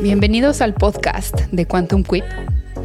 Bienvenidos 0.00 0.60
al 0.60 0.74
podcast 0.74 1.34
de 1.50 1.66
Quantum 1.66 2.04
Quip, 2.04 2.22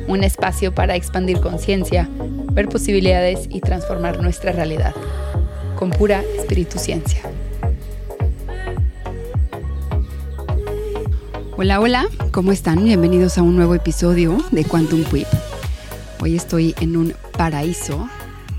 un 0.08 0.24
espacio 0.24 0.74
para 0.74 0.96
expandir 0.96 1.40
conciencia, 1.42 2.10
ver 2.54 2.68
posibilidades 2.68 3.48
y 3.52 3.62
transformar 3.62 4.20
nuestra 4.20 4.52
realidad 4.52 4.96
con 5.78 5.92
pura 5.92 6.24
espíritu 6.36 6.80
ciencia. 6.80 7.22
Hola, 11.56 11.80
hola, 11.80 12.08
¿cómo 12.32 12.52
están? 12.52 12.84
Bienvenidos 12.84 13.38
a 13.38 13.44
un 13.44 13.56
nuevo 13.56 13.76
episodio 13.76 14.44
de 14.50 14.66
Quantum 14.66 15.04
Quip. 15.04 15.28
Hoy 16.20 16.36
estoy 16.36 16.74
en 16.82 16.98
un 16.98 17.14
paraíso. 17.38 18.10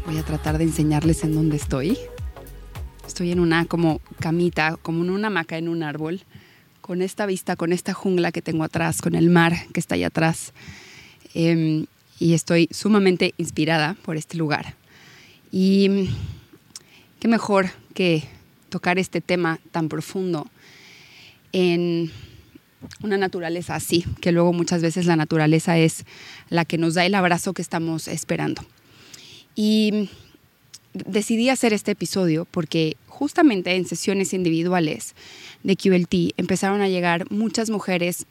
Voy 0.06 0.16
a 0.18 0.22
tratar 0.22 0.58
de 0.58 0.64
enseñarles 0.64 1.24
en 1.24 1.34
dónde 1.34 1.56
estoy. 1.56 1.98
Estoy 3.04 3.32
en 3.32 3.40
una 3.40 3.64
como 3.64 4.00
camita, 4.20 4.78
como 4.80 5.02
en 5.02 5.10
una 5.10 5.26
hamaca 5.26 5.58
en 5.58 5.68
un 5.68 5.82
árbol 5.82 6.20
con 6.84 7.00
esta 7.00 7.24
vista, 7.24 7.56
con 7.56 7.72
esta 7.72 7.94
jungla 7.94 8.30
que 8.30 8.42
tengo 8.42 8.62
atrás, 8.62 9.00
con 9.00 9.14
el 9.14 9.30
mar 9.30 9.54
que 9.72 9.80
está 9.80 9.94
allá 9.94 10.08
atrás. 10.08 10.52
Em, 11.32 11.86
y 12.20 12.34
estoy 12.34 12.68
sumamente 12.70 13.32
inspirada 13.38 13.96
por 14.02 14.18
este 14.18 14.36
lugar. 14.36 14.74
Y 15.50 16.10
qué 17.20 17.28
mejor 17.28 17.70
que 17.94 18.24
tocar 18.68 18.98
este 18.98 19.22
tema 19.22 19.60
tan 19.72 19.88
profundo 19.88 20.46
en 21.52 22.12
una 23.02 23.16
naturaleza 23.16 23.74
así, 23.76 24.04
que 24.20 24.30
luego 24.30 24.52
muchas 24.52 24.82
veces 24.82 25.06
la 25.06 25.16
naturaleza 25.16 25.78
es 25.78 26.04
la 26.50 26.66
que 26.66 26.76
nos 26.76 26.92
da 26.92 27.06
el 27.06 27.14
abrazo 27.14 27.54
que 27.54 27.62
estamos 27.62 28.08
esperando. 28.08 28.62
Y 29.56 30.10
decidí 30.92 31.48
hacer 31.48 31.72
este 31.72 31.92
episodio 31.92 32.46
porque 32.50 32.98
justamente 33.08 33.74
en 33.74 33.86
sesiones 33.86 34.34
individuales 34.34 35.14
de 35.64 35.76
QLT 35.76 36.34
empezaron 36.36 36.80
a 36.82 36.88
llegar 36.88 37.28
muchas 37.30 37.70
mujeres 37.70 38.26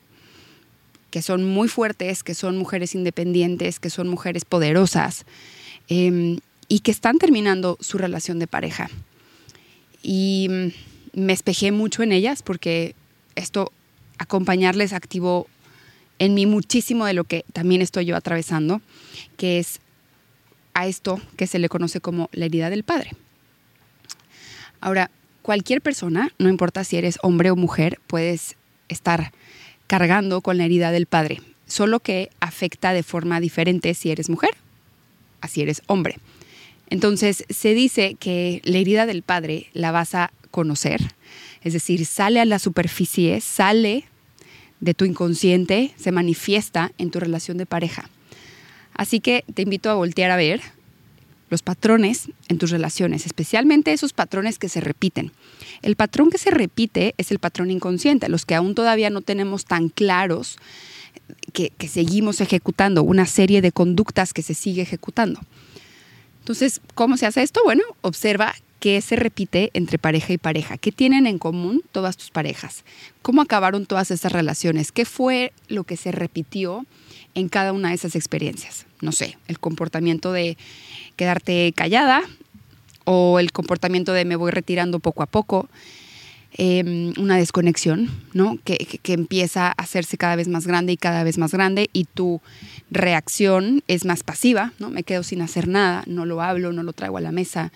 que 1.11 1.21
son 1.21 1.43
muy 1.43 1.67
fuertes, 1.67 2.23
que 2.23 2.33
son 2.33 2.57
mujeres 2.57 2.95
independientes, 2.95 3.79
que 3.79 3.89
son 3.89 4.07
mujeres 4.07 4.45
poderosas 4.45 5.25
em, 5.89 6.39
y 6.67 6.79
que 6.79 6.91
están 6.91 7.19
terminando 7.19 7.77
su 7.81 7.97
relación 7.97 8.39
de 8.39 8.47
pareja. 8.47 8.89
Y 10.01 10.47
mm, 10.49 11.21
me 11.21 11.33
espejé 11.33 11.71
mucho 11.71 12.01
en 12.01 12.13
ellas 12.13 12.41
porque 12.41 12.95
esto, 13.35 13.71
acompañarles 14.17 14.93
activó 14.93 15.47
en 16.19 16.33
mí 16.33 16.45
muchísimo 16.45 17.05
de 17.05 17.13
lo 17.13 17.25
que 17.25 17.45
también 17.53 17.81
estoy 17.81 18.05
yo 18.05 18.15
atravesando, 18.15 18.81
que 19.37 19.59
es 19.59 19.79
a 20.73 20.87
esto 20.87 21.19
que 21.37 21.47
se 21.47 21.59
le 21.59 21.69
conoce 21.69 21.99
como 21.99 22.29
la 22.31 22.45
herida 22.45 22.69
del 22.69 22.83
padre. 22.83 23.11
Ahora, 24.81 25.11
cualquier 25.43 25.81
persona, 25.81 26.31
no 26.39 26.49
importa 26.49 26.83
si 26.83 26.97
eres 26.97 27.19
hombre 27.21 27.51
o 27.51 27.55
mujer, 27.55 27.99
puedes 28.07 28.55
estar 28.89 29.31
cargando 29.85 30.41
con 30.41 30.57
la 30.57 30.65
herida 30.65 30.91
del 30.91 31.05
padre, 31.05 31.41
solo 31.67 31.99
que 31.99 32.31
afecta 32.39 32.93
de 32.93 33.03
forma 33.03 33.39
diferente 33.39 33.93
si 33.93 34.09
eres 34.09 34.29
mujer, 34.29 34.55
así 35.41 35.61
eres 35.61 35.83
hombre. 35.85 36.17
Entonces, 36.89 37.45
se 37.49 37.73
dice 37.73 38.15
que 38.19 38.61
la 38.63 38.77
herida 38.77 39.05
del 39.05 39.21
padre 39.21 39.67
la 39.73 39.91
vas 39.91 40.15
a 40.15 40.31
conocer, 40.49 41.01
es 41.61 41.73
decir, 41.73 42.05
sale 42.05 42.39
a 42.39 42.45
la 42.45 42.59
superficie, 42.59 43.39
sale 43.41 44.05
de 44.79 44.93
tu 44.93 45.05
inconsciente, 45.05 45.91
se 45.97 46.11
manifiesta 46.11 46.91
en 46.97 47.11
tu 47.11 47.19
relación 47.19 47.57
de 47.57 47.65
pareja. 47.65 48.09
Así 48.93 49.19
que 49.19 49.43
te 49.53 49.63
invito 49.63 49.89
a 49.89 49.95
voltear 49.95 50.31
a 50.31 50.35
ver 50.35 50.61
los 51.53 51.61
patrones 51.61 52.29
en 52.49 52.57
tus 52.57 52.71
relaciones, 52.71 53.27
especialmente 53.27 53.93
esos 53.93 54.11
patrones 54.11 54.57
que 54.57 54.69
se 54.69 54.81
repiten. 54.81 55.31
El 55.83 55.95
patrón 55.95 56.31
que 56.31 56.39
se 56.39 56.49
repite 56.49 57.13
es 57.19 57.29
el 57.29 57.37
patrón 57.37 57.69
inconsciente, 57.69 58.27
los 58.27 58.43
que 58.43 58.55
aún 58.55 58.73
todavía 58.73 59.11
no 59.11 59.21
tenemos 59.21 59.65
tan 59.65 59.89
claros 59.89 60.57
que, 61.53 61.71
seguimos 61.87 62.41
ejecutando, 62.41 63.03
una 63.03 63.27
serie 63.27 63.61
de 63.61 63.71
conductas 63.71 64.33
que 64.33 64.41
se 64.41 64.55
sigue 64.55 64.81
ejecutando. 64.81 65.41
Entonces, 66.39 66.81
¿cómo 66.95 67.17
se 67.17 67.27
hace 67.27 67.43
esto? 67.43 67.61
Bueno, 67.63 67.83
observa 68.01 68.55
qué 68.79 68.99
se 69.01 69.15
repite 69.15 69.69
entre 69.75 69.99
pareja 69.99 70.33
y 70.33 70.39
pareja, 70.39 70.79
qué 70.79 70.91
tienen 70.91 71.27
en 71.27 71.37
común 71.37 71.83
todas 71.91 72.17
tus 72.17 72.31
parejas, 72.31 72.83
cómo 73.21 73.43
acabaron 73.43 73.85
todas 73.85 74.09
esas 74.09 74.31
relaciones, 74.31 74.91
qué 74.91 75.05
fue 75.05 75.53
lo 75.67 75.83
que 75.83 75.97
se 75.97 76.11
repitió 76.11 76.87
en 77.35 77.47
cada 77.47 77.73
una 77.73 77.89
de 77.89 77.95
esas 77.95 78.15
experiencias. 78.15 78.87
No 79.03 79.11
sé, 79.11 79.37
el 79.47 79.59
comportamiento 79.59 80.31
de 80.31 80.57
quedarte 81.15 81.73
callada 81.75 82.23
o 83.05 83.39
el 83.39 83.51
comportamiento 83.51 84.13
de 84.13 84.25
me 84.25 84.35
voy 84.35 84.51
retirando 84.51 84.99
poco 84.99 85.23
a 85.23 85.25
poco, 85.25 85.69
em, 86.53 87.13
una 87.17 87.35
desconexión, 87.37 88.09
¿no? 88.33 88.57
Que, 88.63 88.77
que, 89.01 89.13
empieza 89.13 89.67
a 89.67 89.71
hacerse 89.71 90.17
cada 90.17 90.35
vez 90.35 90.47
más 90.47 90.65
grande 90.65 90.93
y 90.93 90.97
cada 90.97 91.23
vez 91.23 91.37
más 91.37 91.51
grande 91.51 91.89
y 91.93 92.05
tu 92.05 92.41
reacción 92.91 93.83
es 93.87 94.05
más 94.05 94.23
pasiva, 94.23 94.71
¿no? 94.79 94.89
Me 94.89 95.03
quedo 95.03 95.23
sin 95.23 95.41
hacer 95.41 95.67
nada, 95.67 96.03
no 96.07 96.25
lo 96.25 96.41
hablo, 96.41 96.71
no 96.71 96.83
lo 96.83 96.93
traigo 96.93 97.17
a 97.17 97.21
la 97.21 97.31
mesa. 97.31 97.71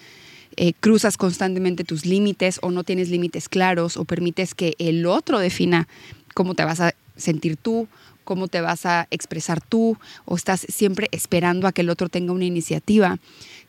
Eh, 0.55 0.73
cruzas 0.79 1.17
constantemente 1.17 1.83
tus 1.83 2.05
límites 2.05 2.59
o 2.61 2.71
no 2.71 2.83
tienes 2.83 3.09
límites 3.09 3.49
claros 3.49 3.97
o 3.97 4.05
permites 4.05 4.55
que 4.55 4.75
el 4.79 5.05
otro 5.05 5.39
defina 5.39 5.87
cómo 6.33 6.55
te 6.55 6.63
vas 6.63 6.79
a 6.79 6.95
sentir 7.15 7.57
tú 7.57 7.87
cómo 8.27 8.49
te 8.49 8.59
vas 8.59 8.85
a 8.85 9.07
expresar 9.09 9.61
tú 9.61 9.97
o 10.25 10.35
estás 10.35 10.59
siempre 10.67 11.07
esperando 11.13 11.65
a 11.65 11.71
que 11.71 11.79
el 11.79 11.89
otro 11.89 12.09
tenga 12.09 12.33
una 12.33 12.43
iniciativa, 12.43 13.19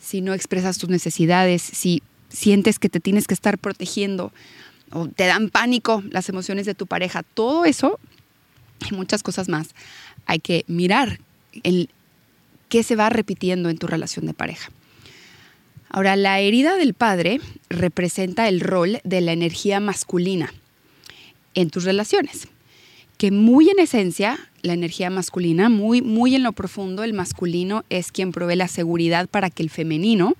si 0.00 0.20
no 0.20 0.34
expresas 0.34 0.78
tus 0.78 0.91
necesidades, 0.91 1.62
si 1.62 2.02
sientes 2.28 2.80
que 2.80 2.88
te 2.88 2.98
tienes 2.98 3.28
que 3.28 3.34
estar 3.34 3.56
protegiendo 3.56 4.32
o 4.91 5.06
te 5.06 5.26
dan 5.26 5.48
pánico 5.48 6.02
las 6.10 6.28
emociones 6.28 6.66
de 6.66 6.74
tu 6.74 6.88
pareja, 6.88 7.22
todo 7.22 7.66
eso 7.66 8.00
y 8.91 8.94
muchas 8.96 9.22
cosas 9.22 9.48
más, 9.48 9.69
hay 10.26 10.41
que 10.41 10.64
mirar 10.66 11.20
el, 11.62 11.88
qué 12.69 12.82
se 12.82 12.96
va 12.96 13.10
repitiendo 13.10 13.70
en 13.70 13.78
tu 13.78 13.86
relación 13.86 14.26
de 14.26 14.34
pareja. 14.34 14.72
Ahora, 15.88 16.16
la 16.16 16.40
herida 16.40 16.75
del 16.75 16.94
padre 16.94 17.40
representa 17.70 18.48
el 18.48 18.58
rol 18.58 18.98
de 19.04 19.20
la 19.20 19.30
energía 19.30 19.78
masculina 19.78 20.52
en 21.54 21.70
tus 21.70 21.84
relaciones 21.84 22.48
que 23.19 23.33
muy 23.33 23.69
en 23.69 23.81
esencia, 23.81 24.39
la 24.62 24.75
energía 24.75 25.11
masculina, 25.11 25.69
muy, 25.69 26.03
muy 26.03 26.37
en 26.37 26.45
lo 26.45 26.53
profundo, 26.53 27.03
el 27.03 27.12
masculino 27.12 27.84
es 27.91 28.12
quien 28.12 28.31
provee 28.31 28.55
la 28.55 28.69
seguridad 28.69 29.29
para 29.29 29.51
que 29.51 29.65
el 29.65 29.71
femenino 29.71 30.37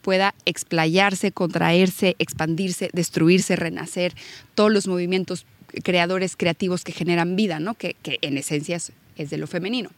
pueda 0.00 0.34
explayarse, 0.46 1.30
contraerse, 1.30 2.16
expandirse, 2.18 2.88
destruirse, 2.94 3.54
renacer, 3.54 4.14
todos 4.54 4.72
los 4.72 4.88
movimientos 4.88 5.44
creadores, 5.84 6.36
creativos 6.36 6.84
que 6.84 6.92
generan 6.92 7.36
vida, 7.36 7.60
¿no? 7.60 7.74
que, 7.74 7.96
en 8.02 8.38
esencia 8.38 8.76
es, 8.76 8.92
es 9.16 9.28
de 9.28 9.36
lo 9.36 9.46
femenino. 9.46 9.90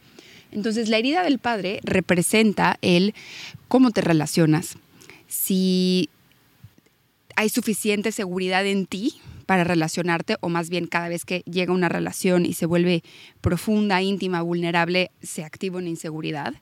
Entonces, 0.51 0.89
la 0.89 0.97
herida 0.97 1.23
del 1.23 1.39
padre 1.39 1.79
representa 1.83 2.77
el 2.81 3.13
cómo 3.69 3.91
te 3.91 4.01
relacionas, 4.01 4.77
si 5.27 6.09
hay 7.35 7.49
suficiente 7.49 8.11
seguridad 8.11 8.65
en 8.65 8.85
ti 8.85 9.21
para 9.45 9.63
relacionarte 9.63 10.37
o 10.41 10.49
más 10.49 10.69
bien 10.69 10.87
cada 10.87 11.09
vez 11.09 11.25
que 11.25 11.41
llega 11.41 11.73
una 11.73 11.89
relación 11.89 12.45
y 12.45 12.53
se 12.53 12.65
vuelve 12.65 13.03
profunda, 13.41 14.01
íntima, 14.01 14.41
vulnerable, 14.41 15.11
se 15.21 15.43
activa 15.43 15.77
una 15.77 15.89
inseguridad. 15.89 16.53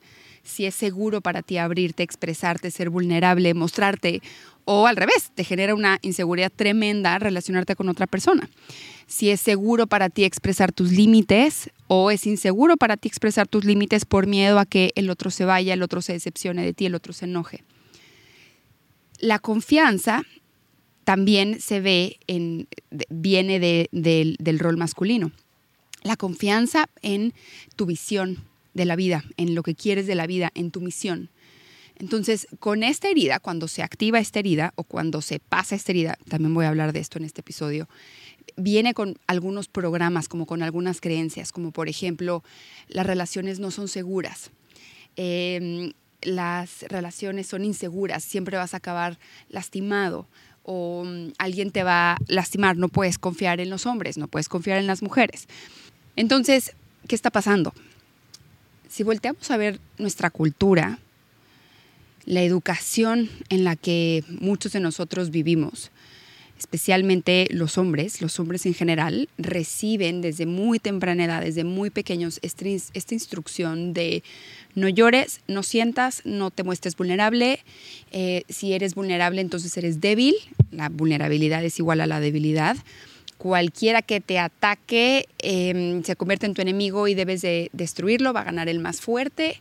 Si 0.42 0.66
es 0.66 0.74
seguro 0.74 1.22
para 1.22 1.42
ti 1.42 1.56
abrirte, 1.56 2.02
expresarte, 2.02 2.70
ser 2.70 2.90
vulnerable, 2.90 3.54
mostrarte 3.54 4.20
o 4.66 4.86
al 4.86 4.96
revés, 4.96 5.30
te 5.34 5.44
genera 5.44 5.74
una 5.74 5.98
inseguridad 6.02 6.52
tremenda 6.54 7.18
relacionarte 7.18 7.76
con 7.76 7.88
otra 7.88 8.06
persona. 8.06 8.48
Si 9.06 9.30
es 9.30 9.40
seguro 9.40 9.86
para 9.86 10.08
ti 10.08 10.24
expresar 10.24 10.72
tus 10.72 10.92
límites 10.92 11.70
o 11.86 12.10
es 12.10 12.26
inseguro 12.26 12.76
para 12.76 12.96
ti 12.96 13.08
expresar 13.08 13.46
tus 13.46 13.64
límites 13.64 14.04
por 14.04 14.26
miedo 14.26 14.58
a 14.58 14.66
que 14.66 14.92
el 14.94 15.10
otro 15.10 15.30
se 15.30 15.44
vaya, 15.44 15.74
el 15.74 15.82
otro 15.82 16.00
se 16.00 16.14
decepcione 16.14 16.64
de 16.64 16.72
ti, 16.72 16.86
el 16.86 16.94
otro 16.94 17.12
se 17.12 17.26
enoje. 17.26 17.62
La 19.18 19.38
confianza 19.38 20.22
también 21.04 21.60
se 21.60 21.80
ve 21.80 22.18
en, 22.26 22.66
viene 23.08 23.88
del 23.92 24.58
rol 24.58 24.76
masculino. 24.76 25.32
La 26.02 26.16
confianza 26.16 26.88
en 27.02 27.32
tu 27.76 27.86
visión 27.86 28.44
de 28.74 28.84
la 28.84 28.96
vida, 28.96 29.24
en 29.36 29.54
lo 29.54 29.62
que 29.62 29.74
quieres 29.74 30.06
de 30.06 30.14
la 30.14 30.26
vida, 30.26 30.50
en 30.54 30.70
tu 30.70 30.80
misión. 30.80 31.30
Entonces, 31.96 32.48
con 32.58 32.82
esta 32.82 33.08
herida, 33.08 33.38
cuando 33.38 33.68
se 33.68 33.82
activa 33.82 34.18
esta 34.18 34.40
herida 34.40 34.72
o 34.74 34.82
cuando 34.82 35.22
se 35.22 35.38
pasa 35.38 35.76
esta 35.76 35.92
herida, 35.92 36.18
también 36.28 36.52
voy 36.52 36.64
a 36.64 36.68
hablar 36.68 36.92
de 36.92 37.00
esto 37.00 37.18
en 37.18 37.24
este 37.24 37.40
episodio, 37.40 37.88
viene 38.56 38.94
con 38.94 39.16
algunos 39.26 39.68
programas, 39.68 40.28
como 40.28 40.46
con 40.46 40.62
algunas 40.62 41.00
creencias, 41.00 41.52
como 41.52 41.70
por 41.70 41.88
ejemplo, 41.88 42.42
las 42.88 43.06
relaciones 43.06 43.60
no 43.60 43.70
son 43.70 43.88
seguras. 43.88 44.50
Em, 45.16 45.92
las 46.22 46.82
relaciones 46.88 47.46
son 47.46 47.64
inseguras, 47.64 48.24
siempre 48.24 48.56
vas 48.56 48.74
a 48.74 48.78
acabar 48.78 49.18
lastimado, 49.48 50.26
o 50.64 51.04
mm, 51.04 51.32
alguien 51.38 51.70
te 51.70 51.84
va 51.84 52.12
a 52.12 52.18
lastimar, 52.26 52.76
no 52.76 52.88
puedes 52.88 53.18
confiar 53.18 53.60
en 53.60 53.70
los 53.70 53.86
hombres, 53.86 54.18
no 54.18 54.28
puedes 54.28 54.48
confiar 54.48 54.78
en 54.78 54.86
las 54.86 55.02
mujeres. 55.02 55.46
Entonces, 56.16 56.72
¿qué 57.06 57.14
está 57.14 57.30
pasando? 57.30 57.72
Si 58.88 59.02
volteamos 59.02 59.50
a 59.50 59.56
ver 59.56 59.80
nuestra 59.98 60.30
cultura, 60.30 60.98
la 62.24 62.42
educación 62.42 63.28
en 63.50 63.64
la 63.64 63.76
que 63.76 64.24
muchos 64.28 64.72
de 64.72 64.80
nosotros 64.80 65.30
vivimos, 65.30 65.90
especialmente 66.64 67.46
los 67.50 67.76
hombres, 67.76 68.22
los 68.22 68.40
hombres 68.40 68.64
en 68.64 68.72
general, 68.72 69.28
reciben 69.36 70.22
desde 70.22 70.46
muy 70.46 70.78
temprana 70.78 71.26
edad, 71.26 71.42
desde 71.42 71.62
muy 71.62 71.90
pequeños, 71.90 72.38
este 72.40 72.74
esta 72.74 73.14
instrucción 73.14 73.92
de 73.92 74.22
no 74.74 74.88
llores, 74.88 75.40
no 75.46 75.62
sientas, 75.62 76.22
no 76.24 76.50
te 76.50 76.62
muestres 76.62 76.96
vulnerable. 76.96 77.60
Eh, 78.12 78.44
si 78.48 78.72
eres 78.72 78.94
vulnerable, 78.94 79.42
entonces 79.42 79.76
eres 79.76 80.00
débil. 80.00 80.34
La 80.72 80.88
vulnerabilidad 80.88 81.62
es 81.62 81.78
igual 81.78 82.00
a 82.00 82.06
la 82.06 82.18
debilidad. 82.18 82.76
Cualquiera 83.36 84.00
que 84.00 84.22
te 84.22 84.38
ataque 84.38 85.28
em, 85.40 86.02
se 86.02 86.16
convierte 86.16 86.46
en 86.46 86.54
tu 86.54 86.62
enemigo 86.62 87.08
y 87.08 87.14
debes 87.14 87.42
de 87.42 87.68
destruirlo, 87.74 88.32
va 88.32 88.40
a 88.40 88.44
ganar 88.44 88.70
el 88.70 88.78
más 88.78 89.02
fuerte. 89.02 89.60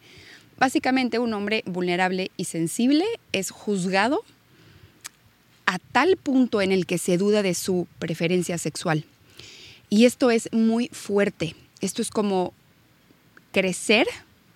Básicamente 0.58 1.20
un 1.20 1.34
hombre 1.34 1.64
vulnerable 1.66 2.32
y 2.38 2.46
sensible 2.46 3.04
es 3.34 3.52
juzgado 3.52 4.24
a 5.74 5.80
tal 5.80 6.18
punto 6.18 6.62
en 6.62 6.72
el 6.72 6.86
que 6.86 7.00
se 7.00 7.18
duda 7.18 7.42
de 7.42 7.56
su 7.56 7.88
preferencia 7.98 8.60
sexual. 8.60 9.06
Y 9.90 10.06
esto 10.06 10.30
es 10.30 10.48
muy 10.54 10.88
fuerte. 10.92 11.56
Esto 11.82 12.04
es 12.04 12.12
como 12.12 12.54
crecer, 13.52 14.06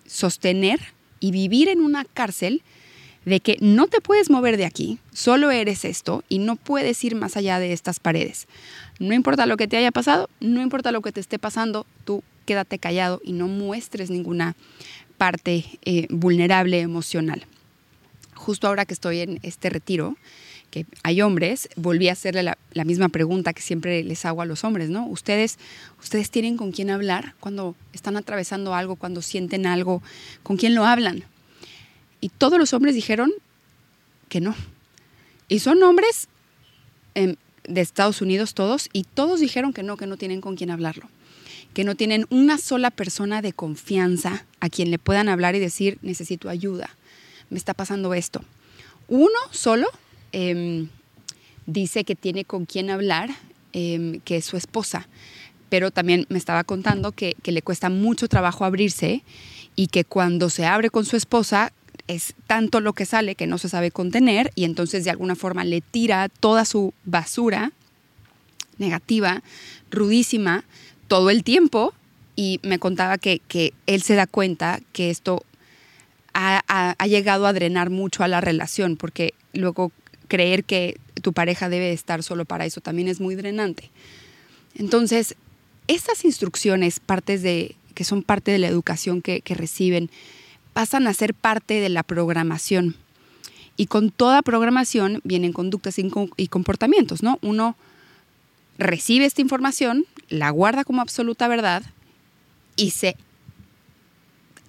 sostener 0.06 0.78
y 1.18 1.32
vivir 1.32 1.68
en 1.68 1.80
una 1.80 2.04
cárcel 2.04 2.62
de 3.24 3.40
que 3.40 3.56
no 3.60 3.88
te 3.88 4.00
puedes 4.00 4.30
mover 4.30 4.56
de 4.56 4.64
aquí, 4.64 5.00
solo 5.12 5.50
eres 5.50 5.84
esto 5.84 6.22
y 6.28 6.38
no 6.38 6.54
puedes 6.54 7.02
ir 7.02 7.16
más 7.16 7.36
allá 7.36 7.58
de 7.58 7.72
estas 7.72 7.98
paredes. 7.98 8.46
No 9.00 9.12
importa 9.12 9.44
lo 9.46 9.56
que 9.56 9.66
te 9.66 9.76
haya 9.76 9.90
pasado, 9.90 10.30
no 10.38 10.62
importa 10.62 10.92
lo 10.92 11.02
que 11.02 11.10
te 11.10 11.20
esté 11.20 11.40
pasando, 11.40 11.84
tú 12.04 12.22
quédate 12.46 12.78
callado 12.78 13.20
y 13.24 13.32
no 13.32 13.48
muestres 13.48 14.08
ninguna 14.08 14.54
parte 15.16 15.64
eh, 15.84 16.06
vulnerable 16.10 16.80
emocional. 16.80 17.44
Justo 18.34 18.68
ahora 18.68 18.86
que 18.86 18.94
estoy 18.94 19.18
en 19.18 19.40
este 19.42 19.68
retiro, 19.68 20.16
que 20.70 20.86
hay 21.02 21.22
hombres, 21.22 21.68
volví 21.76 22.08
a 22.08 22.12
hacerle 22.12 22.42
la, 22.42 22.84
misma 22.84 23.08
pregunta 23.08 23.52
que 23.52 23.62
siempre 23.62 24.02
les 24.04 24.24
hago 24.24 24.42
a 24.42 24.46
los 24.46 24.64
hombres, 24.64 24.90
¿no? 24.90 25.06
Ustedes, 25.06 25.58
ustedes 26.02 26.30
tienen 26.30 26.56
con 26.56 26.72
quién 26.72 26.90
hablar 26.90 27.34
cuando 27.40 27.74
están 27.92 28.16
atravesando 28.16 28.74
algo, 28.74 28.96
cuando 28.96 29.22
sienten 29.22 29.66
algo, 29.66 30.02
¿con 30.42 30.56
quién 30.56 30.74
lo 30.74 30.84
hablan? 30.84 31.24
Y 32.20 32.28
todos 32.28 32.58
los 32.58 32.72
hombres 32.74 32.94
dijeron 32.94 33.32
que 34.28 34.40
no. 34.40 34.54
Y 35.48 35.60
son 35.60 35.82
hombres 35.82 36.28
em, 37.14 37.36
de 37.64 37.80
Estados 37.80 38.20
Unidos 38.20 38.54
todos, 38.54 38.90
y 38.92 39.04
todos 39.04 39.40
dijeron 39.40 39.72
que 39.72 39.82
no, 39.82 39.96
que 39.96 40.06
no 40.06 40.16
tienen 40.16 40.40
con 40.40 40.56
quién 40.56 40.70
hablarlo. 40.70 41.08
Que 41.72 41.84
no 41.84 41.94
tienen 41.94 42.26
una 42.28 42.58
sola 42.58 42.90
persona 42.90 43.40
de 43.40 43.52
confianza 43.52 44.44
a 44.60 44.68
quien 44.68 44.90
le 44.90 44.98
puedan 44.98 45.28
hablar 45.28 45.54
y 45.54 45.60
decir, 45.60 45.98
necesito 46.02 46.50
ayuda, 46.50 46.90
me 47.48 47.58
está 47.58 47.72
pasando 47.72 48.12
esto. 48.12 48.42
Uno 49.06 49.38
solo 49.50 49.86
Em, 50.32 50.88
dice 51.66 52.04
que 52.04 52.14
tiene 52.14 52.44
con 52.44 52.64
quién 52.64 52.90
hablar, 52.90 53.30
em, 53.72 54.20
que 54.20 54.36
es 54.36 54.44
su 54.44 54.56
esposa, 54.56 55.08
pero 55.68 55.90
también 55.90 56.26
me 56.28 56.38
estaba 56.38 56.64
contando 56.64 57.12
que, 57.12 57.36
le 57.44 57.62
cuesta 57.62 57.90
mucho 57.90 58.28
trabajo 58.28 58.64
abrirse 58.64 59.22
y 59.76 59.88
que 59.88 60.04
cuando 60.04 60.50
se 60.50 60.64
abre 60.64 60.90
con 60.90 61.04
su 61.04 61.16
esposa 61.16 61.72
es 62.06 62.34
tanto 62.46 62.80
lo 62.80 62.94
que 62.94 63.04
sale 63.04 63.34
que 63.34 63.46
no 63.46 63.58
se 63.58 63.68
sabe 63.68 63.90
contener 63.90 64.50
y 64.54 64.64
entonces 64.64 65.04
de 65.04 65.10
alguna 65.10 65.36
forma 65.36 65.64
le 65.64 65.82
tira 65.82 66.28
toda 66.28 66.64
su 66.64 66.94
basura 67.04 67.72
negativa, 68.78 69.42
rudísima, 69.90 70.64
todo 71.06 71.30
el 71.30 71.44
tiempo. 71.44 71.92
Y 72.34 72.60
me 72.62 72.78
contaba 72.78 73.18
que, 73.18 73.42
él 73.86 74.02
se 74.02 74.14
da 74.14 74.26
cuenta 74.26 74.80
que 74.92 75.10
esto 75.10 75.42
ha, 76.32 76.62
ha, 76.96 77.06
llegado 77.06 77.46
a 77.46 77.52
drenar 77.52 77.90
mucho 77.90 78.22
a 78.22 78.28
la 78.28 78.40
relación 78.40 78.96
porque 78.96 79.34
luego 79.52 79.90
creer 80.28 80.64
que 80.64 80.98
tu 81.22 81.32
pareja 81.32 81.68
debe 81.68 81.92
estar 81.92 82.22
solo 82.22 82.44
para 82.44 82.66
eso 82.66 82.80
también 82.80 83.08
es 83.08 83.20
muy 83.20 83.34
drenante. 83.34 83.90
Entonces, 84.74 85.34
esas 85.88 86.24
instrucciones, 86.24 87.00
partes 87.00 87.42
de, 87.42 87.74
que 87.94 88.04
son 88.04 88.22
parte 88.22 88.52
de 88.52 88.58
la 88.58 88.68
educación 88.68 89.22
que, 89.22 89.42
reciben, 89.48 90.10
pasan 90.72 91.06
a 91.06 91.14
ser 91.14 91.34
parte 91.34 91.80
de 91.80 91.88
la 91.88 92.02
programación. 92.02 92.94
Y 93.76 93.86
con 93.86 94.10
toda 94.10 94.42
programación 94.42 95.20
vienen 95.24 95.52
conductas 95.52 95.96
y 95.98 96.48
comportamientos, 96.48 97.22
¿no? 97.22 97.38
Uno 97.42 97.76
recibe 98.76 99.24
esta 99.24 99.40
información, 99.40 100.04
la 100.28 100.50
guarda 100.50 100.84
como 100.84 101.00
absoluta 101.00 101.48
verdad 101.48 101.82
y 102.76 102.90
se 102.90 103.16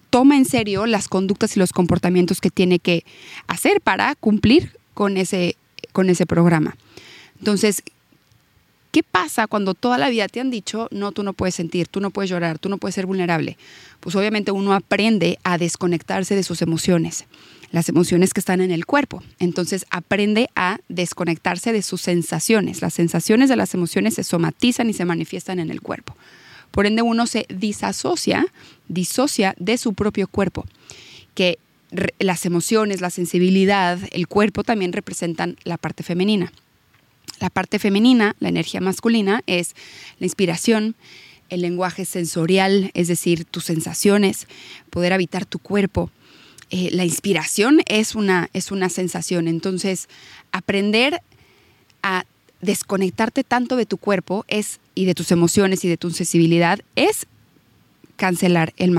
toma 0.09 0.37
en 0.37 0.45
serio 0.45 0.85
las 0.85 1.07
conductas 1.07 1.55
y 1.55 1.59
los 1.59 1.71
comportamientos 1.71 2.41
que 2.41 2.49
tiene 2.49 2.79
que 2.79 3.05
hacer 3.47 3.81
para 3.81 4.15
cumplir 4.15 4.78
con 4.99 5.15
ese, 5.15 5.55
con 5.93 6.09
ese 6.09 6.25
programa. 6.25 6.75
Entonces, 7.37 7.83
¿qué 8.91 9.01
pasa 9.01 9.47
cuando 9.47 9.73
toda 9.73 9.97
la 9.97 10.09
vida 10.09 10.27
te 10.27 10.41
han 10.41 10.51
dicho, 10.51 10.89
no, 10.91 11.13
tú 11.13 11.23
no 11.23 11.31
puedes 11.31 11.55
sentir, 11.55 11.87
tú 11.87 12.01
no 12.01 12.11
puedes 12.11 12.29
llorar, 12.29 12.59
tú 12.59 12.67
no 12.67 12.79
puedes 12.79 12.95
ser 12.95 13.05
vulnerable? 13.05 13.57
Pues 14.01 14.17
obviamente 14.17 14.51
uno 14.51 14.73
aprende 14.73 15.39
a 15.45 15.57
desconectarse 15.57 16.35
de 16.35 16.43
sus 16.43 16.61
emociones, 16.61 17.27
las 17.71 17.87
emociones 17.87 18.33
que 18.33 18.41
están 18.41 18.59
en 18.59 18.71
el 18.71 18.85
cuerpo. 18.85 19.23
Entonces 19.39 19.85
aprende 19.89 20.49
a 20.53 20.79
desconectarse 20.89 21.71
de 21.71 21.81
sus 21.81 22.01
sensaciones. 22.01 22.81
Las 22.81 22.93
sensaciones 22.93 23.47
de 23.47 23.55
las 23.55 23.73
emociones 23.73 24.15
se 24.15 24.25
somatizan 24.25 24.89
y 24.89 24.93
se 24.93 25.05
manifiestan 25.05 25.59
en 25.59 25.71
el 25.71 25.79
cuerpo. 25.79 26.13
Por 26.71 26.87
ende 26.87 27.03
uno 27.03 27.25
se 27.25 27.45
disasocia, 27.47 28.45
disocia 28.89 29.55
de 29.59 29.77
su 29.77 29.93
propio 29.93 30.27
cuerpo, 30.27 30.65
que 31.35 31.57
las 32.19 32.45
emociones, 32.45 33.01
la 33.01 33.09
sensibilidad, 33.09 33.99
el 34.11 34.27
cuerpo 34.27 34.63
también 34.63 34.93
representan 34.93 35.57
la 35.63 35.77
parte 35.77 36.03
femenina. 36.03 36.51
La 37.39 37.49
parte 37.49 37.79
femenina, 37.79 38.35
la 38.39 38.49
energía 38.49 38.81
masculina, 38.81 39.41
es 39.47 39.75
la 40.19 40.25
inspiración, 40.25 40.95
el 41.49 41.61
lenguaje 41.61 42.05
sensorial, 42.05 42.91
es 42.93 43.07
decir, 43.07 43.45
tus 43.45 43.65
sensaciones, 43.65 44.47
poder 44.89 45.13
habitar 45.13 45.45
tu 45.45 45.59
cuerpo. 45.59 46.11
Eh, 46.69 46.89
la 46.91 47.05
inspiración 47.05 47.81
es 47.87 48.13
una, 48.13 48.49
es 48.53 48.71
una 48.71 48.89
sensación, 48.89 49.47
entonces 49.47 50.07
aprender 50.51 51.21
a 52.03 52.25
desconectarte 52.61 53.43
tanto 53.43 53.75
de 53.75 53.85
tu 53.85 53.97
cuerpo 53.97 54.45
es, 54.47 54.79
y 54.93 55.05
de 55.05 55.15
tus 55.15 55.31
emociones 55.31 55.83
y 55.85 55.87
de 55.89 55.97
tu 55.97 56.11
sensibilidad 56.11 56.79
es 56.95 57.25
cancelar 58.19 58.73
el, 58.77 58.93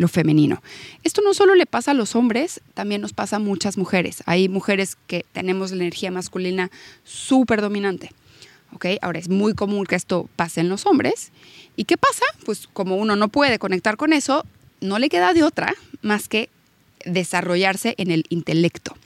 lo 0.00 0.08
femenino. 0.08 0.62
Esto 1.04 1.20
no 1.22 1.34
solo 1.34 1.54
le 1.54 1.66
pasa 1.66 1.90
a 1.90 1.94
los 1.94 2.16
hombres, 2.16 2.62
también 2.72 3.02
nos 3.02 3.12
pasa 3.12 3.36
a 3.36 3.38
muchas 3.38 3.76
mujeres. 3.76 4.22
Hay 4.24 4.48
mujeres 4.48 4.96
que 5.06 5.26
tenemos 5.32 5.70
la 5.70 5.76
energía 5.76 6.10
masculina 6.10 6.70
súper 7.04 7.60
dominante. 7.60 8.10
¿okay? 8.72 8.98
Ahora 9.02 9.18
es 9.18 9.28
muy 9.28 9.52
común 9.54 9.84
que 9.84 9.96
esto 9.96 10.30
pase 10.34 10.62
en 10.62 10.70
los 10.70 10.86
hombres. 10.86 11.30
¿Y 11.76 11.84
qué 11.84 11.98
pasa? 11.98 12.24
Pues 12.46 12.66
como 12.72 12.96
uno 12.96 13.16
no 13.16 13.28
puede 13.28 13.58
conectar 13.58 13.98
con 13.98 14.14
eso, 14.14 14.46
no 14.80 14.98
le 14.98 15.10
queda 15.10 15.34
de 15.34 15.42
otra 15.42 15.74
más 16.00 16.26
que 16.26 16.48
desarrollarse 17.04 17.94
en 17.98 18.10
el 18.10 18.24
intelecto, 18.30 18.96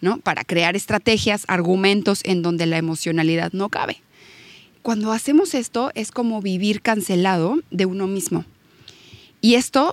¿no? 0.00 0.18
Para 0.18 0.44
crear 0.44 0.76
estrategias, 0.76 1.44
argumentos 1.46 2.22
en 2.24 2.40
donde 2.40 2.64
la 2.64 2.78
emocionalidad 2.78 3.52
no 3.52 3.68
cabe. 3.68 4.00
Cuando 4.80 5.12
hacemos 5.12 5.52
esto 5.54 5.90
es 5.94 6.10
como 6.10 6.40
vivir 6.40 6.80
cancelado 6.80 7.58
de 7.70 7.84
uno 7.84 8.06
mismo. 8.06 8.46
Y 9.44 9.56
esto, 9.56 9.92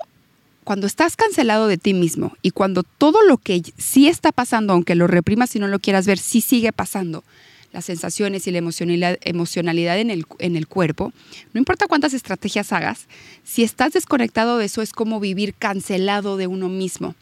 cuando 0.64 0.88
estás 0.88 1.18
cancelado 1.18 1.68
de 1.68 1.78
ti 1.78 1.94
mismo 1.94 2.38
y 2.42 2.52
cuando 2.52 2.84
todo 2.84 3.22
lo 3.22 3.36
que 3.36 3.62
sí 3.78 4.08
está 4.08 4.32
pasando, 4.32 4.72
aunque 4.72 4.96
lo 4.96 5.08
reprimas 5.08 5.54
y 5.58 5.60
no 5.60 5.68
lo 5.68 5.80
quieras 5.80 6.08
ver, 6.08 6.20
sí 6.20 6.40
sigue 6.40 6.72
pasando, 6.72 7.26
las 7.74 7.84
sensaciones 7.84 8.48
y 8.48 8.52
la 8.52 8.60
emocionalidad, 8.60 10.00
en, 10.00 10.10
el, 10.10 10.26
en 10.40 10.56
el 10.56 10.68
cuerpo, 10.68 11.12
no 11.52 11.60
importa 11.60 11.88
cuántas 11.88 12.14
estrategias 12.14 12.72
hagas, 12.72 13.08
si 13.44 13.64
estás 13.64 13.92
desconectado 13.92 14.58
de 14.58 14.64
eso 14.64 14.82
es 14.82 14.94
como 14.94 15.20
vivir 15.20 15.54
cancelado 15.54 16.38
de 16.38 16.48
uno 16.48 16.70
mismo. 16.70 17.14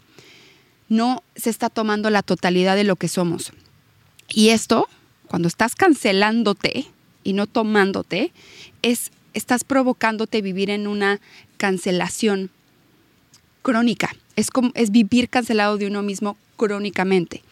No 0.87 1.23
se 1.35 1.49
está 1.49 1.71
tomando 1.71 2.11
la 2.11 2.21
totalidad 2.21 2.75
de 2.75 2.83
lo 2.83 2.95
que 2.95 3.07
somos. 3.07 3.53
Y 4.27 4.49
esto, 4.49 4.87
cuando 5.27 5.47
estás 5.47 5.73
cancelándote 5.73 6.85
y 7.23 7.33
no 7.33 7.47
tomándote, 7.47 8.31
es 8.83 9.09
estás 9.33 9.63
provocándote 9.63 10.41
vivir 10.41 10.69
en 10.69 10.87
una 10.87 11.19
cancelación 11.57 12.49
crónica. 13.61 14.15
Es, 14.35 14.49
como, 14.49 14.71
es 14.75 14.91
vivir 14.91 15.29
cancelado 15.29 15.77
de 15.77 15.87
uno 15.87 16.01
mismo 16.01 16.37
crónicamente. 16.57 17.43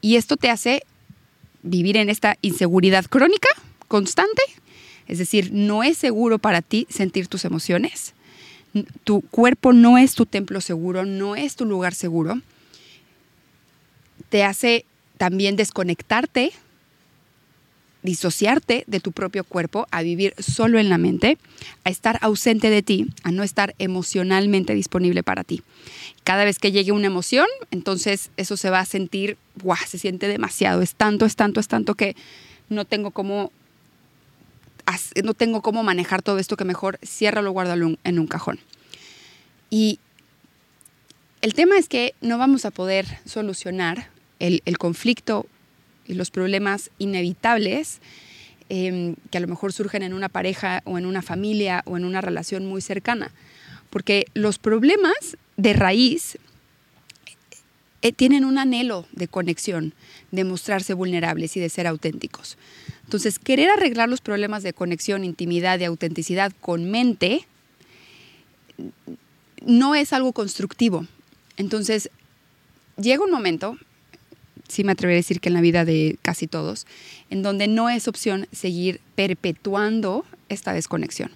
Y 0.00 0.16
esto 0.16 0.36
te 0.36 0.50
hace 0.50 0.82
vivir 1.62 1.96
en 1.96 2.08
esta 2.08 2.36
inseguridad 2.42 3.06
crónica, 3.06 3.48
constante. 3.88 4.42
Es 5.06 5.18
decir, 5.18 5.50
no 5.52 5.82
es 5.82 5.98
seguro 5.98 6.38
para 6.38 6.62
ti 6.62 6.86
sentir 6.90 7.28
tus 7.28 7.44
emociones. 7.44 8.14
Tu 9.04 9.20
cuerpo 9.20 9.72
no 9.72 9.98
es 9.98 10.14
tu 10.14 10.26
templo 10.26 10.60
seguro, 10.60 11.04
no 11.04 11.36
es 11.36 11.56
tu 11.56 11.64
lugar 11.64 11.94
seguro. 11.94 12.40
Te 14.28 14.44
hace 14.44 14.86
también 15.18 15.56
desconectarte 15.56 16.52
disociarte 18.02 18.84
de 18.86 19.00
tu 19.00 19.12
propio 19.12 19.44
cuerpo, 19.44 19.86
a 19.90 20.02
vivir 20.02 20.34
solo 20.38 20.78
en 20.78 20.88
la 20.88 20.98
mente, 20.98 21.38
a 21.84 21.90
estar 21.90 22.18
ausente 22.20 22.70
de 22.70 22.82
ti, 22.82 23.06
a 23.22 23.30
no 23.30 23.42
estar 23.42 23.74
emocionalmente 23.78 24.74
disponible 24.74 25.22
para 25.22 25.44
ti. 25.44 25.62
Cada 26.24 26.44
vez 26.44 26.58
que 26.58 26.72
llegue 26.72 26.92
una 26.92 27.06
emoción, 27.06 27.46
entonces 27.70 28.30
eso 28.36 28.56
se 28.56 28.70
va 28.70 28.80
a 28.80 28.86
sentir, 28.86 29.36
¡guau! 29.62 29.78
Se 29.86 29.98
siente 29.98 30.28
demasiado, 30.28 30.82
es 30.82 30.94
tanto, 30.94 31.26
es 31.26 31.36
tanto, 31.36 31.60
es 31.60 31.68
tanto 31.68 31.94
que 31.94 32.16
no 32.68 32.84
tengo 32.84 33.10
cómo 33.10 33.52
no 35.24 35.32
tengo 35.34 35.62
cómo 35.62 35.82
manejar 35.82 36.22
todo 36.22 36.38
esto 36.38 36.56
que 36.56 36.64
mejor 36.64 36.98
ciérralo, 37.04 37.52
guárdalo 37.52 37.96
en 38.04 38.18
un 38.18 38.26
cajón. 38.26 38.58
Y 39.70 40.00
el 41.40 41.54
tema 41.54 41.78
es 41.78 41.88
que 41.88 42.14
no 42.20 42.38
vamos 42.38 42.64
a 42.64 42.70
poder 42.70 43.06
solucionar 43.24 44.10
el, 44.38 44.60
conflicto 44.78 45.46
y 46.06 46.14
los 46.14 46.30
problemas 46.30 46.90
inevitables 46.98 48.00
em, 48.68 49.16
que 49.30 49.38
a 49.38 49.40
lo 49.40 49.48
mejor 49.48 49.72
surgen 49.72 50.02
en 50.02 50.12
una 50.12 50.28
pareja 50.28 50.82
o 50.84 50.98
en 50.98 51.06
una 51.06 51.22
familia 51.22 51.82
o 51.86 51.96
en 51.96 52.04
una 52.04 52.20
relación 52.20 52.66
muy 52.66 52.80
cercana. 52.80 53.30
Porque 53.90 54.26
los 54.34 54.58
problemas 54.58 55.36
de 55.56 55.74
raíz 55.74 56.38
eh, 58.02 58.12
tienen 58.12 58.44
un 58.44 58.58
anhelo 58.58 59.06
de 59.12 59.28
conexión, 59.28 59.94
de 60.32 60.44
mostrarse 60.44 60.94
vulnerables 60.94 61.56
y 61.56 61.60
de 61.60 61.68
ser 61.68 61.86
auténticos. 61.86 62.58
Entonces, 63.04 63.38
querer 63.38 63.70
arreglar 63.70 64.08
los 64.08 64.20
problemas 64.20 64.62
de 64.62 64.72
conexión, 64.72 65.22
intimidad 65.22 65.78
y 65.78 65.84
autenticidad 65.84 66.52
con 66.60 66.90
mente 66.90 67.46
no 69.64 69.94
es 69.94 70.12
algo 70.12 70.32
constructivo. 70.32 71.06
Entonces, 71.56 72.10
llega 72.96 73.24
un 73.24 73.30
momento, 73.30 73.76
sí 74.72 74.84
me 74.84 74.92
atrevería 74.92 75.18
a 75.18 75.22
decir 75.24 75.40
que 75.40 75.48
en 75.48 75.54
la 75.54 75.60
vida 75.60 75.84
de 75.84 76.16
casi 76.22 76.46
todos, 76.46 76.86
en 77.30 77.42
donde 77.42 77.68
no 77.68 77.90
es 77.90 78.08
opción 78.08 78.46
seguir 78.52 79.00
perpetuando 79.14 80.24
esta 80.48 80.72
desconexión. 80.72 81.30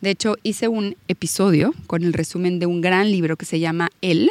De 0.00 0.10
hecho, 0.10 0.36
hice 0.42 0.68
un 0.68 0.96
episodio 1.08 1.74
con 1.86 2.04
el 2.04 2.12
resumen 2.12 2.58
de 2.58 2.66
un 2.66 2.80
gran 2.80 3.10
libro 3.10 3.36
que 3.36 3.46
se 3.46 3.58
llama 3.58 3.90
El, 4.00 4.30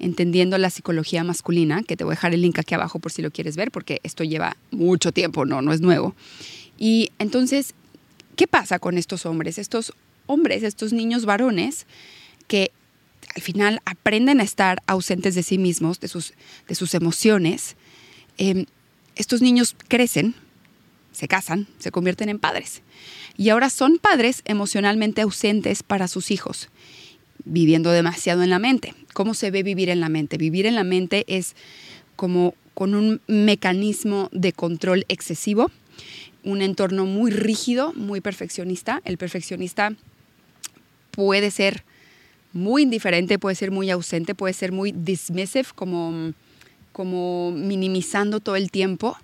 Entendiendo 0.00 0.58
la 0.58 0.70
psicología 0.70 1.22
masculina, 1.22 1.82
que 1.84 1.96
te 1.96 2.02
voy 2.02 2.12
a 2.12 2.16
dejar 2.16 2.34
el 2.34 2.42
link 2.42 2.58
aquí 2.58 2.74
abajo 2.74 2.98
por 2.98 3.12
si 3.12 3.22
lo 3.22 3.30
quieres 3.30 3.56
ver, 3.56 3.70
porque 3.70 4.00
esto 4.02 4.24
lleva 4.24 4.56
mucho 4.72 5.12
tiempo, 5.12 5.46
no, 5.46 5.62
no 5.62 5.72
es 5.72 5.80
nuevo. 5.80 6.14
Y 6.76 7.10
entonces, 7.20 7.74
¿qué 8.34 8.48
pasa 8.48 8.80
con 8.80 8.98
estos 8.98 9.24
hombres? 9.24 9.56
Estos 9.56 9.92
hombres, 10.26 10.64
estos 10.64 10.92
niños 10.92 11.24
varones, 11.24 11.86
que 12.48 12.72
al 13.34 13.42
final 13.42 13.80
aprenden 13.84 14.40
a 14.40 14.44
estar 14.44 14.82
ausentes 14.86 15.34
de 15.34 15.42
sí 15.42 15.58
mismos, 15.58 16.00
de 16.00 16.08
sus, 16.08 16.34
de 16.68 16.74
sus 16.74 16.94
emociones. 16.94 17.76
Em, 18.38 18.66
estos 19.16 19.42
niños 19.42 19.76
crecen, 19.88 20.34
se 21.12 21.28
casan, 21.28 21.66
se 21.78 21.90
convierten 21.90 22.28
en 22.28 22.38
padres. 22.38 22.82
Y 23.36 23.48
ahora 23.48 23.70
son 23.70 23.98
padres 23.98 24.42
emocionalmente 24.44 25.22
ausentes 25.22 25.82
para 25.82 26.08
sus 26.08 26.30
hijos 26.30 26.68
viviendo 27.44 27.90
demasiado 27.90 28.42
en 28.42 28.50
la 28.50 28.58
mente. 28.58 28.94
¿Cómo 29.12 29.34
se 29.34 29.50
ve 29.50 29.62
vivir 29.62 29.88
en 29.88 30.00
la 30.00 30.08
mente? 30.08 30.36
Vivir 30.36 30.66
en 30.66 30.74
la 30.74 30.84
mente 30.84 31.24
es 31.28 31.54
como 32.16 32.54
con 32.74 32.94
un 32.94 33.20
mecanismo 33.26 34.28
de 34.32 34.52
control 34.52 35.04
excesivo, 35.08 35.70
un 36.42 36.62
entorno 36.62 37.06
muy 37.06 37.30
rígido, 37.30 37.92
muy 37.94 38.20
perfeccionista. 38.20 39.00
El 39.04 39.18
perfeccionista 39.18 39.94
puede 41.10 41.50
ser 41.50 41.84
muy 42.54 42.84
indiferente, 42.84 43.38
puede 43.38 43.56
ser 43.56 43.70
muy 43.70 43.90
ausente, 43.90 44.34
puede 44.34 44.54
ser 44.54 44.72
muy 44.72 44.92
dismissive, 44.92 45.68
como, 45.74 46.32
como 46.92 47.50
minimizando 47.50 48.40
todo 48.40 48.56
el 48.56 48.70
tiempo, 48.70 49.16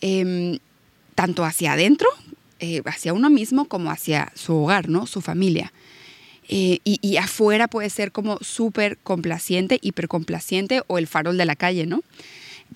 em, 0.00 0.58
tanto 1.14 1.44
hacia 1.44 1.72
adentro, 1.72 2.08
eh, 2.60 2.80
hacia 2.86 3.12
uno 3.12 3.28
mismo, 3.28 3.66
como 3.66 3.90
hacia 3.90 4.32
su 4.34 4.54
hogar, 4.54 4.88
¿no? 4.88 5.06
su 5.06 5.20
familia. 5.20 5.72
Eh, 6.48 6.78
y, 6.84 7.16
afuera 7.16 7.66
puede 7.66 7.88
ser 7.88 8.12
como 8.12 8.38
súper 8.40 8.98
complaciente, 8.98 9.78
hipercomplaciente 9.80 10.82
o 10.86 10.98
el 10.98 11.06
farol 11.06 11.38
de 11.38 11.44
la 11.44 11.56
calle, 11.56 11.86
¿no? 11.86 12.02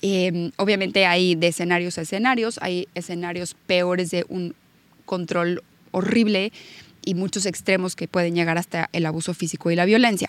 Em, 0.03 0.53
obviamente 0.57 1.05
hay 1.05 1.35
de 1.35 1.49
escenarios 1.49 1.99
a 1.99 2.03
escenarios, 2.03 2.59
hay 2.63 2.89
escenarios 2.95 3.55
peores 3.67 4.11
de 4.11 4.25
un 4.29 4.55
control 5.05 5.63
horrible 5.91 6.53
y 7.07 7.15
muchos 7.15 7.47
extremos 7.47 7.97
que 7.97 8.09
pueden 8.09 8.35
llegar 8.35 8.59
hasta 8.59 8.91
el 8.93 9.07
abuso 9.07 9.33
físico 9.33 9.71
y 9.71 9.77
la 9.77 9.87
violencia. 9.87 10.29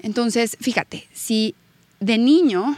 Entonces, 0.00 0.58
fíjate, 0.60 1.08
si 1.14 1.54
de 2.00 2.18
niño, 2.18 2.76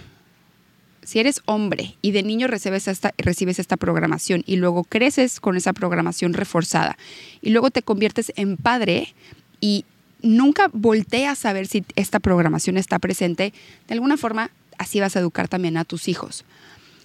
si 1.03 1.19
eres 1.19 1.41
hombre 1.47 1.97
y 2.03 2.12
de 2.12 2.23
niño 2.23 2.47
recibes 2.47 2.87
esta, 2.87 3.12
recibes 3.19 3.59
esta 3.59 3.77
programación 3.77 4.45
y 4.47 4.57
luego 4.57 4.85
creces 4.85 5.41
con 5.41 5.57
esa 5.57 5.73
programación 5.73 6.35
reforzada 6.35 6.97
y 7.43 7.50
luego 7.50 7.73
te 7.73 7.83
conviertes 7.83 8.33
en 8.37 8.57
padre, 8.57 9.15
y 9.61 9.85
nunca 10.23 10.71
volteas 10.73 11.45
a 11.45 11.53
ver 11.53 11.67
si 11.67 11.85
esta 11.97 12.21
programación 12.21 12.77
está 12.77 12.99
presente, 12.99 13.53
de 13.88 13.95
alguna 13.95 14.17
forma 14.17 14.50
así 14.79 15.00
vas 15.00 15.17
a 15.17 15.21
educar 15.21 15.49
también 15.49 15.77
a 15.77 15.85
tus 15.85 16.09
hijos. 16.09 16.45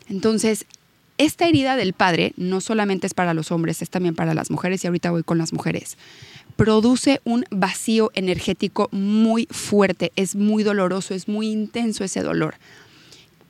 Entonces, 0.09 0.65
esta 1.17 1.47
herida 1.47 1.75
del 1.75 1.93
padre 1.93 2.33
no 2.37 2.61
solamente 2.61 3.07
es 3.07 3.13
para 3.13 3.33
los 3.33 3.51
hombres, 3.51 3.81
es 3.81 3.89
también 3.89 4.15
para 4.15 4.33
las 4.33 4.49
mujeres 4.49 4.83
y 4.83 4.87
ahorita 4.87 5.11
voy 5.11 5.23
con 5.23 5.37
las 5.37 5.53
mujeres. 5.53 5.97
Produce 6.55 7.21
un 7.23 7.45
vacío 7.49 8.11
energético 8.13 8.89
muy 8.91 9.47
fuerte, 9.51 10.11
es 10.15 10.35
muy 10.35 10.63
doloroso, 10.63 11.13
es 11.13 11.27
muy 11.27 11.49
intenso 11.49 12.03
ese 12.03 12.21
dolor. 12.21 12.55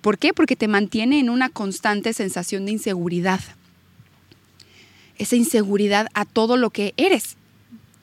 ¿Por 0.01 0.17
qué? 0.17 0.33
Porque 0.33 0.55
te 0.55 0.67
mantiene 0.67 1.19
en 1.19 1.29
una 1.29 1.49
constante 1.49 2.13
sensación 2.13 2.65
de 2.65 2.73
inseguridad. 2.73 3.39
Esa 5.17 5.35
inseguridad 5.35 6.07
a 6.13 6.25
todo 6.25 6.57
lo 6.57 6.69
que 6.69 6.93
eres, 6.97 7.37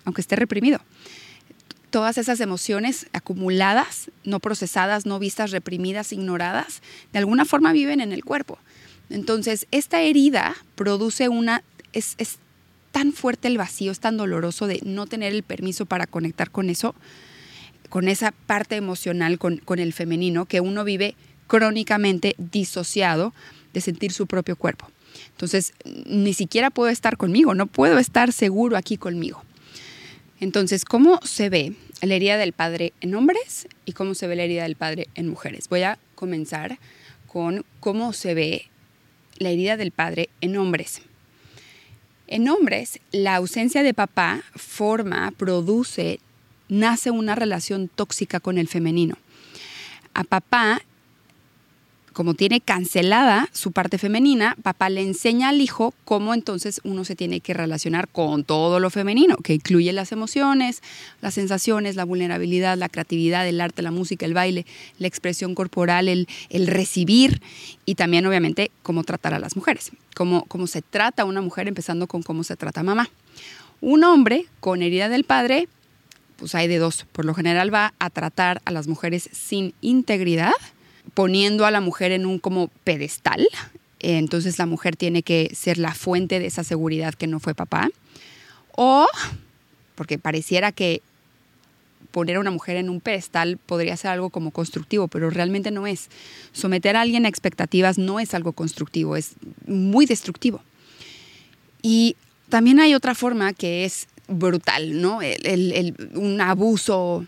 aunque 0.04 0.20
esté 0.20 0.36
reprimido 0.36 0.80
todas 1.90 2.18
esas 2.18 2.40
emociones 2.40 3.06
acumuladas, 3.12 4.10
no 4.24 4.40
procesadas, 4.40 5.06
no 5.06 5.18
vistas, 5.18 5.50
reprimidas, 5.50 6.12
ignoradas, 6.12 6.82
de 7.12 7.18
alguna 7.18 7.44
forma 7.44 7.72
viven 7.72 8.00
en 8.00 8.12
el 8.12 8.24
cuerpo. 8.24 8.58
Entonces, 9.10 9.66
esta 9.70 10.00
herida 10.02 10.56
produce 10.74 11.28
una... 11.28 11.62
Es, 11.92 12.16
tan 12.92 13.12
fuerte 13.12 13.46
el 13.46 13.56
vacío, 13.56 13.92
es 13.92 14.00
tan 14.00 14.16
doloroso 14.16 14.66
de 14.66 14.80
no 14.84 15.06
tener 15.06 15.32
el 15.32 15.44
permiso 15.44 15.86
para 15.86 16.08
conectar 16.08 16.50
con 16.50 16.70
eso, 16.70 16.96
con 17.88 18.08
esa 18.08 18.32
parte 18.32 18.74
emocional, 18.74 19.38
con, 19.38 19.58
con 19.58 19.78
el 19.78 19.92
femenino, 19.92 20.44
que 20.46 20.60
uno 20.60 20.82
vive 20.82 21.14
crónicamente 21.46 22.34
disociado 22.36 23.32
de 23.72 23.80
sentir 23.80 24.12
su 24.12 24.26
propio 24.26 24.56
cuerpo. 24.56 24.90
Entonces, 25.30 25.72
ni 26.06 26.34
siquiera 26.34 26.70
puedo 26.70 26.90
estar 26.90 27.16
conmigo, 27.16 27.54
no 27.54 27.66
puedo 27.66 27.98
estar 27.98 28.32
seguro 28.32 28.76
aquí 28.76 28.96
conmigo. 28.96 29.44
Entonces, 30.40 30.84
¿cómo 30.84 31.20
se 31.22 31.50
ve 31.50 31.74
la 32.02 32.14
herida 32.14 32.38
del 32.38 32.52
padre 32.52 32.92
en 33.00 33.14
hombres 33.14 33.68
y 33.84 33.92
cómo 33.92 34.14
se 34.14 34.26
ve 34.26 34.36
la 34.36 34.44
herida 34.44 34.62
del 34.62 34.76
padre 34.76 35.08
en 35.14 35.28
mujeres? 35.28 35.68
Voy 35.68 35.82
a 35.82 35.98
comenzar 36.14 36.78
con 37.26 37.64
cómo 37.80 38.12
se 38.12 38.34
ve 38.34 38.70
la 39.40 39.48
herida 39.48 39.76
del 39.76 39.90
padre 39.90 40.28
en 40.42 40.56
hombres. 40.56 41.00
En 42.28 42.48
hombres, 42.48 43.00
la 43.10 43.36
ausencia 43.36 43.82
de 43.82 43.94
papá 43.94 44.42
forma, 44.54 45.32
produce, 45.36 46.20
nace 46.68 47.10
una 47.10 47.34
relación 47.34 47.88
tóxica 47.88 48.38
con 48.38 48.58
el 48.58 48.68
femenino. 48.68 49.16
A 50.14 50.24
papá 50.24 50.82
como 52.12 52.34
tiene 52.34 52.60
cancelada 52.60 53.48
su 53.52 53.72
parte 53.72 53.98
femenina, 53.98 54.56
papá 54.62 54.90
le 54.90 55.02
enseña 55.02 55.50
al 55.50 55.60
hijo 55.60 55.94
cómo 56.04 56.34
entonces 56.34 56.80
uno 56.84 57.04
se 57.04 57.16
tiene 57.16 57.40
que 57.40 57.54
relacionar 57.54 58.08
con 58.08 58.44
todo 58.44 58.80
lo 58.80 58.90
femenino, 58.90 59.36
que 59.36 59.54
incluye 59.54 59.92
las 59.92 60.12
emociones, 60.12 60.82
las 61.20 61.34
sensaciones, 61.34 61.96
la 61.96 62.04
vulnerabilidad, 62.04 62.76
la 62.76 62.88
creatividad, 62.88 63.46
el 63.46 63.60
arte, 63.60 63.82
la 63.82 63.90
música, 63.90 64.26
el 64.26 64.34
baile, 64.34 64.66
la 64.98 65.06
expresión 65.06 65.54
corporal, 65.54 66.08
el, 66.08 66.26
recibir 66.66 67.40
y 67.86 67.94
también 67.94 68.26
obviamente 68.26 68.70
cómo 68.82 69.04
tratar 69.04 69.34
a 69.34 69.38
las 69.38 69.56
mujeres, 69.56 69.92
cómo, 70.14 70.44
cómo 70.46 70.66
se 70.66 70.82
trata 70.82 71.22
a 71.22 71.26
una 71.26 71.40
mujer 71.40 71.68
empezando 71.68 72.06
con 72.06 72.22
cómo 72.22 72.44
se 72.44 72.56
trata 72.56 72.80
a 72.80 72.84
mamá. 72.84 73.08
Un 73.80 74.04
hombre 74.04 74.46
con 74.60 74.82
herida 74.82 75.08
del 75.08 75.24
padre, 75.24 75.68
pues 76.36 76.54
hay 76.54 76.68
de 76.68 76.78
dos. 76.78 77.06
Por 77.12 77.24
lo 77.24 77.34
general 77.34 77.72
va 77.72 77.94
a 77.98 78.10
tratar 78.10 78.60
a 78.64 78.72
las 78.72 78.88
mujeres 78.88 79.28
sin 79.32 79.74
integridad 79.80 80.52
poniendo 81.14 81.66
a 81.66 81.70
la 81.70 81.80
mujer 81.80 82.12
en 82.12 82.26
un 82.26 82.38
como 82.38 82.68
pedestal. 82.84 83.46
Entonces 84.00 84.58
la 84.58 84.66
mujer 84.66 84.96
tiene 84.96 85.22
que 85.22 85.52
ser 85.54 85.78
la 85.78 85.94
fuente 85.94 86.38
de 86.38 86.46
esa 86.46 86.64
seguridad 86.64 87.14
que 87.14 87.26
no 87.26 87.40
fue 87.40 87.54
papá. 87.54 87.90
O, 88.76 89.06
porque 89.94 90.18
pareciera 90.18 90.72
que 90.72 91.02
poner 92.10 92.36
a 92.36 92.40
una 92.40 92.50
mujer 92.50 92.76
en 92.76 92.90
un 92.90 93.00
pedestal 93.00 93.58
podría 93.58 93.96
ser 93.96 94.10
algo 94.10 94.30
como 94.30 94.50
constructivo, 94.50 95.08
pero 95.08 95.30
realmente 95.30 95.70
no 95.70 95.86
es. 95.86 96.08
Someter 96.52 96.96
a 96.96 97.02
alguien 97.02 97.24
a 97.24 97.28
expectativas 97.28 97.98
no 97.98 98.20
es 98.20 98.34
algo 98.34 98.52
constructivo, 98.52 99.16
es 99.16 99.32
muy 99.66 100.06
destructivo. 100.06 100.62
Y 101.82 102.16
también 102.48 102.80
hay 102.80 102.94
otra 102.94 103.14
forma 103.14 103.52
que 103.52 103.84
es 103.84 104.08
brutal, 104.28 105.00
¿no? 105.00 105.20
un 106.14 106.40
abuso 106.40 107.26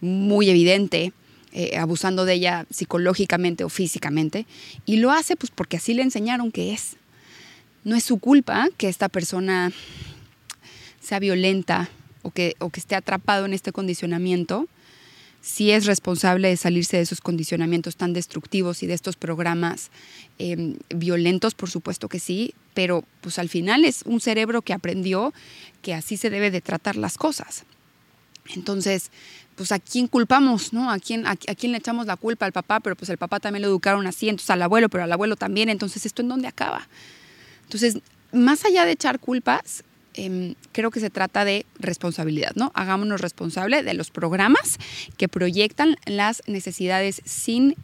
muy 0.00 0.50
evidente 0.50 1.12
eh, 1.52 1.76
abusando 1.76 2.24
de 2.24 2.34
ella 2.34 2.66
psicológicamente 2.70 3.64
o 3.64 3.68
físicamente, 3.68 4.46
y 4.86 4.96
lo 4.96 5.10
hace 5.10 5.36
pues 5.36 5.52
porque 5.54 5.76
así 5.76 5.94
le 5.94 6.02
enseñaron 6.02 6.50
que 6.50 6.72
es. 6.72 6.96
No 7.84 7.96
es 7.96 8.04
su 8.04 8.18
culpa 8.18 8.68
que 8.76 8.88
esta 8.88 9.08
persona 9.08 9.72
sea 11.00 11.18
violenta 11.18 11.88
o 12.22 12.30
que, 12.30 12.54
o 12.60 12.70
que 12.70 12.80
esté 12.80 12.94
atrapado 12.94 13.44
en 13.44 13.52
este 13.52 13.72
condicionamiento, 13.72 14.68
sí 15.42 15.72
es 15.72 15.86
responsable 15.86 16.48
de 16.48 16.56
salirse 16.56 16.96
de 16.96 17.02
esos 17.02 17.20
condicionamientos 17.20 17.96
tan 17.96 18.12
destructivos 18.12 18.82
y 18.82 18.86
de 18.86 18.94
estos 18.94 19.16
programas 19.16 19.90
em, 20.38 20.76
violentos, 20.94 21.54
por 21.54 21.68
supuesto 21.68 22.08
que 22.08 22.20
sí, 22.20 22.54
pero 22.74 23.04
pues 23.20 23.38
al 23.38 23.48
final 23.48 23.84
es 23.84 24.02
un 24.06 24.20
cerebro 24.20 24.62
que 24.62 24.72
aprendió 24.72 25.34
que 25.82 25.94
así 25.94 26.16
se 26.16 26.30
debe 26.30 26.50
de 26.50 26.60
tratar 26.60 26.96
las 26.96 27.18
cosas. 27.18 27.64
Entonces, 28.54 29.10
pues 29.54 29.72
a 29.72 29.78
quién 29.78 30.06
culpamos, 30.06 30.72
¿no? 30.72 30.90
¿A 30.90 30.98
quién, 30.98 31.26
a, 31.26 31.36
quién 31.36 31.72
le 31.72 31.78
echamos 31.78 32.06
la 32.06 32.16
culpa 32.16 32.46
al 32.46 32.52
papá, 32.52 32.80
pero 32.80 32.96
pues 32.96 33.10
el 33.10 33.18
papá 33.18 33.40
también 33.40 33.62
lo 33.62 33.68
educaron 33.68 34.06
así, 34.06 34.28
entonces 34.28 34.50
al 34.50 34.62
abuelo, 34.62 34.88
pero 34.88 35.04
al 35.04 35.12
abuelo 35.12 35.36
también, 35.36 35.68
entonces 35.68 36.06
esto 36.06 36.22
en 36.22 36.28
dónde 36.28 36.48
acaba. 36.48 36.88
Entonces, 37.64 37.98
más 38.32 38.64
allá 38.64 38.84
de 38.84 38.92
echar 38.92 39.18
culpas, 39.18 39.84
em, 40.14 40.54
creo 40.72 40.90
que 40.90 41.00
se 41.00 41.10
trata 41.10 41.44
de 41.44 41.66
responsabilidad, 41.78 42.52
¿no? 42.54 42.72
Hagámonos 42.74 43.20
responsable 43.20 43.82
de 43.82 43.94
los 43.94 44.10
programas 44.10 44.78
que 45.16 45.28
proyectan 45.28 45.96
las 46.06 46.42
necesidades 46.46 47.22
sin 47.24 47.76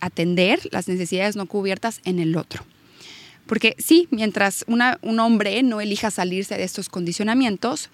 atender, 0.00 0.60
las 0.70 0.88
necesidades 0.88 1.36
no 1.36 1.46
cubiertas 1.46 2.00
en 2.04 2.18
el 2.18 2.36
otro. 2.36 2.64
Porque 3.46 3.74
sí, 3.78 4.06
mientras 4.10 4.64
un 4.68 5.18
hombre 5.18 5.62
no 5.62 5.80
elija 5.80 6.10
salirse 6.10 6.56
de 6.56 6.62
estos 6.62 6.88
condicionamientos, 6.88 7.90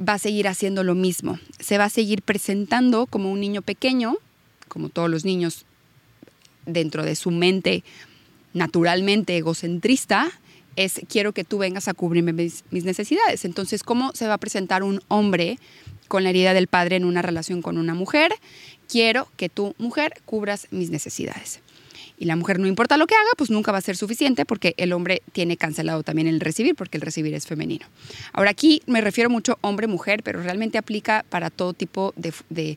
va 0.00 0.14
a 0.14 0.18
seguir 0.18 0.48
haciendo 0.48 0.82
lo 0.82 0.94
mismo. 0.94 1.38
Se 1.58 1.78
va 1.78 1.84
a 1.84 1.90
seguir 1.90 2.22
presentando 2.22 3.06
como 3.06 3.30
un 3.30 3.40
niño 3.40 3.62
pequeño, 3.62 4.16
como 4.68 4.88
todos 4.88 5.10
los 5.10 5.24
niños 5.24 5.66
dentro 6.66 7.04
de 7.04 7.14
su 7.16 7.30
mente 7.30 7.84
naturalmente 8.52 9.36
egocentrista, 9.36 10.30
es 10.76 11.00
quiero 11.08 11.32
que 11.32 11.44
tú 11.44 11.58
vengas 11.58 11.88
a 11.88 11.94
cubrirme 11.94 12.32
mis, 12.32 12.64
necesidades. 12.70 13.44
Entonces, 13.44 13.82
¿cómo 13.82 14.12
se 14.14 14.26
va 14.26 14.34
a 14.34 14.38
presentar 14.38 14.82
un 14.82 15.00
hombre 15.08 15.58
con 16.08 16.24
la 16.24 16.30
herida 16.30 16.54
del 16.54 16.66
padre 16.66 16.96
en 16.96 17.04
una 17.04 17.22
relación 17.22 17.62
con 17.62 17.78
una 17.78 17.94
mujer? 17.94 18.32
Quiero 18.88 19.28
que 19.36 19.48
tu 19.48 19.74
mujer 19.78 20.14
cubras 20.24 20.66
mis 20.70 20.90
necesidades 20.90 21.60
y 22.20 22.26
la 22.26 22.36
mujer 22.36 22.60
no 22.60 22.66
importa 22.66 22.98
lo 22.98 23.06
que 23.06 23.14
haga, 23.14 23.30
pues 23.38 23.48
nunca 23.48 23.72
va 23.72 23.78
a 23.78 23.80
ser 23.80 23.96
suficiente 23.96 24.44
porque 24.44 24.74
el 24.76 24.92
hombre 24.92 25.22
tiene 25.32 25.56
cancelado 25.56 26.02
también 26.02 26.28
el 26.28 26.38
recibir, 26.38 26.74
porque 26.74 26.98
el 26.98 27.00
recibir 27.00 27.32
es 27.32 27.46
femenino. 27.46 27.86
Ahora 28.34 28.50
aquí 28.50 28.82
me 28.86 29.00
refiero 29.00 29.30
mucho 29.30 29.58
hombre-mujer, 29.62 30.22
pero 30.22 30.42
realmente 30.42 30.76
aplica 30.76 31.24
para 31.30 31.48
todo 31.48 31.72
tipo 31.72 32.12
de, 32.16 32.76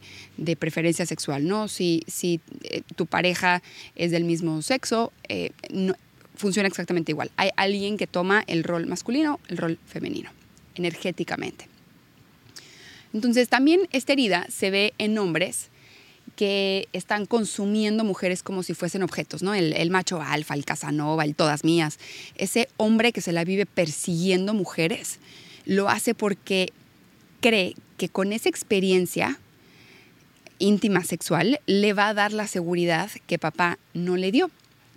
preferencia 0.56 1.06
sexual, 1.06 1.46
¿no? 1.46 1.68
Si, 1.68 2.06
eh, 2.64 2.84
tu 2.96 3.06
pareja 3.06 3.62
es 3.96 4.12
del 4.12 4.24
mismo 4.24 4.62
sexo, 4.62 5.12
eh, 5.28 5.52
funciona 6.38 6.70
exactamente 6.70 7.12
igual. 7.12 7.30
Hay 7.36 7.50
alguien 7.58 7.98
que 7.98 8.08
toma 8.08 8.46
el 8.48 8.64
rol 8.64 8.88
masculino, 8.88 9.42
el 9.50 9.58
rol 9.58 9.78
femenino, 9.86 10.30
energéticamente. 10.76 11.68
Entonces 13.14 13.50
también 13.50 13.82
esta 13.92 14.14
herida 14.14 14.48
se 14.50 14.72
ve 14.72 14.94
en 14.98 15.18
hombres 15.18 15.70
que 16.36 16.88
están 16.94 17.25
consumiendo 17.25 18.04
mujeres 18.04 18.44
como 18.44 18.63
si 18.63 18.74
fuesen 18.74 19.04
objetos, 19.04 19.44
¿no? 19.44 19.54
El, 19.54 19.90
macho 19.92 20.22
alfa, 20.22 20.56
el 20.56 20.66
casanova, 20.66 21.25
el 21.25 21.36
todas 21.36 21.63
mías. 21.63 22.00
Ese 22.36 22.70
hombre 22.78 23.12
que 23.12 23.22
se 23.22 23.32
la 23.32 23.44
vive 23.44 23.66
persiguiendo 23.66 24.54
mujeres, 24.54 25.20
lo 25.66 25.90
hace 25.90 26.16
porque 26.16 26.74
cree 27.40 27.75
que 27.98 28.10
con 28.10 28.34
esa 28.34 28.50
experiencia 28.50 29.40
íntima 30.60 31.04
sexual 31.04 31.60
le 31.66 31.94
va 31.94 32.10
a 32.10 32.13
dar 32.13 32.32
la 32.32 32.48
seguridad 32.48 33.12
que 33.28 33.38
papá 33.38 33.78
no 33.94 34.18
le 34.18 34.32
dio, 34.32 34.50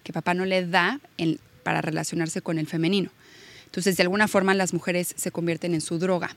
que 0.05 0.12
papá 0.12 0.35
no 0.35 0.45
le 0.45 0.66
da 0.66 1.00
para 1.62 1.83
relacionarse 1.83 2.40
con 2.40 2.59
el 2.59 2.66
femenino. 2.66 3.11
Entonces, 3.76 3.97
de 3.97 4.05
alguna 4.05 4.28
forma, 4.28 4.55
las 4.55 4.73
mujeres 4.73 5.12
se 5.16 5.31
convierten 5.31 5.75
en 5.75 5.81
su 5.81 5.99
droga. 5.99 6.35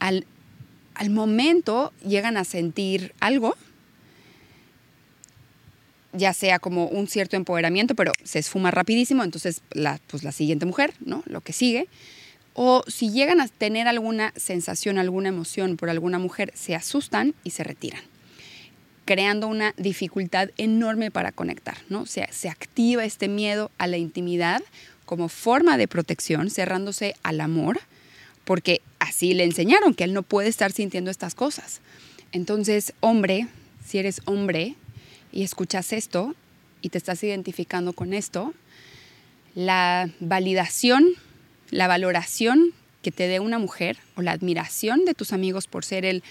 Al, 0.00 0.26
momento 1.08 1.92
llegan 2.04 2.36
a 2.36 2.44
sentir 2.44 3.14
algo, 3.20 3.56
ya 6.12 6.32
sea 6.32 6.58
como 6.58 6.86
un 6.86 7.06
cierto 7.06 7.36
empoderamiento, 7.36 7.94
pero 7.94 8.12
se 8.24 8.38
esfuma 8.38 8.70
rapidísimo, 8.70 9.24
entonces 9.24 9.60
la, 9.72 10.00
pues 10.06 10.24
la 10.24 10.32
siguiente 10.32 10.66
mujer, 10.66 10.94
¿no? 11.00 11.22
Lo 11.26 11.40
que 11.40 11.52
sigue. 11.52 11.88
O 12.54 12.82
si 12.88 13.10
llegan 13.10 13.40
a 13.40 13.48
tener 13.48 13.86
alguna 13.86 14.32
sensación, 14.36 14.98
alguna 14.98 15.28
emoción 15.28 15.76
por 15.76 15.90
alguna 15.90 16.18
mujer, 16.18 16.52
se 16.54 16.74
asustan 16.74 17.34
y 17.44 17.50
se 17.50 17.62
retiran, 17.62 18.00
creando 19.04 19.46
una 19.46 19.74
dificultad 19.76 20.50
enorme 20.56 21.10
para 21.10 21.30
conectar, 21.30 21.76
¿no? 21.88 22.06
se 22.06 22.48
activa 22.48 23.04
este 23.04 23.28
miedo 23.28 23.70
a 23.78 23.86
la 23.86 23.96
intimidad 23.96 24.62
como 25.08 25.28
forma 25.28 25.78
de 25.78 25.88
protección, 25.88 26.50
cerrándose 26.50 27.14
al 27.22 27.40
amor, 27.40 27.80
porque 28.44 28.82
así 28.98 29.34
le 29.34 29.44
enseñaron 29.44 29.94
que 29.94 30.04
él 30.04 30.12
no 30.12 30.22
puede 30.22 30.48
estar 30.48 30.70
sintiendo 30.70 31.10
estas 31.10 31.34
cosas. 31.34 31.80
Entonces, 32.32 32.92
hombre, 33.00 33.48
si 33.86 33.98
eres 33.98 34.20
hombre, 34.26 34.74
y 35.32 35.42
escuchas 35.42 35.92
esto 35.92 36.34
y 36.80 36.90
te 36.90 36.98
estás 36.98 37.22
identificando 37.22 37.92
con 37.92 38.14
esto, 38.14 38.54
la 39.54 40.10
validación, 40.20 41.06
la 41.70 41.88
valoración 41.88 42.72
que 43.02 43.10
te 43.10 43.28
dé 43.28 43.40
una 43.40 43.58
mujer 43.58 43.98
o 44.16 44.22
la 44.22 44.32
admiración 44.32 45.04
de 45.04 45.14
tus 45.14 45.32
amigos 45.32 45.66
por 45.66 45.84
ser 45.84 46.04
el 46.04 46.22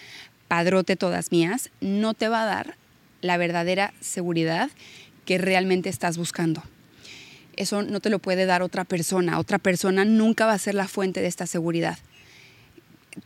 padrote 0.48 0.96
todas 0.96 1.32
mías 1.32 1.70
no 1.82 2.14
te 2.14 2.30
va 2.30 2.44
a 2.44 2.46
dar 2.46 2.76
la 3.22 3.38
verdadera 3.38 3.94
seguridad 4.00 4.70
que 5.26 5.38
realmente 5.38 5.90
estás 5.90 6.18
buscando. 6.18 6.64
Eso 7.56 7.82
no 7.82 8.00
te 8.00 8.10
lo 8.10 8.20
puede 8.20 8.46
dar 8.46 8.62
otra 8.62 8.86
persona. 8.86 9.40
Otra 9.40 9.58
persona 9.58 10.06
nunca 10.06 10.46
va 10.46 10.54
a 10.54 10.60
ser 10.60 10.76
la 10.76 10.88
fuente 10.88 11.22
de 11.22 11.28
esta 11.28 11.48
seguridad. 11.48 11.98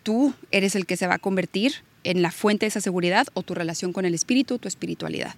Tú 0.04 0.34
eres 0.52 0.76
el 0.76 0.86
que 0.86 0.98
se 0.98 1.06
va 1.06 1.16
a 1.16 1.20
convertir 1.20 1.84
en 2.04 2.22
la 2.22 2.32
fuente 2.32 2.66
de 2.66 2.70
esa 2.70 2.82
seguridad 2.82 3.28
o 3.34 3.44
tu 3.44 3.54
relación 3.54 3.94
con 3.94 4.06
el 4.06 4.14
espíritu, 4.14 4.58
tu 4.58 4.68
espiritualidad. 4.68 5.36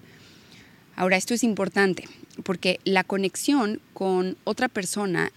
Ahora, 0.96 1.18
esto 1.18 1.34
es 1.34 1.44
importante 1.44 2.08
porque 2.44 2.80
la 2.84 3.04
conexión 3.04 3.82
con 3.94 4.38
otra 4.44 4.68
persona 4.68 5.32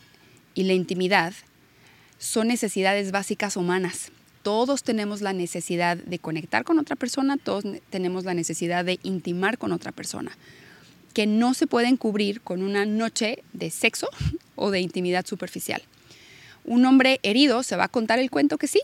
y 0.54 0.64
la 0.64 0.74
intimidad 0.74 1.32
son 2.18 2.48
necesidades 2.48 3.10
básicas 3.10 3.56
humanas. 3.56 4.10
Todos 4.42 4.82
tenemos 4.82 5.22
la 5.22 5.32
necesidad 5.32 5.96
de 5.96 6.18
conectar 6.18 6.64
con 6.64 6.78
otra 6.78 6.96
persona, 6.96 7.36
todos 7.36 7.64
tenemos 7.90 8.24
la 8.24 8.34
necesidad 8.34 8.84
de 8.84 8.98
intimar 9.02 9.58
con 9.58 9.72
otra 9.72 9.92
persona, 9.92 10.36
que 11.14 11.26
no 11.26 11.52
se 11.52 11.66
pueden 11.66 11.96
cubrir 11.96 12.40
con 12.40 12.62
una 12.62 12.86
noche 12.86 13.42
de 13.52 13.70
sexo 13.70 14.08
o 14.56 14.70
de 14.70 14.80
intimidad 14.80 15.26
superficial. 15.26 15.82
Un 16.64 16.84
hombre 16.84 17.20
herido 17.22 17.62
se 17.62 17.76
va 17.76 17.84
a 17.84 17.88
contar 17.88 18.18
el 18.18 18.30
cuento 18.30 18.58
que 18.58 18.66
sí, 18.66 18.80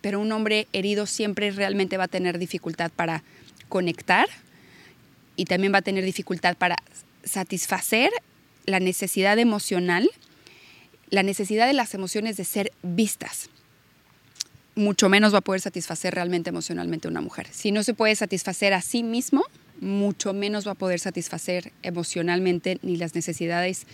pero 0.00 0.20
un 0.20 0.30
hombre 0.32 0.68
herido 0.72 1.06
siempre 1.06 1.50
realmente 1.50 1.96
va 1.96 2.04
a 2.04 2.08
tener 2.08 2.38
dificultad 2.38 2.90
para 2.90 3.22
conectar 3.68 4.28
y 5.36 5.46
también 5.46 5.72
va 5.72 5.78
a 5.78 5.82
tener 5.82 6.04
dificultad 6.04 6.56
para 6.56 6.76
satisfacer 7.24 8.10
la 8.66 8.80
necesidad 8.80 9.38
emocional, 9.38 10.10
la 11.10 11.22
necesidad 11.22 11.66
de 11.66 11.72
las 11.72 11.94
emociones 11.94 12.36
de 12.36 12.44
ser 12.44 12.72
vistas. 12.82 13.50
Mucho 14.74 15.08
menos 15.08 15.32
va 15.32 15.38
a 15.38 15.42
poder 15.42 15.60
satisfacer 15.60 16.14
realmente 16.14 16.50
emocionalmente 16.50 17.08
una 17.08 17.20
mujer. 17.20 17.46
Si 17.52 17.70
no 17.70 17.82
se 17.82 17.94
puede 17.94 18.16
satisfacer 18.16 18.72
a 18.72 18.80
sí 18.80 19.02
mismo, 19.02 19.44
mucho 19.80 20.32
menos 20.32 20.66
va 20.66 20.72
a 20.72 20.76
poder 20.76 20.98
satisfacer 20.98 21.72
emocionalmente 21.82 22.78
ni 22.82 22.96
las 22.96 23.14
necesidades 23.14 23.86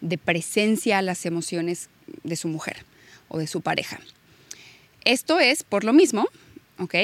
de 0.00 0.18
presencia 0.18 0.98
a 0.98 1.02
las 1.02 1.24
emociones 1.24 1.88
de 2.22 2.36
su 2.36 2.48
mujer 2.48 2.84
o 3.28 3.38
de 3.38 3.46
su 3.46 3.60
pareja. 3.60 4.00
Esto 5.04 5.40
es 5.40 5.62
por 5.62 5.84
lo 5.84 5.92
mismo, 5.92 6.26
¿ok? 6.78 6.94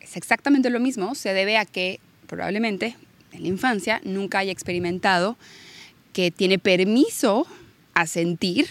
Es 0.00 0.16
exactamente 0.16 0.70
lo 0.70 0.80
mismo, 0.80 1.14
se 1.14 1.32
debe 1.32 1.56
a 1.56 1.64
que 1.64 2.00
probablemente 2.26 2.96
en 3.32 3.42
la 3.42 3.48
infancia 3.48 4.00
nunca 4.04 4.38
haya 4.38 4.52
experimentado 4.52 5.36
que 6.12 6.30
tiene 6.30 6.58
permiso 6.58 7.46
a 7.94 8.06
sentir 8.06 8.68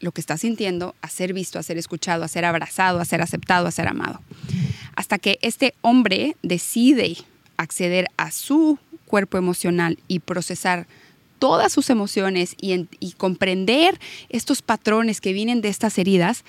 lo 0.00 0.12
que 0.12 0.20
está 0.20 0.36
sintiendo, 0.38 0.94
a 1.02 1.08
ser 1.08 1.32
visto, 1.32 1.58
a 1.58 1.62
ser 1.62 1.78
escuchado, 1.78 2.24
a 2.24 2.28
ser 2.28 2.44
abrazado, 2.44 3.00
a 3.00 3.04
ser 3.04 3.20
aceptado, 3.22 3.66
a 3.66 3.70
ser 3.70 3.86
amado. 3.86 4.20
Hasta 4.96 5.18
que 5.18 5.38
este 5.42 5.74
hombre 5.82 6.36
decide 6.42 7.16
acceder 7.56 8.06
a 8.16 8.30
su 8.30 8.78
cuerpo 9.06 9.36
emocional 9.36 9.98
y 10.08 10.20
procesar 10.20 10.86
todas 11.40 11.72
sus 11.72 11.90
emociones 11.90 12.54
y, 12.60 12.86
comprender 13.16 13.98
estos 14.28 14.62
patrones 14.62 15.20
que 15.20 15.32
vienen 15.32 15.62
de 15.62 15.70
estas 15.70 15.98
heridas, 15.98 16.44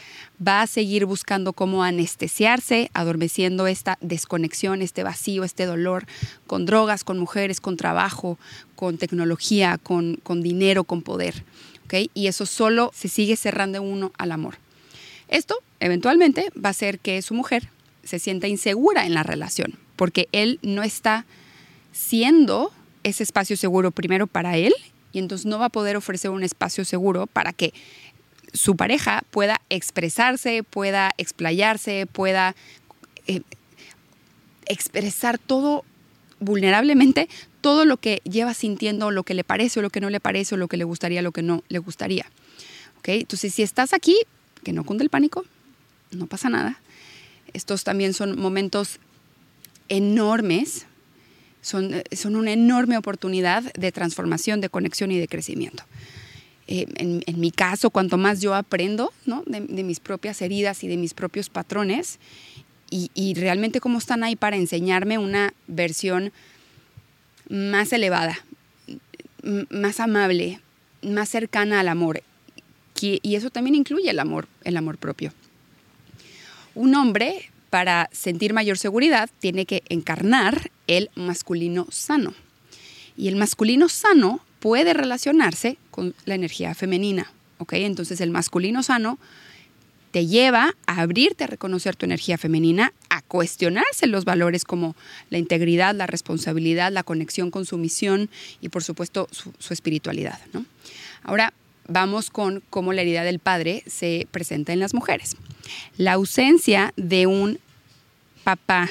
va 0.45 0.61
a 0.61 0.67
seguir 0.67 1.05
buscando 1.05 1.53
cómo 1.53 1.83
anestesiarse, 1.83 2.91
adormeciendo 2.93 3.65
esta 3.65 3.97
desconexión, 4.01 4.81
este 4.81 5.03
vacío, 5.03 5.43
este 5.43 5.65
dolor, 5.65 6.05
con 6.45 6.65
drogas, 6.65 7.03
con 7.03 7.17
mujeres, 7.17 7.61
con 7.61 7.77
trabajo, 7.77 8.37
con 8.75 8.97
tecnología, 8.97 9.79
con, 9.81 10.19
dinero, 10.41 10.83
con 10.83 11.01
poder. 11.01 11.43
Y 12.13 12.27
eso 12.27 12.45
solo 12.45 12.91
se 12.93 13.07
sigue 13.07 13.35
cerrando 13.37 13.81
uno 13.81 14.11
al 14.17 14.31
amor. 14.31 14.55
Esto 15.29 15.55
eventualmente 15.79 16.51
va 16.53 16.69
a 16.69 16.71
hacer 16.71 16.99
que 16.99 17.21
su 17.21 17.33
mujer 17.33 17.69
se 18.03 18.19
sienta 18.19 18.47
insegura 18.47 19.05
en 19.05 19.13
la 19.13 19.23
relación, 19.23 19.77
porque 19.95 20.27
él 20.33 20.59
no 20.61 20.83
está 20.83 21.25
siendo 21.93 22.73
ese 23.03 23.23
espacio 23.23 23.57
seguro 23.57 23.91
primero 23.91 24.27
para 24.27 24.57
él 24.57 24.73
y 25.11 25.19
entonces 25.19 25.45
no 25.45 25.59
va 25.59 25.65
a 25.65 25.69
poder 25.69 25.97
ofrecer 25.97 26.31
un 26.31 26.43
espacio 26.43 26.85
seguro 26.85 27.27
para 27.27 27.53
que 27.53 27.73
su 28.53 28.75
pareja 28.75 29.23
pueda 29.31 29.61
expresarse, 29.69 30.63
pueda 30.63 31.11
explayarse, 31.17 32.05
pueda 32.05 32.55
eh, 33.27 33.41
expresar 34.65 35.37
todo 35.37 35.83
vulnerablemente, 36.39 37.29
todo 37.61 37.85
lo 37.85 37.97
que 37.97 38.21
lleva 38.23 38.53
sintiendo, 38.53 39.11
lo 39.11 39.23
que 39.23 39.33
le 39.33 39.43
parece 39.43 39.79
o 39.79 39.83
lo 39.83 39.89
que 39.89 40.01
no 40.01 40.09
le 40.09 40.19
parece, 40.19 40.55
o 40.55 40.57
lo 40.57 40.67
que 40.67 40.77
le 40.77 40.83
gustaría, 40.83 41.21
lo 41.21 41.31
que 41.31 41.43
no 41.43 41.63
le 41.69 41.79
gustaría. 41.79 42.25
¿Ok? 42.99 43.09
Entonces, 43.09 43.53
si 43.53 43.63
estás 43.63 43.93
aquí, 43.93 44.17
que 44.63 44.73
no 44.73 44.83
cunde 44.83 45.03
el 45.03 45.09
pánico, 45.09 45.45
no 46.11 46.27
pasa 46.27 46.49
nada. 46.49 46.79
Estos 47.53 47.83
también 47.83 48.13
son 48.13 48.39
momentos 48.39 48.99
enormes, 49.89 50.87
son, 51.61 52.03
son 52.11 52.35
una 52.35 52.51
enorme 52.51 52.97
oportunidad 52.97 53.63
de 53.73 53.91
transformación, 53.91 54.61
de 54.61 54.69
conexión 54.69 55.11
y 55.11 55.19
de 55.19 55.27
crecimiento. 55.27 55.83
Eh, 56.73 56.87
en, 56.95 57.39
mi 57.39 57.51
caso, 57.51 57.89
cuanto 57.89 58.17
más 58.17 58.39
yo 58.39 58.55
aprendo 58.55 59.11
de, 59.45 59.83
mis 59.83 59.99
propias 59.99 60.41
heridas 60.41 60.85
y 60.85 60.87
de 60.87 60.95
mis 60.95 61.13
propios 61.13 61.49
patrones, 61.49 62.17
y, 62.89 63.33
realmente 63.35 63.81
cómo 63.81 63.97
están 63.97 64.23
ahí 64.23 64.37
para 64.37 64.55
enseñarme 64.55 65.17
una 65.17 65.53
versión 65.67 66.31
más 67.49 67.91
elevada, 67.91 68.39
más 69.69 69.99
amable, 69.99 70.61
más 71.01 71.27
cercana 71.27 71.81
al 71.81 71.89
amor. 71.89 72.23
Y 73.01 73.35
eso 73.35 73.49
también 73.49 73.75
incluye 73.75 74.09
el 74.09 74.19
amor, 74.19 74.47
el 74.63 74.77
amor 74.77 74.97
propio. 74.97 75.33
Un 76.73 76.95
hombre, 76.95 77.50
para 77.71 78.09
sentir 78.11 78.53
mayor 78.53 78.77
seguridad, 78.77 79.29
tiene 79.39 79.65
que 79.65 79.81
encarnar 79.89 80.69
el 80.87 81.09
masculino 81.15 81.87
sano. 81.89 82.35
Y 83.17 83.29
el 83.29 83.37
masculino 83.37 83.87
sano 83.89 84.41
puede 84.59 84.93
relacionarse 84.93 85.77
con 85.89 86.13
la 86.25 86.35
energía 86.35 86.75
femenina. 86.75 87.31
¿ok? 87.57 87.73
Entonces 87.73 88.19
el 88.19 88.29
masculino 88.29 88.83
sano 88.83 89.17
te 90.11 90.27
lleva 90.27 90.75
a 90.85 91.01
abrirte 91.01 91.45
a 91.45 91.47
reconocer 91.47 91.95
tu 91.95 92.05
energía 92.05 92.37
femenina, 92.37 92.91
a 93.09 93.21
cuestionarse 93.21 94.05
los 94.05 94.25
valores 94.25 94.65
como 94.65 94.97
la 95.29 95.37
integridad, 95.37 95.95
la 95.95 96.07
responsabilidad, 96.07 96.91
la 96.91 97.03
conexión 97.03 97.51
con 97.51 97.65
su 97.65 97.77
misión 97.77 98.29
y 98.59 98.67
por 98.67 98.83
supuesto 98.83 99.29
su, 99.31 99.73
espiritualidad. 99.73 100.39
Ahora 101.23 101.53
vamos 101.91 102.29
con 102.29 102.63
cómo 102.69 102.93
la 102.93 103.01
herida 103.01 103.23
del 103.23 103.39
padre 103.39 103.83
se 103.87 104.27
presenta 104.31 104.73
en 104.73 104.79
las 104.79 104.93
mujeres. 104.93 105.35
La 105.97 106.13
ausencia 106.13 106.93
de 106.95 107.27
un 107.27 107.59
papá 108.43 108.89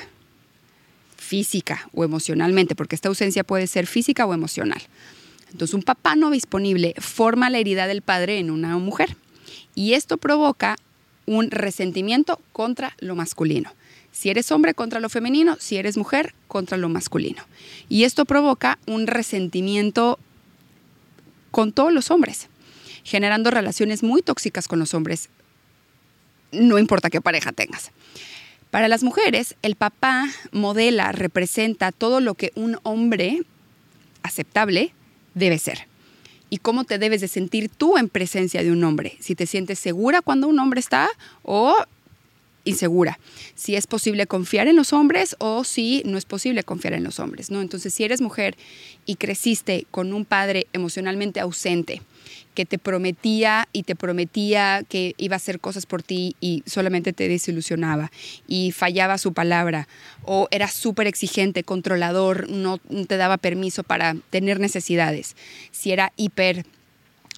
física 1.16 1.88
o 1.92 2.04
emocionalmente, 2.04 2.74
porque 2.74 2.94
esta 2.94 3.08
ausencia 3.08 3.44
puede 3.44 3.66
ser 3.66 3.86
física 3.86 4.26
o 4.26 4.34
emocional. 4.34 4.82
Entonces 5.52 5.74
un 5.74 5.82
papá 5.82 6.16
no 6.16 6.30
disponible 6.30 6.94
forma 6.98 7.50
la 7.50 7.58
herida 7.58 7.86
del 7.86 8.02
padre 8.02 8.38
en 8.38 8.50
una 8.50 8.76
mujer 8.78 9.16
y 9.74 9.94
esto 9.94 10.16
provoca 10.16 10.76
un 11.26 11.50
resentimiento 11.50 12.40
contra 12.52 12.94
lo 12.98 13.14
masculino. 13.14 13.72
Si 14.12 14.28
eres 14.28 14.50
hombre 14.50 14.74
contra 14.74 15.00
lo 15.00 15.08
femenino, 15.08 15.56
si 15.60 15.76
eres 15.76 15.96
mujer 15.96 16.34
contra 16.48 16.76
lo 16.76 16.88
masculino. 16.88 17.44
Y 17.88 18.04
esto 18.04 18.24
provoca 18.24 18.78
un 18.86 19.06
resentimiento 19.06 20.18
con 21.50 21.72
todos 21.72 21.92
los 21.92 22.10
hombres, 22.10 22.48
generando 23.04 23.50
relaciones 23.50 24.02
muy 24.02 24.22
tóxicas 24.22 24.68
con 24.68 24.78
los 24.78 24.94
hombres, 24.94 25.28
no 26.52 26.78
importa 26.78 27.10
qué 27.10 27.20
pareja 27.20 27.52
tengas. 27.52 27.90
Para 28.70 28.88
las 28.88 29.02
mujeres, 29.02 29.56
el 29.62 29.74
papá 29.74 30.28
modela, 30.52 31.10
representa 31.12 31.90
todo 31.90 32.20
lo 32.20 32.34
que 32.34 32.52
un 32.54 32.78
hombre 32.84 33.42
aceptable 34.22 34.92
debe 35.34 35.58
ser. 35.58 35.86
Y 36.50 36.58
cómo 36.58 36.84
te 36.84 36.98
debes 36.98 37.20
de 37.20 37.28
sentir 37.28 37.68
tú 37.68 37.96
en 37.96 38.08
presencia 38.08 38.62
de 38.62 38.72
un 38.72 38.82
hombre. 38.84 39.16
Si 39.20 39.34
te 39.34 39.46
sientes 39.46 39.78
segura 39.78 40.20
cuando 40.20 40.48
un 40.48 40.58
hombre 40.58 40.80
está 40.80 41.08
o 41.42 41.76
insegura. 42.64 43.18
Si 43.54 43.76
es 43.76 43.86
posible 43.86 44.26
confiar 44.26 44.68
en 44.68 44.76
los 44.76 44.92
hombres 44.92 45.36
o 45.38 45.64
si 45.64 46.02
no 46.04 46.18
es 46.18 46.24
posible 46.24 46.62
confiar 46.62 46.94
en 46.94 47.04
los 47.04 47.18
hombres, 47.18 47.50
¿no? 47.50 47.60
Entonces, 47.60 47.94
si 47.94 48.04
eres 48.04 48.20
mujer 48.20 48.56
y 49.06 49.16
creciste 49.16 49.86
con 49.90 50.12
un 50.12 50.24
padre 50.24 50.66
emocionalmente 50.72 51.40
ausente, 51.40 52.02
que 52.54 52.66
te 52.66 52.78
prometía 52.78 53.68
y 53.72 53.84
te 53.84 53.94
prometía 53.94 54.84
que 54.88 55.14
iba 55.18 55.34
a 55.34 55.36
hacer 55.36 55.60
cosas 55.60 55.86
por 55.86 56.02
ti 56.02 56.36
y 56.40 56.62
solamente 56.66 57.12
te 57.12 57.28
desilusionaba 57.28 58.10
y 58.48 58.72
fallaba 58.72 59.18
su 59.18 59.32
palabra 59.32 59.88
o 60.24 60.48
era 60.50 60.68
súper 60.68 61.06
exigente, 61.06 61.62
controlador, 61.62 62.48
no 62.48 62.78
te 62.78 63.16
daba 63.16 63.36
permiso 63.36 63.82
para 63.82 64.16
tener 64.30 64.60
necesidades, 64.60 65.36
si 65.70 65.92
era 65.92 66.12
hiper 66.16 66.66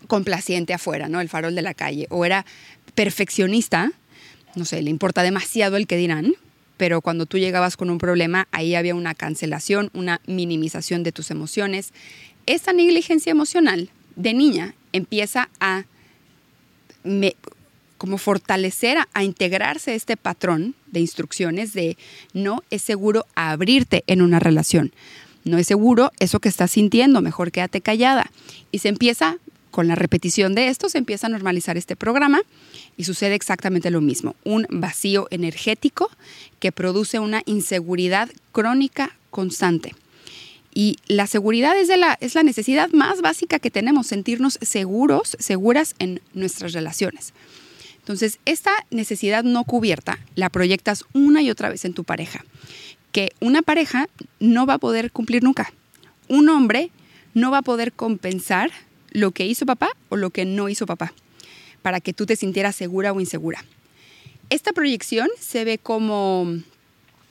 complaciente 0.07 0.75
afuera, 0.75 1.09
¿no? 1.09 1.21
El 1.21 1.29
farol 1.29 1.55
de 1.55 1.63
la 1.63 1.75
calle, 1.75 2.07
o 2.11 2.25
era 2.25 2.45
perfeccionista, 2.95 3.93
no 4.55 4.65
sé, 4.65 4.83
le 4.83 4.91
importa 4.91 5.23
demasiado 5.23 5.77
el 5.77 5.87
que 5.87 5.97
dirán, 5.97 6.35
pero 6.77 7.01
cuando 7.01 7.27
tú 7.27 7.39
llegabas 7.39 7.77
con 7.77 7.91
un 7.91 7.99
problema, 7.99 8.49
ahí 8.51 8.75
había 8.75 8.95
una 8.95 9.15
cancelación, 9.15 9.91
una 9.95 10.21
minimización 10.27 11.03
de 11.03 11.13
tus 11.13 11.31
emociones. 11.31 11.93
Esa 12.47 12.73
negligencia 12.73 13.31
emocional 13.31 13.91
de 14.17 14.35
niña 14.35 14.75
empieza 14.93 15.49
a 15.61 15.85
como 17.99 18.19
fortalecer, 18.19 18.99
a, 19.13 19.23
integrarse 19.23 19.95
este 19.95 20.17
patrón 20.17 20.75
de 20.89 20.99
instrucciones 20.99 21.73
de 21.73 21.97
no 22.33 22.65
es 22.71 22.83
seguro 22.83 23.27
abrirte 23.37 24.03
en 24.09 24.23
una 24.23 24.41
relación. 24.41 24.93
No 25.45 25.57
es 25.59 25.69
seguro 25.69 26.11
eso 26.19 26.41
que 26.41 26.49
estás 26.49 26.73
sintiendo, 26.73 27.21
mejor 27.21 27.53
quédate 27.53 27.81
callada. 27.81 28.31
Y 28.73 28.81
se 28.81 28.89
empieza, 28.89 29.39
con 29.71 29.87
la 29.87 29.95
repetición 29.95 30.57
de 30.57 30.67
esto, 30.67 30.89
se 30.89 30.99
empieza 30.99 31.29
a 31.29 31.31
normalizar 31.31 31.77
este 31.77 31.95
programa 31.95 32.43
y 32.97 33.05
sucede 33.05 33.37
exactamente 33.37 33.91
lo 33.91 34.01
mismo. 34.01 34.35
Un 34.45 34.67
vacío 34.69 35.29
energético 35.31 36.11
que 36.59 36.73
produce 36.73 37.21
una 37.21 37.43
inseguridad 37.47 38.31
crónica 38.51 39.17
constante. 39.31 39.95
Y 40.75 40.97
la 41.07 41.27
seguridad 41.27 41.77
es, 41.77 41.89
la, 41.89 42.19
la 42.21 42.43
necesidad 42.43 42.91
más 42.93 43.21
básica 43.21 43.59
que 43.59 43.71
tenemos, 43.71 44.07
sentirnos 44.07 44.59
seguros, 44.63 45.37
seguras 45.39 45.95
en 45.99 46.21
nuestras 46.33 46.73
relaciones. 46.73 47.35
Entonces, 47.99 48.39
esta 48.47 48.73
necesidad 48.91 49.45
no 49.45 49.65
cubierta 49.65 50.19
la 50.35 50.49
proyectas 50.49 51.05
una 51.13 51.43
y 51.43 51.51
otra 51.51 51.69
vez 51.69 51.85
en 51.85 51.95
tu 51.95 52.05
pareja, 52.05 52.45
que 53.13 53.33
una 53.41 53.63
pareja 53.63 54.09
no 54.41 54.67
va 54.67 54.75
a 54.75 54.79
poder 54.79 55.13
cumplir 55.13 55.43
nunca. 55.45 55.73
Un 56.29 56.49
hombre 56.49 56.91
no 57.35 57.51
va 57.51 57.59
a 57.59 57.63
poder 57.63 57.93
compensar 57.93 58.71
lo 59.11 59.31
que 59.31 59.47
hizo 59.47 59.67
papá 59.67 59.91
o 60.09 60.17
lo 60.17 60.31
que 60.31 60.47
no 60.47 60.69
hizo 60.69 60.87
papá, 60.87 61.13
para 61.83 62.01
que 62.01 62.13
tú 62.13 62.27
te 62.27 62.35
sintieras 62.35 62.75
segura 62.75 63.13
o 63.13 63.21
insegura. 63.21 63.65
Esta 64.51 64.73
proyección 64.73 65.29
se 65.39 65.65
ve 65.65 65.79
como 65.79 66.47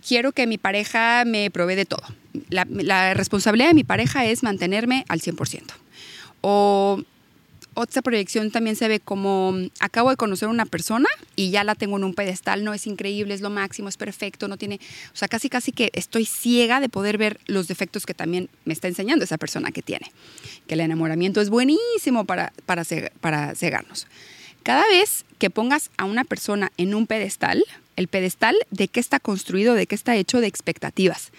quiero 0.07 0.31
que 0.31 0.47
mi 0.47 0.57
pareja 0.57 1.23
me 1.25 1.51
provee 1.51 1.75
de 1.75 1.85
todo. 1.85 2.03
La, 2.49 3.13
responsabilidad 3.13 3.69
de 3.69 3.73
mi 3.73 3.83
pareja 3.83 4.25
es 4.25 4.43
mantenerme 4.43 5.05
al 5.07 5.21
100%. 5.21 5.63
O 6.41 7.01
otra 7.73 8.01
proyección 8.01 8.51
también 8.51 8.75
se 8.75 8.87
ve 8.87 8.99
como 8.99 9.55
acabo 9.79 10.09
de 10.09 10.17
conocer 10.17 10.47
a 10.47 10.51
una 10.51 10.65
persona 10.65 11.07
y 11.37 11.51
ya 11.51 11.63
la 11.63 11.75
tengo 11.75 11.97
en 11.97 12.03
un 12.03 12.13
pedestal, 12.13 12.65
no 12.65 12.73
es 12.73 12.85
increíble, 12.85 13.33
es 13.33 13.41
lo 13.41 13.49
máximo, 13.49 13.87
es 13.87 13.95
perfecto, 13.95 14.49
no 14.49 14.57
tiene, 14.57 14.79
o 15.13 15.15
sea, 15.15 15.29
casi 15.29 15.49
casi 15.49 15.71
que 15.71 15.89
estoy 15.93 16.25
ciega 16.25 16.81
de 16.81 16.89
poder 16.89 17.17
ver 17.17 17.39
los 17.45 17.67
defectos 17.67 18.05
que 18.05 18.13
también 18.13 18.49
me 18.65 18.73
está 18.73 18.89
enseñando 18.89 19.23
esa 19.23 19.37
persona 19.37 19.71
que 19.71 19.81
tiene. 19.81 20.11
Que 20.67 20.73
el 20.73 20.81
enamoramiento 20.81 21.39
es 21.39 21.49
buenísimo 21.49 22.25
para, 22.25 22.51
para, 22.65 22.83
para 23.21 23.55
cegarnos. 23.55 24.07
Cada 24.63 24.85
vez 24.87 25.25
que 25.39 25.49
pongas 25.49 25.89
a 25.97 26.05
una 26.05 26.23
persona 26.23 26.71
en 26.77 26.93
un 26.93 27.07
pedestal, 27.07 27.63
el 27.95 28.07
pedestal 28.07 28.55
de 28.69 28.87
qué 28.87 28.99
está 28.99 29.19
construido, 29.19 29.73
de 29.73 29.87
qué 29.87 29.95
está 29.95 30.15
hecho 30.15 30.39
de 30.39 30.47
expectativas. 30.47 31.31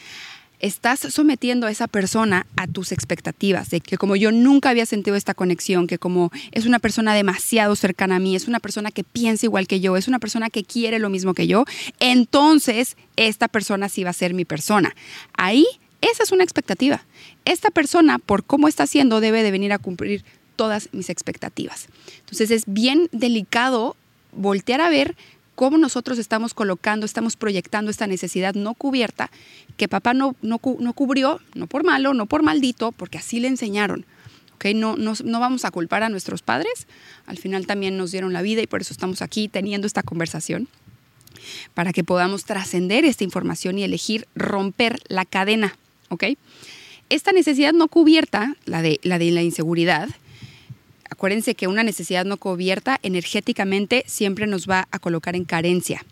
Estás 0.63 1.01
sometiendo 1.01 1.67
a 1.67 1.73
esa 1.73 1.89
persona 1.89 2.47
a 2.57 2.69
tus 2.69 2.93
expectativas, 2.93 3.69
de 3.71 3.81
que 3.81 3.99
como 3.99 4.15
yo 4.15 4.31
nunca 4.31 4.71
había 4.71 4.87
sentido 4.87 5.17
esta 5.17 5.35
conexión, 5.35 5.89
que 5.89 5.99
como 5.99 6.31
es 6.53 6.67
una 6.67 6.79
persona 6.79 7.15
demasiado 7.15 7.75
cercana 7.75 8.17
a 8.17 8.19
mí, 8.21 8.37
es 8.37 8.47
una 8.47 8.61
persona 8.61 8.93
que 8.93 9.03
piensa 9.03 9.45
igual 9.45 9.67
que 9.67 9.81
yo, 9.81 9.97
es 9.97 10.07
una 10.07 10.21
persona 10.21 10.51
que 10.51 10.63
quiere 10.63 11.01
lo 11.01 11.11
mismo 11.11 11.35
que 11.35 11.49
yo, 11.49 11.65
entonces 11.99 12.97
esta 13.17 13.49
persona 13.49 13.89
sí 13.89 14.05
va 14.05 14.11
a 14.11 14.15
ser 14.15 14.35
mi 14.35 14.45
persona. 14.45 14.95
Ahí, 15.37 15.67
esa 16.01 16.23
es 16.23 16.31
una 16.31 16.45
expectativa. 16.45 17.05
Esta 17.45 17.71
persona, 17.71 18.21
por 18.21 18.45
cómo 18.45 18.69
está 18.69 18.85
haciendo, 18.85 19.21
debe 19.21 19.43
de 19.43 19.51
venir 19.51 19.73
a 19.73 19.79
cumplir 19.79 20.25
todas 20.55 20.91
mis 20.93 21.11
expectativas. 21.11 21.89
Entonces 22.21 22.53
es 22.53 22.63
bien 22.67 23.09
delicado 23.11 23.97
voltear 24.31 24.81
a 24.81 24.91
ver 24.91 25.17
cómo 25.55 25.79
nosotros 25.79 26.19
estamos 26.19 26.55
colocando, 26.55 27.07
estamos 27.07 27.37
proyectando 27.37 27.91
esta 27.91 28.07
necesidad 28.07 28.55
no 28.55 28.75
cubierta 28.75 29.31
que 29.77 29.89
papá 29.89 30.15
no, 30.15 30.37
no, 30.43 30.59
cubrió, 30.59 31.41
no 31.55 31.67
por 31.67 31.85
malo, 31.85 32.15
no 32.15 32.27
por 32.27 32.43
maldito, 32.43 32.93
porque 32.93 33.19
así 33.19 33.41
le 33.41 33.49
enseñaron. 33.49 34.05
¿okay? 34.55 34.75
No, 34.75 34.97
no, 34.97 35.15
no 35.25 35.41
vamos 35.41 35.65
a 35.65 35.71
culpar 35.71 36.03
a 36.03 36.09
nuestros 36.09 36.43
padres, 36.43 36.87
al 37.27 37.39
final 37.39 37.67
también 37.67 37.97
nos 37.97 38.13
dieron 38.13 38.33
la 38.33 38.43
vida 38.43 38.63
y 38.63 38.67
por 38.67 38.81
eso 38.81 38.93
estamos 38.93 39.23
aquí 39.23 39.49
teniendo 39.49 39.87
esta 39.87 40.03
conversación, 40.03 40.69
para 41.75 41.93
que 41.93 42.05
podamos 42.05 42.45
trascender 42.45 43.05
esta 43.05 43.25
información 43.25 43.79
y 43.79 43.83
elegir 43.83 44.29
romper 44.35 45.01
la 45.09 45.25
cadena. 45.25 45.77
¿okay? 46.09 46.39
Esta 47.09 47.33
necesidad 47.33 47.73
no 47.73 47.89
cubierta, 47.89 48.57
la 48.65 48.83
de 48.83 49.01
la, 49.03 49.19
de 49.19 49.31
la 49.33 49.43
inseguridad, 49.43 50.09
Acuérdense 51.13 51.55
que 51.55 51.69
una 51.69 51.83
necesidad 51.83 52.25
no 52.25 52.39
cubierta 52.39 52.99
energéticamente 53.03 54.03
siempre 54.07 54.47
nos 54.47 54.67
va 54.67 54.89
a 54.91 54.99
colocar 54.99 55.37
en 55.37 55.45
carencia. 55.45 56.07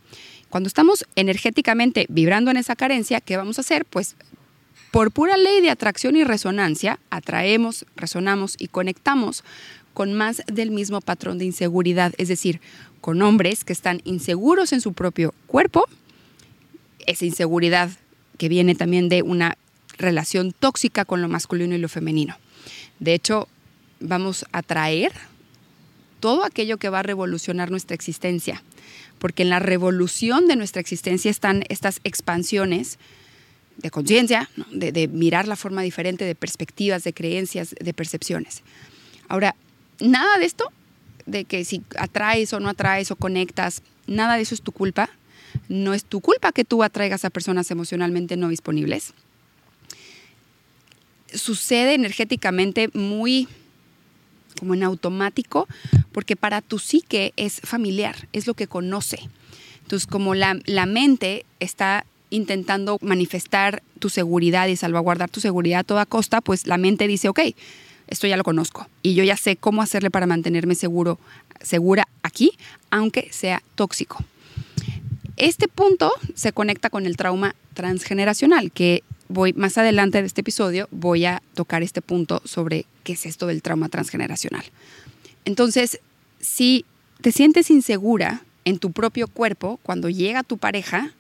Cuando 0.51 0.67
estamos 0.67 1.07
energéticamente 1.17 2.05
vibrando 2.11 2.51
en 2.51 2.59
esa 2.59 2.77
carencia, 2.77 3.23
¿qué 3.23 3.39
vamos 3.39 3.57
a 3.57 3.63
hacer? 3.63 3.87
Pues 3.87 4.15
por 4.91 5.11
pura 5.11 5.39
ley 5.39 5.63
de 5.63 5.71
atracción 5.71 6.17
y 6.17 6.25
resonancia, 6.25 6.99
atraemos, 7.09 7.87
resonamos 7.97 8.57
y 8.59 8.69
conectamos 8.69 9.43
con 9.95 10.13
más 10.13 10.43
del 10.53 10.71
mismo 10.71 11.01
patrón 11.01 11.39
de 11.39 11.47
inseguridad, 11.47 12.13
es 12.19 12.29
decir, 12.29 12.61
con 13.01 13.23
hombres 13.23 13.65
que 13.65 13.73
están 13.73 14.03
inseguros 14.05 14.75
en 14.75 14.83
su 14.83 14.93
propio 14.93 15.33
cuerpo, 15.47 15.87
esa 17.07 17.25
inseguridad 17.25 17.89
que 18.37 18.51
viene 18.51 18.75
también 18.75 19.09
de 19.09 19.23
una 19.23 19.57
relación 19.97 20.53
tóxica 20.53 21.07
con 21.07 21.23
lo 21.23 21.29
masculino 21.29 21.75
y 21.75 21.79
lo 21.79 21.89
femenino. 21.89 22.37
De 22.99 23.15
hecho, 23.15 23.49
vamos 24.01 24.45
a 24.53 24.63
traer 24.63 25.13
todo 26.21 26.45
aquello 26.45 26.79
que 26.79 26.89
va 26.89 27.01
a 27.01 27.03
revolucionar 27.03 27.71
nuestra 27.71 27.95
existencia, 27.95 28.63
porque 29.19 29.43
en 29.43 29.51
la 29.51 29.59
revolución 29.59 30.49
de 30.49 30.57
nuestra 30.57 30.81
existencia 30.81 31.31
están 31.31 31.65
estas 31.69 32.01
expansiones 32.05 32.99
de 33.77 33.91
conciencia, 33.91 34.51
de, 34.71 35.09
mirar 35.09 35.49
la 35.49 35.57
forma 35.57 35.83
diferente, 35.83 36.25
de 36.25 36.35
perspectivas, 36.35 37.03
de 37.03 37.15
creencias, 37.15 37.75
de 37.81 37.95
percepciones. 37.95 38.63
Ahora, 39.29 39.57
nada 40.01 40.39
de 40.39 40.45
esto, 40.45 40.71
de 41.25 41.45
que 41.45 41.65
si 41.65 41.83
atraes 41.97 42.53
o 42.53 42.61
no 42.61 42.69
atraes 42.69 43.11
o 43.11 43.17
conectas, 43.17 43.83
nada 44.07 44.37
de 44.37 44.43
eso 44.43 44.55
es 44.55 44.63
tu 44.63 44.73
culpa. 44.73 45.09
No 45.69 45.95
es 45.95 46.05
tu 46.05 46.21
culpa 46.21 46.53
que 46.53 46.65
tú 46.65 46.83
atraigas 46.83 47.25
a 47.25 47.31
personas 47.31 47.71
emocionalmente 47.71 48.37
no 48.37 48.49
disponibles. 48.49 49.15
Sucede 51.33 51.95
energéticamente 51.95 52.91
muy 52.93 53.49
como 54.59 54.75
en 54.75 54.83
automático, 54.83 55.69
porque 56.13 56.37
para 56.37 56.61
tu 56.61 56.79
psique 56.79 57.33
es 57.37 57.61
familiar, 57.61 58.29
es 58.33 58.47
lo 58.47 58.55
que 58.55 58.67
conoce. 58.67 59.29
Entonces, 59.83 60.07
como 60.07 60.35
la, 60.35 60.59
la 60.67 60.87
mente 60.87 61.45
está 61.59 62.05
intentando 62.31 62.99
manifestar 63.03 63.83
tu 63.99 64.09
seguridad 64.09 64.69
y 64.69 64.77
salvaguardar 64.77 65.31
tu 65.31 65.41
seguridad 65.41 65.81
a 65.81 65.85
toda 65.85 66.07
costa, 66.07 66.41
pues 66.41 66.67
la 66.67 66.79
mente 66.79 67.09
dice, 67.09 67.29
ok, 67.29 67.41
esto 68.07 68.27
ya 68.27 68.37
lo 68.37 68.45
conozco 68.45 68.89
y 69.03 69.15
yo 69.15 69.25
ya 69.25 69.37
sé 69.37 69.57
cómo 69.57 69.83
hacerle 69.83 70.11
para 70.11 70.27
mantenerme 70.27 70.75
seguro, 70.75 71.19
segura 71.61 72.09
aquí, 72.23 72.53
aunque 72.91 73.29
sea 73.33 73.63
tóxico. 73.75 74.25
Este 75.37 75.69
punto 75.69 76.13
se 76.35 76.53
conecta 76.53 76.91
con 76.91 77.07
el 77.07 77.17
trauma 77.17 77.55
transgeneracional, 77.75 78.73
que 78.73 79.03
voy 79.31 79.53
más 79.53 79.79
adelante 79.79 80.21
de 80.21 80.27
este 80.27 80.43
episodio 80.43 80.89
voy 80.91 81.25
a 81.25 81.43
tocar 81.55 81.83
este 81.83 82.03
punto 82.03 82.43
sobre 82.45 82.85
qué 83.05 83.13
es 83.13 83.27
esto 83.27 83.47
del 83.47 83.63
trauma 83.63 83.89
transgeneracional. 83.89 84.65
Entonces, 85.45 86.01
si 86.41 86.85
te 87.21 87.33
sientes 87.33 87.71
insegura 87.71 88.43
en 88.65 88.79
tu 88.79 88.93
propio 88.93 89.29
cuerpo 89.29 89.79
cuando 89.83 90.11
llega 90.11 90.43
tu 90.43 90.59
pareja, 90.59 91.13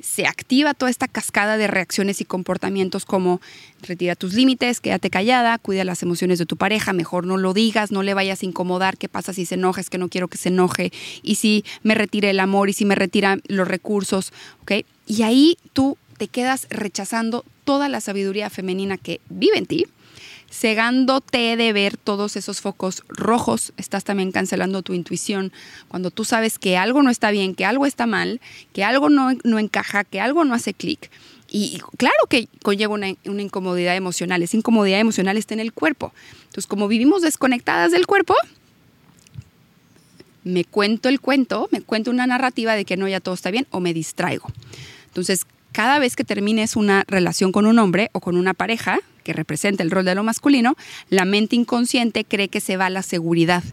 se 0.00 0.26
activa 0.26 0.74
toda 0.74 0.90
esta 0.90 1.08
cascada 1.08 1.56
de 1.56 1.66
reacciones 1.66 2.20
y 2.20 2.24
comportamientos 2.24 3.04
como 3.04 3.40
retira 3.82 4.14
tus 4.14 4.34
límites, 4.34 4.80
quédate 4.80 5.10
callada, 5.10 5.58
cuida 5.58 5.84
las 5.84 6.02
emociones 6.02 6.38
de 6.38 6.46
tu 6.46 6.56
pareja, 6.56 6.92
mejor 6.92 7.26
no 7.26 7.36
lo 7.36 7.52
digas, 7.52 7.90
no 7.90 8.02
le 8.02 8.14
vayas 8.14 8.42
a 8.42 8.46
incomodar, 8.46 8.96
qué 8.96 9.08
pasa 9.08 9.32
si 9.32 9.46
se 9.46 9.54
enoja, 9.54 9.80
es 9.80 9.90
que 9.90 9.98
no 9.98 10.08
quiero 10.08 10.28
que 10.28 10.38
se 10.38 10.50
enoje, 10.50 10.92
y 11.22 11.36
si 11.36 11.64
me 11.82 11.94
retire 11.94 12.30
el 12.30 12.40
amor, 12.40 12.68
y 12.68 12.74
si 12.74 12.84
me 12.84 12.94
retiran 12.96 13.42
los 13.46 13.66
recursos, 13.66 14.32
¿ok? 14.62 14.84
Y 15.06 15.22
ahí 15.22 15.56
tú 15.72 15.96
te 16.14 16.28
quedas 16.28 16.66
rechazando 16.70 17.44
toda 17.64 17.88
la 17.88 18.00
sabiduría 18.00 18.50
femenina 18.50 18.96
que 18.96 19.20
vive 19.28 19.58
en 19.58 19.66
ti 19.66 19.86
cegándote 20.54 21.56
de 21.56 21.72
ver 21.72 21.96
todos 21.96 22.36
esos 22.36 22.60
focos 22.60 23.02
rojos, 23.08 23.72
estás 23.76 24.04
también 24.04 24.30
cancelando 24.30 24.82
tu 24.82 24.94
intuición. 24.94 25.52
Cuando 25.88 26.12
tú 26.12 26.24
sabes 26.24 26.60
que 26.60 26.76
algo 26.76 27.02
no 27.02 27.10
está 27.10 27.32
bien, 27.32 27.56
que 27.56 27.64
algo 27.64 27.86
está 27.86 28.06
mal, 28.06 28.40
que 28.72 28.84
algo 28.84 29.08
no, 29.10 29.58
encaja, 29.58 30.04
que 30.04 30.20
algo 30.20 30.44
no 30.44 30.54
hace 30.54 30.72
clic. 30.72 31.10
Y 31.50 31.80
claro 31.96 32.14
que 32.28 32.48
conlleva 32.62 32.94
una, 32.94 33.14
una, 33.24 33.42
incomodidad 33.42 33.96
emocional, 33.96 34.42
esa 34.44 34.56
incomodidad 34.56 35.00
emocional 35.00 35.36
está 35.36 35.54
en 35.54 35.60
el 35.60 35.72
cuerpo. 35.72 36.12
Entonces, 36.44 36.68
como 36.68 36.86
vivimos 36.86 37.22
desconectadas 37.22 37.90
del 37.90 38.06
cuerpo, 38.06 38.34
me 40.44 40.64
cuento 40.64 41.08
el 41.08 41.20
cuento, 41.20 41.68
me 41.72 41.80
cuento 41.80 42.12
una 42.12 42.28
narrativa 42.28 42.76
de 42.76 42.84
que 42.84 42.96
no, 42.96 43.08
ya 43.08 43.18
todo 43.18 43.34
está 43.34 43.50
bien 43.50 43.66
o 43.70 43.80
me 43.80 43.92
distraigo. 43.92 44.48
Entonces, 45.06 45.46
cada 45.74 45.98
vez 45.98 46.14
que 46.14 46.22
termines 46.22 46.76
una 46.76 47.02
relación 47.08 47.50
con 47.50 47.66
un 47.66 47.80
hombre 47.80 48.08
o 48.12 48.20
con 48.20 48.36
una 48.36 48.54
pareja, 48.54 49.00
que 49.24 49.32
representa 49.32 49.82
el 49.82 49.90
rol 49.90 50.04
de 50.04 50.14
lo 50.14 50.22
masculino, 50.22 50.76
la 51.10 51.24
mente 51.24 51.56
inconsciente 51.56 52.24
cree 52.24 52.46
que 52.46 52.60
se 52.60 52.76
va 52.76 52.90
la 52.90 53.02
seguridad 53.02 53.64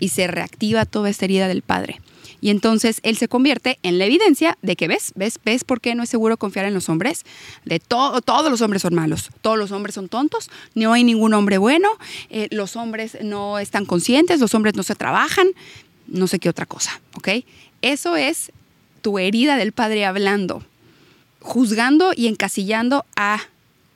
y 0.00 0.08
se 0.08 0.28
reactiva 0.28 0.86
toda 0.86 1.10
esta 1.10 1.26
herida 1.26 1.48
del 1.48 1.60
padre. 1.60 2.00
Y 2.40 2.48
entonces 2.48 3.00
él 3.02 3.18
se 3.18 3.28
convierte 3.28 3.78
en 3.82 3.98
la 3.98 4.06
evidencia 4.06 4.56
de 4.62 4.76
que 4.76 4.88
ves, 4.88 5.12
ves, 5.14 5.38
ves 5.44 5.62
por 5.64 5.82
qué 5.82 5.94
no 5.94 6.02
es 6.02 6.08
seguro 6.08 6.38
confiar 6.38 6.64
en 6.64 6.72
los 6.72 6.88
hombres. 6.88 7.22
De 7.66 7.80
todo, 7.80 8.22
todos 8.22 8.50
los 8.50 8.62
hombres 8.62 8.80
son 8.80 8.94
malos, 8.94 9.28
todos 9.42 9.58
los 9.58 9.72
hombres 9.72 9.94
son 9.94 10.08
tontos, 10.08 10.50
no 10.74 10.94
hay 10.94 11.04
ningún 11.04 11.34
hombre 11.34 11.58
bueno, 11.58 11.90
eh, 12.30 12.48
los 12.50 12.76
hombres 12.76 13.18
no 13.22 13.58
están 13.58 13.84
conscientes, 13.84 14.40
los 14.40 14.54
hombres 14.54 14.74
no 14.74 14.84
se 14.84 14.94
trabajan, 14.94 15.48
no 16.06 16.26
sé 16.28 16.38
qué 16.38 16.48
otra 16.48 16.64
cosa, 16.64 17.02
¿ok? 17.14 17.28
Eso 17.82 18.16
es 18.16 18.52
tu 19.02 19.18
herida 19.18 19.56
del 19.56 19.72
padre 19.72 20.06
hablando, 20.06 20.64
juzgando 21.42 22.12
y 22.16 22.28
encasillando 22.28 23.04
a 23.16 23.40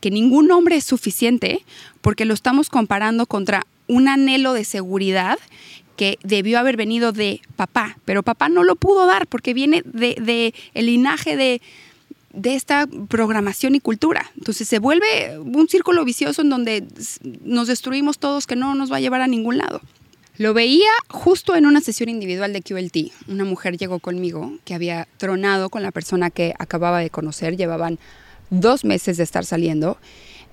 que 0.00 0.10
ningún 0.10 0.50
hombre 0.50 0.76
es 0.76 0.84
suficiente 0.84 1.64
porque 2.00 2.24
lo 2.24 2.34
estamos 2.34 2.68
comparando 2.68 3.26
contra 3.26 3.66
un 3.88 4.08
anhelo 4.08 4.52
de 4.52 4.64
seguridad 4.64 5.38
que 5.96 6.18
debió 6.22 6.58
haber 6.58 6.76
venido 6.76 7.12
de 7.12 7.40
papá, 7.56 7.98
pero 8.04 8.22
papá 8.22 8.48
no 8.48 8.64
lo 8.64 8.76
pudo 8.76 9.06
dar 9.06 9.26
porque 9.26 9.54
viene 9.54 9.82
de, 9.84 10.54
el 10.74 10.86
linaje 10.86 11.36
de, 11.36 11.62
de 12.34 12.54
esta 12.54 12.86
programación 13.08 13.74
y 13.74 13.80
cultura. 13.80 14.30
Entonces 14.36 14.68
se 14.68 14.78
vuelve 14.78 15.38
un 15.38 15.68
círculo 15.68 16.04
vicioso 16.04 16.42
en 16.42 16.50
donde 16.50 16.84
nos 17.42 17.68
destruimos 17.68 18.18
todos 18.18 18.46
que 18.46 18.56
no 18.56 18.74
nos 18.74 18.92
va 18.92 18.96
a 18.96 19.00
llevar 19.00 19.22
a 19.22 19.26
ningún 19.26 19.58
lado. 19.58 19.80
Lo 20.38 20.52
veía 20.52 20.90
justo 21.08 21.56
en 21.56 21.64
una 21.64 21.80
sesión 21.80 22.10
individual 22.10 22.52
de 22.52 22.60
QLT. 22.60 23.28
Una 23.28 23.44
mujer 23.44 23.78
llegó 23.78 24.00
conmigo 24.00 24.52
que 24.64 24.74
había 24.74 25.08
tronado 25.16 25.70
con 25.70 25.82
la 25.82 25.92
persona 25.92 26.30
que 26.30 26.54
acababa 26.58 27.00
de 27.00 27.08
conocer, 27.08 27.56
llevaban 27.56 27.98
dos 28.50 28.84
meses 28.84 29.16
de 29.16 29.24
estar 29.24 29.46
saliendo, 29.46 29.98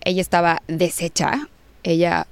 ella 0.05 0.21
estaba 0.21 0.61
deshecha, 0.67 1.49
ella 1.83 2.27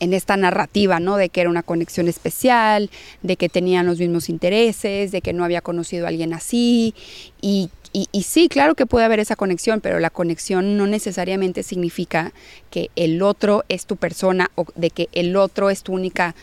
en 0.00 0.12
esta 0.12 0.36
narrativa, 0.36 1.00
¿no? 1.00 1.16
De 1.16 1.30
que 1.30 1.40
era 1.40 1.50
una 1.50 1.62
conexión 1.62 2.08
especial, 2.08 2.90
de 3.22 3.36
que 3.36 3.48
tenían 3.48 3.86
los 3.86 3.98
mismos 3.98 4.28
intereses, 4.28 5.10
de 5.12 5.22
que 5.22 5.32
no 5.32 5.44
había 5.44 5.62
conocido 5.62 6.04
a 6.04 6.08
alguien 6.08 6.34
así. 6.34 6.94
Y, 7.40 7.70
y, 7.92 8.22
sí, 8.22 8.48
claro 8.48 8.74
que 8.74 8.86
puede 8.86 9.04
haber 9.04 9.20
esa 9.20 9.36
conexión, 9.36 9.80
pero 9.80 10.00
la 10.00 10.10
conexión 10.10 10.76
no 10.76 10.88
necesariamente 10.88 11.62
significa 11.62 12.32
que 12.70 12.90
el 12.96 13.22
otro 13.22 13.64
es 13.68 13.86
tu 13.86 13.96
persona 13.96 14.50
o 14.56 14.66
de 14.74 14.90
que 14.90 15.08
el 15.12 15.36
otro 15.36 15.70
es 15.70 15.84
tu 15.84 15.92
única 15.92 16.34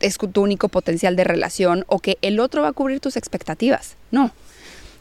es 0.00 0.18
tu 0.18 0.42
único 0.42 0.68
potencial 0.68 1.16
de 1.16 1.24
relación 1.24 1.84
o 1.88 1.98
que 1.98 2.18
el 2.22 2.40
otro 2.40 2.62
va 2.62 2.68
a 2.68 2.72
cubrir 2.72 3.00
tus 3.00 3.16
expectativas. 3.16 3.96
No. 4.10 4.30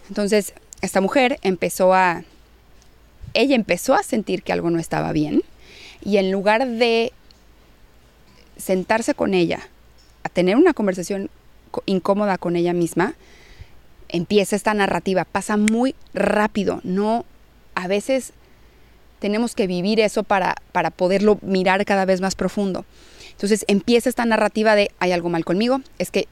Entonces, 0.10 0.54
esta 0.82 1.02
mujer 1.02 1.40
empezó 1.44 1.94
a 1.94 2.24
ella 3.34 3.56
empezó 3.56 3.96
a 3.96 4.04
sentir 4.04 4.44
que 4.44 4.54
algo 4.54 4.70
no 4.70 4.80
estaba 4.80 5.12
bien 5.12 5.42
y 6.04 6.18
en 6.18 6.32
lugar 6.32 6.68
de 6.68 7.12
sentarse 8.58 9.14
con 9.14 9.34
ella, 9.34 9.60
a 10.24 10.30
tener 10.30 10.56
una 10.56 10.74
conversación 10.74 11.30
incómoda 11.86 12.38
con 12.38 12.56
ella 12.56 12.74
misma, 12.74 13.16
empieza 14.10 14.56
esta 14.56 14.74
narrativa, 14.74 15.26
pasa 15.26 15.58
muy 15.58 15.96
rápido, 16.14 16.82
no 16.84 17.26
a 17.76 17.88
veces 17.88 18.34
tenemos 19.20 19.56
que 19.56 19.68
vivir 19.68 20.00
eso 20.00 20.24
para, 20.24 20.56
para 20.72 20.92
poderlo 20.92 21.40
mirar 21.42 21.84
cada 21.86 22.06
vez 22.06 22.22
más 22.22 22.36
profundo. 22.36 22.86
Entonces 23.44 23.66
empieza 23.68 24.08
esta 24.08 24.24
narrativa 24.24 24.74
de 24.74 24.90
hay 25.00 25.12
algo 25.12 25.28
mal 25.28 25.44
conmigo, 25.44 25.82
es 26.00 26.12
que 26.12 26.30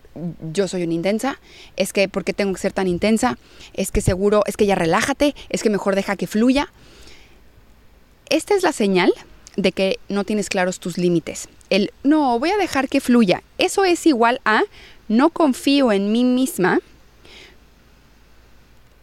yo 0.54 0.70
soy 0.70 0.84
una 0.84 0.94
intensa, 0.94 1.42
es 1.76 1.92
que 1.92 2.08
¿por 2.08 2.24
qué 2.24 2.32
tengo 2.32 2.54
que 2.54 2.60
ser 2.60 2.72
tan 2.72 2.88
intensa? 2.88 3.38
Es 3.74 3.92
que 3.92 4.00
seguro, 4.00 4.44
es 4.48 4.56
que 4.56 4.66
ya 4.66 4.76
relájate, 4.76 5.36
es 5.50 5.62
que 5.62 5.70
mejor 5.70 5.96
deja 5.96 6.16
que 6.16 6.26
fluya 6.26 6.70
esta 8.32 8.56
es 8.56 8.64
la 8.64 8.72
señal 8.72 9.14
de 9.58 9.74
que 9.74 10.00
no 10.08 10.24
tienes 10.24 10.48
claros 10.48 10.80
tus 10.80 10.98
límites. 10.98 11.50
El 11.70 11.92
no, 12.02 12.40
voy 12.40 12.52
a 12.52 12.58
dejar 12.58 12.88
que 12.88 13.02
fluya. 13.02 13.44
Eso 13.58 13.84
es 13.84 14.08
igual 14.08 14.40
a 14.46 14.62
no 15.10 15.32
confío 15.32 15.92
en 15.92 16.14
mí 16.14 16.24
misma 16.24 16.80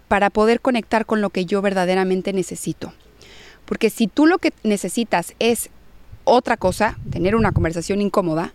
para 0.08 0.30
poder 0.30 0.62
conectar 0.62 1.04
con 1.04 1.20
lo 1.20 1.28
que 1.28 1.44
yo 1.44 1.60
verdaderamente 1.60 2.32
necesito. 2.32 2.94
Porque 3.66 3.90
si 3.90 4.06
tú 4.06 4.24
lo 4.24 4.38
que 4.38 4.54
necesitas 4.62 5.34
es 5.40 5.68
otra 6.28 6.56
cosa, 6.56 6.98
tener 7.10 7.34
una 7.34 7.52
conversación 7.52 8.00
incómoda, 8.00 8.52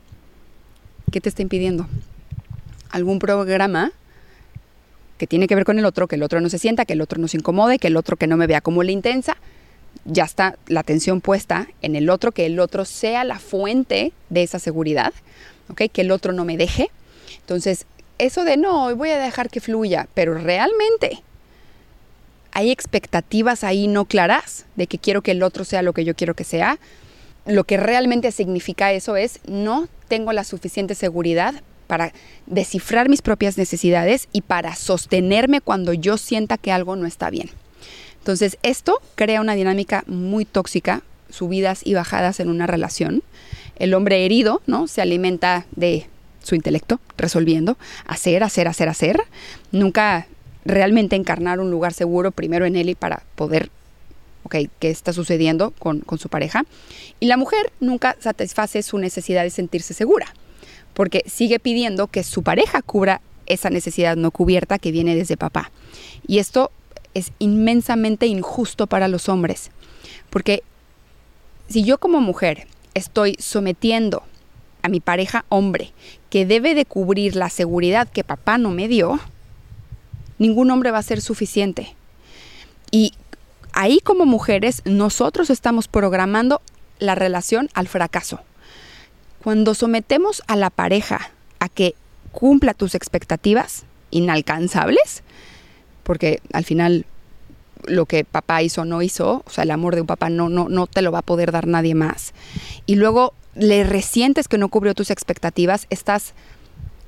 ¿qué 1.11 1.21
te 1.21 1.29
está 1.29 1.41
impidiendo? 1.41 1.87
¿Algún 2.89 3.19
programa 3.19 3.91
que 5.17 5.27
tiene 5.27 5.47
que 5.47 5.55
ver 5.55 5.65
con 5.65 5.79
el 5.79 5.85
otro, 5.85 6.07
que 6.07 6.15
el 6.15 6.23
otro 6.23 6.41
no 6.41 6.49
se 6.49 6.57
sienta, 6.57 6.85
que 6.85 6.93
el 6.93 7.01
otro 7.01 7.19
no 7.19 7.27
se 7.27 7.37
incomode, 7.37 7.79
que 7.79 7.87
el 7.87 7.97
otro 7.97 8.17
que 8.17 8.27
no 8.27 8.37
me 8.37 8.47
vea 8.47 8.61
como 8.61 8.83
la 8.83 8.91
intensa? 8.91 9.37
ya 10.05 10.23
está 10.23 10.57
la 10.67 10.81
atención 10.81 11.21
puesta 11.21 11.67
en 11.81 11.95
el 11.95 12.09
otro, 12.09 12.31
que 12.31 12.45
el 12.45 12.59
otro 12.59 12.85
sea 12.85 13.23
la 13.23 13.39
fuente 13.39 14.11
de 14.29 14.43
esa 14.43 14.59
seguridad, 14.59 15.13
¿ok? 15.69 15.83
Que 15.91 16.01
el 16.01 16.11
otro 16.11 16.33
no 16.33 16.45
me 16.45 16.57
deje. 16.57 16.91
Entonces, 17.39 17.85
eso 18.17 18.43
de 18.43 18.57
no, 18.57 18.95
voy 18.95 19.09
a 19.09 19.17
dejar 19.17 19.49
que 19.49 19.61
fluya, 19.61 20.07
pero 20.13 20.37
realmente 20.37 21.23
hay 22.51 22.71
expectativas 22.71 23.63
ahí 23.63 23.87
no 23.87 24.05
claras 24.05 24.65
de 24.75 24.87
que 24.87 24.99
quiero 24.99 25.21
que 25.21 25.31
el 25.31 25.41
otro 25.41 25.63
sea 25.63 25.81
lo 25.81 25.93
que 25.93 26.05
yo 26.05 26.15
quiero 26.15 26.35
que 26.35 26.43
sea, 26.43 26.77
lo 27.45 27.63
que 27.63 27.77
realmente 27.77 28.31
significa 28.31 28.91
eso 28.93 29.15
es 29.15 29.39
no 29.47 29.87
tengo 30.07 30.33
la 30.33 30.43
suficiente 30.43 30.95
seguridad 30.95 31.55
para 31.87 32.13
descifrar 32.47 33.09
mis 33.09 33.21
propias 33.21 33.57
necesidades 33.57 34.27
y 34.31 34.41
para 34.41 34.75
sostenerme 34.75 35.61
cuando 35.61 35.93
yo 35.93 36.17
sienta 36.17 36.57
que 36.57 36.71
algo 36.71 36.95
no 36.95 37.05
está 37.05 37.29
bien. 37.29 37.49
Entonces, 38.19 38.57
esto 38.63 39.01
crea 39.15 39.41
una 39.41 39.53
dinámica 39.53 40.03
muy 40.07 40.45
tóxica, 40.45 41.03
subidas 41.29 41.81
y 41.83 41.93
bajadas 41.93 42.39
en 42.39 42.49
una 42.49 42.67
relación. 42.67 43.21
El 43.75 43.93
hombre 43.93 44.25
herido, 44.25 44.61
¿no? 44.65 44.87
Se 44.87 45.01
alimenta 45.01 45.65
de 45.75 46.07
su 46.41 46.55
intelecto, 46.55 46.99
resolviendo, 47.17 47.77
hacer, 48.05 48.43
hacer, 48.43 48.67
hacer, 48.67 48.87
hacer. 48.87 49.21
Nunca 49.71 50.27
realmente 50.63 51.15
encarnar 51.15 51.59
un 51.59 51.69
lugar 51.69 51.93
seguro 51.93 52.31
primero 52.31 52.65
en 52.65 52.75
él 52.75 52.89
y 52.89 52.95
para 52.95 53.23
poder, 53.35 53.69
ok, 54.43 54.55
qué 54.79 54.89
está 54.89 55.13
sucediendo 55.13 55.71
con, 55.71 55.99
con 55.99 56.19
su 56.19 56.29
pareja. 56.29 56.65
Y 57.19 57.27
la 57.27 57.37
mujer 57.37 57.71
nunca 57.79 58.15
satisface 58.19 58.83
su 58.83 58.97
necesidad 58.97 59.43
de 59.43 59.49
sentirse 59.49 59.93
segura, 59.93 60.33
porque 60.93 61.23
sigue 61.27 61.59
pidiendo 61.59 62.07
que 62.07 62.23
su 62.23 62.43
pareja 62.43 62.81
cubra 62.81 63.21
esa 63.45 63.69
necesidad 63.69 64.15
no 64.15 64.31
cubierta 64.31 64.79
que 64.79 64.91
viene 64.91 65.15
desde 65.15 65.37
papá. 65.37 65.71
Y 66.27 66.39
esto 66.39 66.71
es 67.13 67.31
inmensamente 67.39 68.25
injusto 68.27 68.87
para 68.87 69.07
los 69.07 69.29
hombres, 69.29 69.71
porque 70.29 70.63
si 71.67 71.83
yo 71.83 71.97
como 71.97 72.21
mujer 72.21 72.67
estoy 72.93 73.35
sometiendo 73.39 74.23
a 74.81 74.89
mi 74.89 74.99
pareja 74.99 75.45
hombre, 75.49 75.91
que 76.29 76.45
debe 76.45 76.75
de 76.75 76.85
cubrir 76.85 77.35
la 77.35 77.49
seguridad 77.49 78.07
que 78.07 78.23
papá 78.23 78.57
no 78.57 78.71
me 78.71 78.87
dio, 78.87 79.19
ningún 80.39 80.71
hombre 80.71 80.91
va 80.91 80.97
a 80.97 81.03
ser 81.03 81.21
suficiente. 81.21 81.95
Y 82.91 83.13
ahí 83.73 83.99
como 83.99 84.25
mujeres 84.25 84.81
nosotros 84.85 85.49
estamos 85.49 85.87
programando 85.87 86.61
la 86.99 87.15
relación 87.15 87.69
al 87.73 87.87
fracaso. 87.87 88.39
Cuando 89.43 89.73
sometemos 89.73 90.41
a 90.47 90.55
la 90.55 90.69
pareja 90.69 91.31
a 91.59 91.67
que 91.69 91.95
cumpla 92.31 92.73
tus 92.73 92.95
expectativas 92.95 93.83
inalcanzables, 94.11 95.23
porque 96.03 96.41
al 96.53 96.63
final 96.63 97.05
lo 97.85 98.05
que 98.05 98.23
papá 98.23 98.61
hizo 98.61 98.85
no 98.85 99.01
hizo, 99.01 99.43
o 99.45 99.49
sea, 99.49 99.63
el 99.65 99.71
amor 99.71 99.95
de 99.95 100.01
un 100.01 100.07
papá 100.07 100.29
no, 100.29 100.49
no, 100.49 100.69
no 100.69 100.87
te 100.87 101.01
lo 101.01 101.11
va 101.11 101.19
a 101.19 101.23
poder 101.23 101.51
dar 101.51 101.67
nadie 101.67 101.95
más. 101.95 102.33
Y 102.85 102.95
luego 102.95 103.33
le 103.55 103.83
resientes 103.83 104.47
que 104.47 104.57
no 104.57 104.69
cubrió 104.69 104.93
tus 104.93 105.11
expectativas, 105.11 105.87
estás 105.89 106.33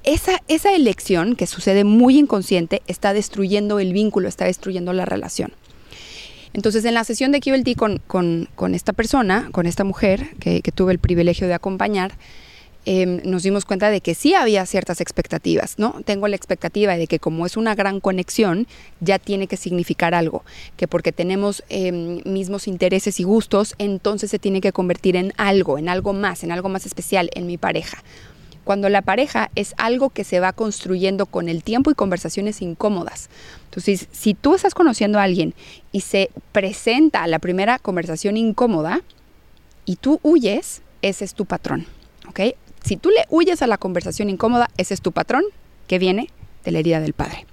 esa, 0.03 0.41
esa 0.47 0.73
elección 0.73 1.35
que 1.35 1.47
sucede 1.47 1.83
muy 1.83 2.17
inconsciente 2.17 2.83
está 2.87 3.13
destruyendo 3.13 3.79
el 3.79 3.93
vínculo, 3.93 4.27
está 4.27 4.45
destruyendo 4.45 4.93
la 4.93 5.05
relación. 5.05 5.53
Entonces, 6.55 6.85
en 6.85 6.93
la 6.93 7.03
sesión 7.03 7.33
de 7.33 7.41
QLT 7.41 7.75
con, 7.75 7.99
con, 8.55 8.75
esta 8.75 8.93
persona, 8.93 9.49
con 9.51 9.65
esta 9.65 9.83
mujer 9.83 10.29
que, 10.39 10.61
que 10.61 10.71
tuve 10.71 10.93
el 10.93 10.99
privilegio 10.99 11.49
de 11.49 11.53
acompañar, 11.53 12.13
em, 12.85 13.19
nos 13.25 13.43
dimos 13.43 13.65
cuenta 13.65 13.89
de 13.89 13.99
que 13.99 14.15
sí 14.15 14.35
había 14.35 14.65
ciertas 14.65 15.01
expectativas, 15.01 15.77
¿no? 15.79 16.01
Tengo 16.05 16.29
la 16.29 16.37
expectativa 16.37 16.95
de 16.95 17.07
que 17.07 17.19
como 17.19 17.45
es 17.45 17.57
una 17.57 17.75
gran 17.75 17.99
conexión, 17.99 18.67
ya 19.01 19.19
tiene 19.19 19.47
que 19.47 19.57
significar 19.57 20.13
algo, 20.15 20.45
que 20.77 20.87
porque 20.87 21.11
tenemos 21.11 21.61
em, 21.67 22.21
mismos 22.23 22.69
intereses 22.69 23.19
y 23.19 23.23
gustos, 23.23 23.75
entonces 23.77 24.31
se 24.31 24.39
tiene 24.39 24.61
que 24.61 24.71
convertir 24.71 25.17
en 25.17 25.33
algo, 25.35 25.77
en 25.77 25.89
algo 25.89 26.13
más, 26.13 26.45
en 26.45 26.53
algo 26.53 26.69
más 26.69 26.85
especial 26.85 27.29
en 27.33 27.47
mi 27.47 27.57
pareja 27.57 28.01
cuando 28.65 28.89
la 28.89 29.03
pareja 29.03 29.51
es 29.55 29.73
algo 29.77 30.09
que 30.09 30.25
se 30.25 30.41
va 30.41 30.51
construyendo 30.51 31.27
con 31.27 31.47
el 31.47 31.63
tiempo 31.63 31.91
y 31.91 31.95
conversaciones 31.95 32.61
incómodas. 32.61 33.29
Entonces, 33.65 34.07
si 34.11 34.33
tú 34.33 34.55
estás 34.55 34.73
conociendo 34.73 35.19
a 35.19 35.23
alguien 35.23 35.53
y 35.91 36.01
se 36.01 36.31
presenta 36.51 37.25
la 37.27 37.39
primera 37.39 37.79
conversación 37.79 38.35
incómoda 38.35 39.01
y 39.85 39.95
tú 39.97 40.19
huyes, 40.23 40.81
ese 41.01 41.23
es 41.23 41.35
tu 41.35 41.45
patrón. 41.45 41.85
¿ok? 42.27 42.55
Si 42.83 42.97
tú 42.97 43.09
le 43.11 43.25
huyes 43.29 43.61
a 43.61 43.67
la 43.67 43.77
conversación 43.77 44.29
incómoda, 44.29 44.69
ese 44.77 44.93
es 44.93 45.01
tu 45.01 45.11
patrón 45.11 45.43
que 45.87 45.99
viene 45.99 46.29
de 46.63 46.71
la 46.71 46.79
herida 46.79 46.99
del 46.99 47.13
padre. 47.13 47.45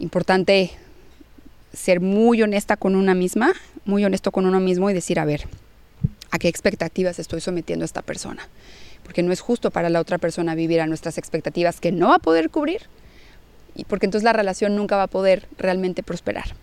Importante 0.00 0.72
ser 1.72 2.00
muy 2.00 2.42
honesta 2.42 2.76
con 2.76 2.96
una 2.96 3.14
misma, 3.14 3.52
muy 3.84 4.04
honesto 4.04 4.32
con 4.32 4.46
uno 4.46 4.60
mismo 4.60 4.90
y 4.90 4.94
decir, 4.94 5.20
a 5.20 5.24
ver, 5.24 5.46
¿a 6.30 6.38
qué 6.38 6.48
expectativas 6.48 7.20
estoy 7.20 7.40
sometiendo 7.40 7.84
a 7.84 7.86
esta 7.86 8.02
persona? 8.02 8.48
Porque 9.04 9.22
no 9.22 9.32
es 9.32 9.40
justo 9.40 9.70
para 9.70 9.90
la 9.90 10.00
otra 10.00 10.18
persona 10.18 10.56
vivir 10.56 10.80
a 10.80 10.86
nuestras 10.86 11.18
expectativas 11.18 11.80
que 11.80 11.92
no 11.92 12.08
va 12.08 12.16
a 12.16 12.18
poder 12.18 12.50
cubrir, 12.50 12.82
y 13.76 13.84
porque 13.84 14.06
entonces 14.06 14.24
la 14.24 14.32
relación 14.32 14.74
nunca 14.76 14.96
va 14.96 15.04
a 15.04 15.08
poder 15.08 15.46
realmente 15.58 16.02
prosperar. 16.02 16.54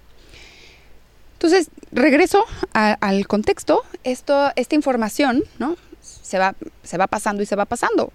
Entonces, 1.33 1.69
regreso 1.91 2.45
al 2.73 3.27
contexto, 3.27 3.83
esto, 4.03 4.51
esta 4.55 4.75
información 4.75 5.43
¿no? 5.57 5.75
se, 6.01 6.37
va, 6.37 6.55
se 6.83 6.97
va 6.97 7.07
pasando 7.07 7.41
y 7.41 7.45
se 7.45 7.55
va 7.55 7.65
pasando. 7.65 8.13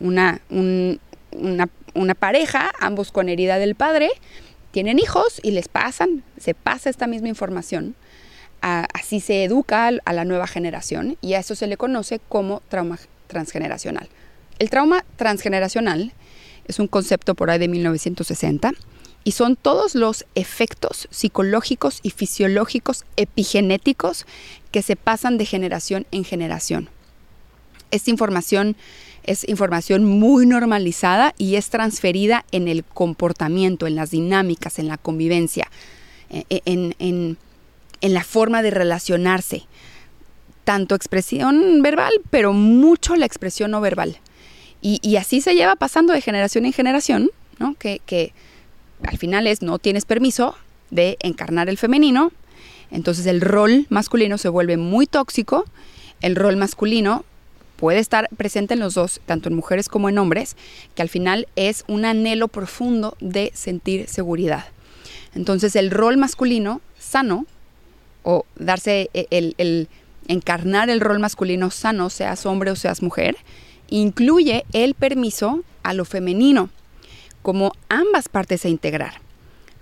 Una, 0.00 0.40
una, 0.50 2.14
pareja, 2.14 2.72
ambos 2.80 3.12
con 3.12 3.28
herida 3.28 3.58
del 3.58 3.74
padre, 3.74 4.10
tienen 4.72 4.98
hijos 4.98 5.40
y 5.42 5.52
les 5.52 5.68
pasan, 5.68 6.24
se 6.36 6.54
pasa 6.54 6.90
esta 6.90 7.06
misma 7.06 7.28
información. 7.28 7.94
así 8.60 9.20
se 9.20 9.44
educa 9.44 9.90
a 10.04 10.12
la 10.12 10.24
nueva 10.24 10.48
generación 10.48 11.16
y 11.20 11.34
a 11.34 11.38
eso 11.38 11.54
se 11.54 11.68
le 11.68 11.76
conoce 11.76 12.20
como 12.28 12.60
trauma 12.68 12.98
transgeneracional. 13.28 14.08
El 14.58 14.70
trauma 14.70 15.04
transgeneracional 15.16 16.12
es 16.66 16.78
un 16.78 16.88
concepto 16.88 17.34
por 17.34 17.50
ahí 17.50 17.58
de 17.58 17.68
1960 17.68 18.72
y 19.24 19.32
son 19.32 19.56
todos 19.56 19.94
los 19.94 20.26
efectos 20.34 21.08
psicológicos 21.10 22.00
y 22.02 22.10
fisiológicos 22.10 23.04
epigenéticos 23.16 24.26
que 24.70 24.82
se 24.82 24.96
pasan 24.96 25.38
de 25.38 25.46
generación 25.46 26.06
en 26.10 26.24
generación. 26.24 26.88
Esta 27.90 28.10
información 28.10 28.76
es 29.24 29.48
información 29.48 30.04
muy 30.04 30.46
normalizada 30.46 31.34
y 31.38 31.56
es 31.56 31.70
transferida 31.70 32.44
en 32.52 32.68
el 32.68 32.84
comportamiento, 32.84 33.86
en 33.86 33.94
las 33.94 34.10
dinámicas, 34.10 34.78
en 34.78 34.88
la 34.88 34.98
convivencia, 34.98 35.70
eh, 36.30 36.44
en, 36.64 36.94
en 36.98 38.14
la 38.14 38.24
forma 38.24 38.62
de 38.62 38.70
relacionarse 38.70 39.66
tanto 40.68 40.94
expresión 40.94 41.80
verbal, 41.80 42.12
pero 42.28 42.52
mucho 42.52 43.16
la 43.16 43.24
expresión 43.24 43.70
no 43.70 43.80
verbal. 43.80 44.18
Y, 44.82 45.16
así 45.16 45.40
se 45.40 45.54
lleva 45.54 45.76
pasando 45.76 46.12
de 46.12 46.20
generación 46.20 46.66
en 46.66 46.74
generación. 46.74 47.30
Que, 47.78 48.34
al 49.02 49.16
final 49.16 49.46
es 49.46 49.62
no 49.62 49.78
tienes 49.78 50.04
permiso 50.04 50.56
de 50.90 51.16
encarnar 51.20 51.70
el 51.70 51.78
femenino, 51.78 52.32
entonces 52.90 53.24
el 53.24 53.40
rol 53.40 53.86
masculino 53.88 54.36
se 54.36 54.50
vuelve 54.50 54.76
muy 54.76 55.06
tóxico, 55.06 55.64
el 56.20 56.36
rol 56.36 56.58
masculino 56.58 57.24
puede 57.76 58.00
estar 58.00 58.28
presente 58.36 58.74
en 58.74 58.80
los 58.80 58.92
dos, 58.92 59.22
tanto 59.24 59.48
en 59.48 59.54
mujeres 59.54 59.88
como 59.88 60.10
en 60.10 60.18
hombres, 60.18 60.54
que 60.94 61.00
al 61.00 61.08
final 61.08 61.48
es 61.56 61.82
un 61.88 62.04
anhelo 62.04 62.46
profundo 62.48 63.16
de 63.20 63.52
sentir 63.54 64.06
seguridad. 64.06 64.66
Entonces 65.34 65.76
el 65.76 65.90
rol 65.90 66.18
masculino 66.18 66.82
sano, 66.98 67.46
o 68.22 68.44
darse 68.58 69.08
el, 69.14 69.54
el 69.56 69.88
encarnar 70.28 70.90
el 70.90 71.00
rol 71.00 71.18
masculino 71.18 71.70
sano, 71.70 72.10
seas 72.10 72.46
hombre 72.46 72.70
o 72.70 72.76
seas 72.76 73.02
mujer, 73.02 73.36
incluye 73.88 74.64
el 74.72 74.94
permiso 74.94 75.62
a 75.82 75.94
lo 75.94 76.04
femenino, 76.04 76.70
como 77.42 77.72
ambas 77.88 78.28
partes 78.28 78.64
a 78.64 78.68
integrar. 78.68 79.14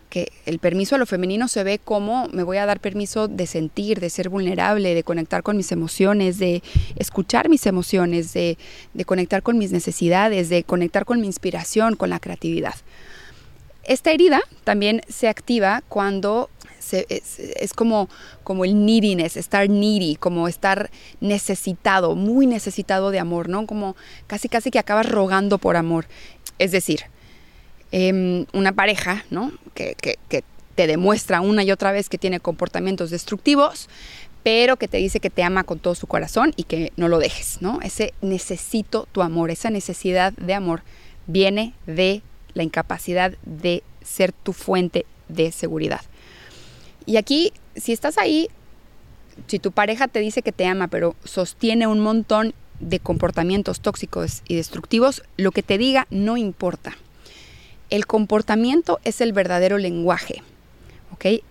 Que 0.09 0.31
el 0.47 0.61
permiso 0.61 0.95
a 0.95 0.99
lo 0.99 1.05
femenino 1.05 1.49
se 1.49 1.65
ve 1.65 1.81
como 1.83 2.29
me 2.29 2.45
voy 2.45 2.59
a 2.59 2.67
dar 2.67 2.81
permiso 2.81 3.27
de 3.27 3.47
sentir, 3.47 3.99
de 3.99 4.09
ser 4.09 4.29
vulnerable, 4.29 4.95
de 4.95 5.03
conectar 5.03 5.43
con 5.43 5.57
mis 5.57 5.73
emociones, 5.73 6.39
de 6.39 6.63
escuchar 6.95 7.49
mis 7.49 7.67
emociones, 7.67 8.33
de, 8.33 8.57
de 8.95 9.05
conectar 9.05 9.43
con 9.43 9.59
mis 9.59 9.73
necesidades, 9.73 10.49
de 10.49 10.63
conectar 10.63 11.05
con 11.05 11.21
mi 11.21 11.27
inspiración, 11.27 11.97
con 11.97 12.09
la 12.09 12.21
creatividad. 12.21 12.77
Esta 13.87 14.11
herida 14.11 14.41
también 14.65 15.03
se 15.09 15.29
activa 15.29 15.83
cuando 15.89 16.51
es, 16.93 17.73
como, 17.75 18.09
como 18.45 18.65
el 18.65 18.85
neediness, 18.85 19.37
estar 19.37 19.69
needy, 19.69 20.17
como 20.17 20.49
estar 20.49 20.91
necesitado, 21.21 22.15
muy 22.15 22.47
necesitado 22.47 23.11
de 23.11 23.19
amor, 23.19 23.49
¿no? 23.49 23.67
Como 23.67 23.97
casi 24.27 24.49
casi 24.49 24.71
que 24.71 24.79
acabas 24.79 25.09
rogando 25.09 25.59
por 25.59 25.77
amor. 25.77 26.07
Es 26.59 26.73
decir, 26.73 27.01
em, 27.93 28.47
una 28.53 28.73
pareja, 28.73 29.25
¿no? 29.31 29.53
Que, 29.75 29.95
que, 30.01 30.19
que 30.29 30.45
te 30.75 30.87
demuestra 30.87 31.41
una 31.41 31.65
y 31.65 31.73
otra 31.73 31.93
vez 31.93 32.09
que 32.09 32.19
tiene 32.19 32.41
comportamientos 32.41 33.11
destructivos, 33.11 33.89
pero 34.43 34.77
que 34.77 34.87
te 34.87 34.99
dice 34.99 35.19
que 35.19 35.31
te 35.31 35.43
ama 35.43 35.65
con 35.65 35.81
todo 35.81 35.97
su 35.97 36.07
corazón 36.07 36.53
y 36.55 36.65
que 36.65 36.93
no 36.97 37.09
lo 37.09 37.19
dejes, 37.19 37.59
¿no? 37.61 37.81
Ese 37.83 38.15
necesito 38.21 39.09
tu 39.11 39.23
amor, 39.23 39.51
esa 39.51 39.71
necesidad 39.71 40.33
de 40.35 40.55
amor 40.55 40.83
viene 41.27 41.75
de 41.87 42.23
la 42.55 42.63
incapacidad 42.63 43.35
de 43.45 43.83
ser 44.03 44.33
tu 44.33 44.53
fuente 44.53 45.05
de 45.29 45.51
seguridad. 45.51 46.03
Y 47.07 47.17
aquí, 47.17 47.53
si 47.77 47.93
estás 47.93 48.19
ahí, 48.19 48.49
si 49.47 49.59
tu 49.59 49.73
pareja 49.73 50.09
te 50.09 50.21
dice 50.21 50.43
que 50.43 50.53
te 50.53 50.67
ama, 50.67 50.89
pero 50.89 51.15
sostiene 51.25 51.87
un 51.87 52.01
montón 52.01 52.55
de 52.81 52.99
comportamientos 53.01 53.81
tóxicos 53.81 54.43
y 54.49 54.57
destructivos, 54.57 55.23
lo 55.37 55.53
que 55.53 55.63
te 55.63 55.79
diga 55.79 56.07
no 56.11 56.37
importa. 56.37 56.97
El 57.89 58.07
comportamiento 58.07 58.99
es 59.05 59.21
el 59.21 59.33
verdadero 59.33 59.79
lenguaje. 59.79 60.43
¿ok? 61.13 61.25
Eh, 61.25 61.43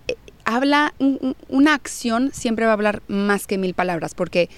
habla, 0.44 0.94
una 1.48 1.74
acción 1.74 2.30
siempre 2.32 2.66
va 2.66 2.72
a 2.72 2.74
hablar 2.74 3.02
más 3.08 3.46
que 3.46 3.58
mil 3.58 3.74
palabras, 3.74 4.14
porque 4.14 4.48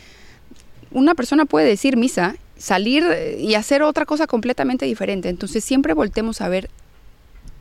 una 0.90 1.14
persona 1.14 1.44
puede 1.44 1.66
decir 1.66 1.96
misa, 1.96 2.36
salir 2.56 3.04
eh, 3.04 3.38
y 3.38 3.54
hacer 3.54 3.82
otra 3.82 4.04
cosa 4.04 4.26
completamente 4.26 4.84
diferente. 4.84 5.28
Entonces 5.28 5.64
siempre 5.64 5.94
voltemos 5.94 6.40
a 6.40 6.48
ver 6.48 6.68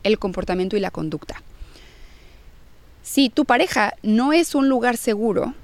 el 0.02 0.18
comportamiento 0.18 0.76
y 0.76 0.80
la 0.80 0.90
conducta. 0.90 1.42
Si 3.08 3.30
tu 3.30 3.46
pareja 3.46 3.94
no 4.02 4.34
es 4.34 4.54
un 4.54 4.68
lugar 4.68 4.98
seguro, 4.98 5.54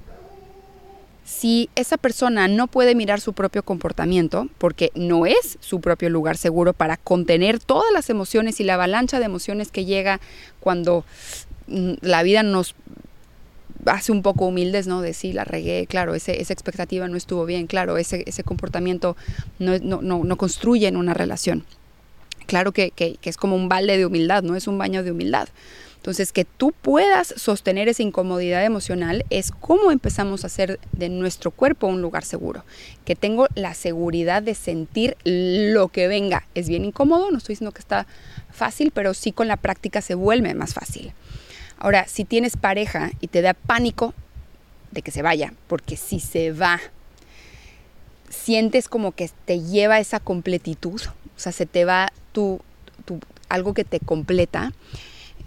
si 1.23 1.69
esa 1.75 1.95
persona 1.95 2.47
no 2.47 2.65
puede 2.65 2.95
mirar 2.95 3.21
su 3.21 3.33
propio 3.33 3.61
comportamiento, 3.61 4.49
porque 4.57 4.91
no 4.95 5.27
es 5.27 5.59
su 5.59 5.79
propio 5.79 6.09
lugar 6.09 6.37
seguro 6.37 6.73
para 6.73 6.97
contener 6.97 7.59
todas 7.59 7.93
las 7.93 8.09
emociones 8.09 8.59
y 8.59 8.63
la 8.63 8.73
avalancha 8.73 9.19
de 9.19 9.25
emociones 9.25 9.69
que 9.69 9.85
llega 9.85 10.19
cuando 10.59 11.05
mm, 11.67 11.93
la 12.01 12.23
vida 12.23 12.41
nos 12.41 12.73
hace 13.85 14.11
un 14.11 14.23
poco 14.23 14.47
humildes, 14.47 14.87
¿no? 14.87 15.01
De 15.01 15.13
sí, 15.13 15.31
la 15.31 15.43
regué, 15.43 15.85
claro, 15.85 16.15
ese, 16.15 16.41
esa 16.41 16.51
expectativa 16.51 17.07
no 17.07 17.15
estuvo 17.15 17.45
bien, 17.45 17.67
claro, 17.67 17.99
ese, 17.99 18.23
ese 18.25 18.43
comportamiento 18.43 19.15
no, 19.59 19.77
no, 19.77 20.01
no, 20.01 20.37
construye 20.37 20.87
en 20.87 20.97
una 20.97 21.13
relación. 21.13 21.63
Claro 22.47 22.71
que, 22.71 22.89
que, 22.89 23.17
que 23.21 23.29
es 23.29 23.37
como 23.37 23.55
un 23.55 23.69
balde 23.69 23.99
de 23.99 24.05
humildad, 24.07 24.41
no 24.41 24.55
es 24.55 24.67
un 24.67 24.79
baño 24.79 25.03
de 25.03 25.11
humildad. 25.11 25.47
Entonces, 26.05 26.31
que 26.31 26.45
tú 26.45 26.71
puedas 26.71 27.33
sostener 27.35 27.87
esa 27.87 28.03
incomodidad 28.03 28.63
emocional 28.63 29.25
es 29.31 29.49
cómo 29.49 29.91
empezamos 29.91 30.43
a 30.43 30.47
hacer 30.47 30.79
de 30.91 31.09
nuestro 31.09 31.49
cuerpo 31.49 31.87
un 31.87 32.03
lugar 32.03 32.23
seguro. 32.23 32.63
Que 33.05 33.15
tengo 33.15 33.47
la 33.55 33.73
seguridad 33.73 34.43
de 34.43 34.53
sentir 34.53 35.17
lo 35.23 35.87
que 35.87 36.07
venga. 36.07 36.45
Es 36.53 36.69
bien 36.69 36.85
incómodo, 36.85 37.31
no 37.31 37.39
estoy 37.39 37.53
diciendo 37.53 37.71
que 37.71 37.79
está 37.79 38.05
fácil, 38.51 38.91
pero 38.91 39.15
sí 39.15 39.31
con 39.31 39.47
la 39.47 39.57
práctica 39.57 39.99
se 39.99 40.13
vuelve 40.13 40.53
más 40.53 40.75
fácil. 40.75 41.11
Ahora, 41.79 42.05
si 42.07 42.23
tienes 42.23 42.55
pareja 42.55 43.09
y 43.19 43.25
te 43.25 43.41
da 43.41 43.55
pánico 43.55 44.13
de 44.91 45.01
que 45.01 45.09
se 45.09 45.23
vaya, 45.23 45.53
porque 45.65 45.97
si 45.97 46.19
se 46.19 46.51
va, 46.51 46.81
sientes 48.29 48.89
como 48.89 49.13
que 49.13 49.27
te 49.45 49.59
lleva 49.61 49.99
esa 49.99 50.19
completitud, 50.19 51.01
o 51.35 51.39
sea, 51.39 51.51
se 51.51 51.65
te 51.65 51.83
va 51.83 52.13
tu, 52.31 52.61
algo 53.49 53.73
que 53.73 53.83
te 53.83 53.99
completa 53.99 54.71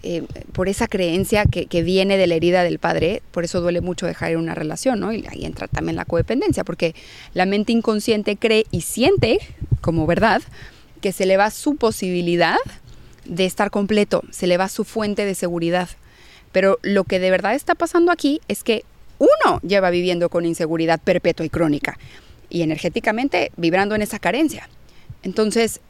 eh, 0.01 0.23
por 0.53 0.69
esa 0.69 0.87
creencia 0.87 1.43
que, 1.45 1.83
viene 1.83 2.17
de 2.17 2.27
la 2.27 2.35
herida 2.35 2.63
del 2.63 2.79
padre, 2.79 3.21
por 3.31 3.43
eso 3.43 3.59
duele 3.59 3.81
mucho 3.81 4.05
dejar 4.05 4.37
una 4.37 4.55
relación, 4.55 4.99
¿no? 4.99 5.11
Y 5.11 5.25
ahí 5.27 5.45
entra 5.45 5.67
también 5.67 5.95
la 5.97 6.05
codependencia, 6.05 6.63
porque 6.63 6.95
la 7.33 7.45
mente 7.45 7.71
inconsciente 7.71 8.37
cree 8.37 8.65
y 8.71 8.81
siente 8.81 9.39
como 9.81 10.07
verdad 10.07 10.41
que 11.01 11.11
se 11.11 11.25
le 11.25 11.37
va 11.37 11.51
su 11.51 11.75
posibilidad 11.75 12.57
de 13.25 13.45
estar 13.45 13.71
completo, 13.71 14.23
se 14.31 14.47
le 14.47 14.57
va 14.57 14.69
su 14.69 14.85
fuente 14.85 15.25
de 15.25 15.35
seguridad. 15.35 15.89
Pero 16.51 16.79
lo 16.81 17.03
que 17.03 17.19
de 17.19 17.31
verdad 17.31 17.55
está 17.55 17.75
pasando 17.75 18.11
aquí 18.11 18.41
es 18.47 18.63
que 18.63 18.83
uno 19.19 19.59
lleva 19.61 19.89
viviendo 19.89 20.29
con 20.29 20.45
inseguridad 20.45 20.99
perpetua 20.99 21.45
y 21.45 21.49
crónica 21.49 21.97
y 22.49 22.61
energéticamente 22.61 23.51
vibrando 23.57 23.95
en 23.95 24.01
esa 24.01 24.17
carencia. 24.17 24.69
Entonces, 25.23 25.81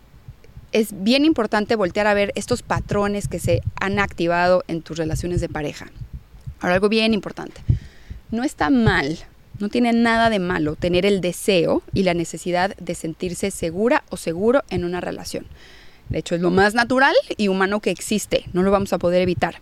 es 0.71 1.03
bien 1.03 1.25
importante 1.25 1.75
voltear 1.75 2.07
a 2.07 2.13
ver 2.13 2.31
estos 2.35 2.61
patrones 2.61 3.27
que 3.27 3.39
se 3.39 3.61
han 3.79 3.99
activado 3.99 4.63
en 4.67 4.81
tus 4.81 4.97
relaciones 4.97 5.41
de 5.41 5.49
pareja. 5.49 5.87
Ahora, 6.59 6.75
algo 6.75 6.89
bien 6.89 7.13
importante. 7.13 7.61
No 8.31 8.43
está 8.43 8.69
mal, 8.69 9.17
no 9.59 9.69
tiene 9.69 9.93
nada 9.93 10.29
de 10.29 10.39
malo 10.39 10.75
tener 10.75 11.05
el 11.05 11.21
deseo 11.21 11.81
y 11.93 12.03
la 12.03 12.13
necesidad 12.13 12.75
de 12.77 12.95
sentirse 12.95 13.51
segura 13.51 14.03
o 14.09 14.17
seguro 14.17 14.63
en 14.69 14.83
una 14.83 15.01
relación. 15.01 15.45
De 16.09 16.19
hecho, 16.19 16.35
es 16.35 16.41
lo 16.41 16.51
más 16.51 16.73
natural 16.73 17.15
y 17.37 17.47
humano 17.47 17.79
que 17.79 17.91
existe, 17.91 18.45
no 18.53 18.63
lo 18.63 18.71
vamos 18.71 18.93
a 18.93 18.99
poder 18.99 19.21
evitar. 19.21 19.55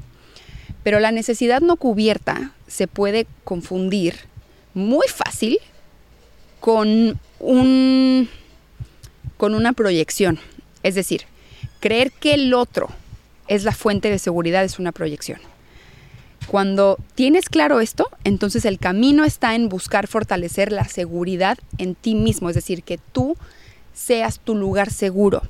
Pero 0.84 1.00
la 1.00 1.12
necesidad 1.12 1.62
no 1.62 1.76
cubierta 1.76 2.52
se 2.68 2.88
puede 2.88 3.28
confundir 3.44 4.16
muy 4.74 5.08
fácil 5.08 5.60
con 6.60 7.20
un 7.40 8.30
con 9.38 9.54
una 9.54 9.74
proyección. 9.74 10.40
Es 10.84 10.96
decir, 10.96 11.24
creer 11.80 12.12
que 12.12 12.34
el 12.34 12.54
otro 12.54 12.90
es 13.48 13.64
la 13.64 13.72
fuente 13.72 14.10
de 14.10 14.20
seguridad 14.20 14.64
es 14.64 14.80
una 14.80 14.92
proyección. 14.92 15.40
Cuando 16.48 16.98
tienes 17.16 17.50
claro 17.50 17.82
esto, 17.82 18.10
entonces 18.24 18.64
el 18.64 18.80
camino 18.80 19.26
está 19.26 19.54
en 19.56 19.68
buscar 19.68 20.08
fortalecer 20.08 20.72
la 20.72 20.86
seguridad 20.86 21.58
en 21.78 21.94
ti 21.94 22.16
mismo, 22.16 22.50
es 22.50 22.56
decir, 22.56 22.84
que 22.84 22.98
tú 22.98 23.36
seas 23.94 24.40
tu 24.40 24.56
lugar 24.56 24.90
seguro. 24.90 25.42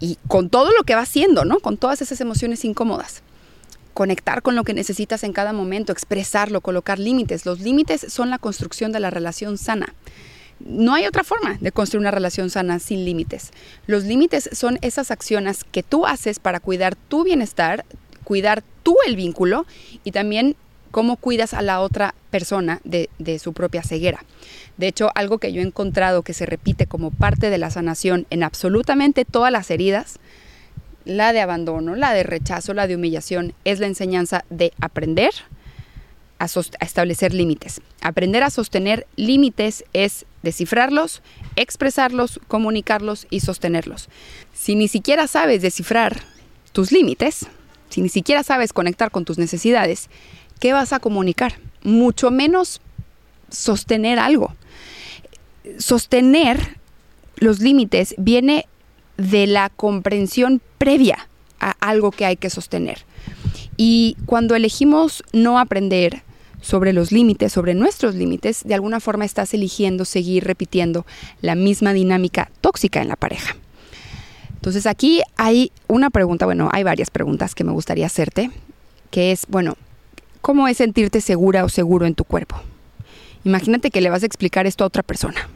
Y 0.00 0.18
con 0.26 0.50
todo 0.50 0.72
lo 0.76 0.82
que 0.82 0.96
va 0.96 1.02
haciendo, 1.02 1.44
¿no? 1.44 1.60
Con 1.60 1.76
todas 1.76 2.02
esas 2.02 2.20
emociones 2.20 2.64
incómodas. 2.64 3.22
Conectar 3.92 4.42
con 4.42 4.56
lo 4.56 4.64
que 4.64 4.74
necesitas 4.74 5.22
en 5.22 5.32
cada 5.32 5.52
momento, 5.52 5.92
expresarlo, 5.92 6.60
colocar 6.60 6.98
límites. 6.98 7.46
Los 7.46 7.60
límites 7.60 8.04
son 8.08 8.30
la 8.30 8.38
construcción 8.38 8.90
de 8.90 8.98
la 8.98 9.10
relación 9.10 9.56
sana. 9.56 9.94
No 10.64 10.94
hay 10.94 11.04
otra 11.04 11.24
forma 11.24 11.58
de 11.60 11.72
construir 11.72 12.00
una 12.00 12.10
relación 12.10 12.48
sana 12.48 12.78
sin 12.78 13.04
límites. 13.04 13.50
Los 13.86 14.04
límites 14.04 14.48
son 14.52 14.78
esas 14.80 15.10
acciones 15.10 15.62
que 15.62 15.82
tú 15.82 16.06
haces 16.06 16.38
para 16.38 16.58
cuidar 16.58 16.96
tu 16.96 17.22
bienestar, 17.22 17.84
cuidar 18.24 18.64
tú 18.82 18.96
el 19.06 19.14
vínculo 19.14 19.66
y 20.04 20.12
también 20.12 20.56
cómo 20.90 21.16
cuidas 21.16 21.52
a 21.54 21.60
la 21.60 21.80
otra 21.80 22.14
persona 22.30 22.80
de, 22.84 23.10
su 23.38 23.52
propia 23.52 23.82
ceguera. 23.82 24.24
De 24.76 24.86
hecho, 24.86 25.10
algo 25.14 25.38
que 25.38 25.52
yo 25.52 25.60
he 25.60 25.64
encontrado 25.64 26.22
que 26.22 26.32
se 26.32 26.46
repite 26.46 26.86
como 26.86 27.10
parte 27.10 27.50
de 27.50 27.58
la 27.58 27.70
sanación 27.70 28.26
en 28.30 28.42
absolutamente 28.42 29.24
todas 29.24 29.52
las 29.52 29.70
heridas, 29.70 30.18
la 31.04 31.32
de 31.34 31.40
abandono, 31.40 31.94
la 31.94 32.14
de 32.14 32.22
rechazo, 32.22 32.72
la 32.72 32.86
de 32.86 32.94
humillación, 32.94 33.54
es 33.64 33.80
la 33.80 33.88
enseñanza 33.88 34.44
de 34.48 34.72
aprender 34.80 35.32
a, 36.38 36.44
a 36.44 36.84
establecer 36.84 37.34
límites. 37.34 37.82
Aprender 38.00 38.42
a 38.42 38.50
sostener 38.50 39.06
límites 39.16 39.84
es 39.92 40.24
descifrarlos, 40.44 41.22
expresarlos, 41.56 42.40
comunicarlos 42.46 43.26
y 43.30 43.40
sostenerlos. 43.40 44.08
Si 44.52 44.76
ni 44.76 44.86
siquiera 44.86 45.26
sabes 45.26 45.62
descifrar 45.62 46.22
tus 46.72 46.92
límites, 46.92 47.46
si 47.88 48.00
ni 48.00 48.08
siquiera 48.08 48.42
sabes 48.42 48.72
conectar 48.72 49.10
con 49.10 49.24
tus 49.24 49.38
necesidades, 49.38 50.08
¿qué 50.60 50.72
vas 50.72 50.92
a 50.92 51.00
comunicar? 51.00 51.54
Mucho 51.82 52.30
menos 52.30 52.80
sostener 53.50 54.18
algo. 54.18 54.54
Sostener 55.78 56.78
los 57.36 57.60
límites 57.60 58.14
viene 58.18 58.66
de 59.16 59.46
la 59.46 59.70
comprensión 59.70 60.60
previa 60.78 61.28
a 61.60 61.70
algo 61.80 62.10
que 62.10 62.26
hay 62.26 62.36
que 62.36 62.50
sostener. 62.50 63.04
Y 63.76 64.16
cuando 64.26 64.54
elegimos 64.54 65.22
no 65.32 65.58
aprender, 65.58 66.22
sobre 66.64 66.94
los 66.94 67.12
límites, 67.12 67.52
sobre 67.52 67.74
nuestros 67.74 68.14
límites, 68.14 68.62
de 68.64 68.74
alguna 68.74 68.98
forma 68.98 69.26
estás 69.26 69.52
eligiendo 69.52 70.06
seguir 70.06 70.44
repitiendo 70.44 71.04
la 71.42 71.54
misma 71.54 71.92
dinámica 71.92 72.50
tóxica 72.62 73.02
en 73.02 73.08
la 73.08 73.16
pareja. 73.16 73.54
Entonces 74.54 74.86
aquí 74.86 75.20
hay 75.36 75.72
una 75.88 76.08
pregunta, 76.08 76.46
bueno, 76.46 76.70
hay 76.72 76.82
varias 76.82 77.10
preguntas 77.10 77.54
que 77.54 77.64
me 77.64 77.72
gustaría 77.72 78.06
hacerte, 78.06 78.50
que 79.10 79.30
es, 79.30 79.46
bueno, 79.48 79.76
¿cómo 80.40 80.66
es 80.66 80.78
sentirte 80.78 81.20
segura 81.20 81.64
o 81.64 81.68
seguro 81.68 82.06
en 82.06 82.14
tu 82.14 82.24
cuerpo? 82.24 82.56
Imagínate 83.44 83.90
que 83.90 84.00
le 84.00 84.08
vas 84.08 84.22
a 84.22 84.26
explicar 84.26 84.66
esto 84.66 84.84
a 84.84 84.86
otra 84.86 85.02
persona. 85.02 85.50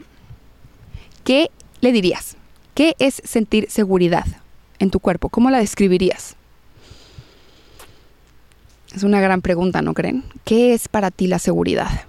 ¿Qué 1.23 1.49
le 1.81 1.91
dirías? 1.91 2.37
¿Qué 2.75 2.95
es 2.99 3.19
sentir 3.25 3.65
seguridad 3.71 4.27
en 4.77 4.91
tu 4.91 4.99
cuerpo? 4.99 5.29
¿Cómo 5.29 5.49
la 5.49 5.57
describirías? 5.57 6.35
Es 8.93 9.03
una 9.03 9.21
gran 9.21 9.41
pregunta, 9.41 9.81
¿no 9.81 9.93
creen? 9.93 10.23
¿Qué 10.45 10.73
es 10.73 10.87
para 10.87 11.11
ti 11.11 11.27
la 11.27 11.39
seguridad? 11.39 12.05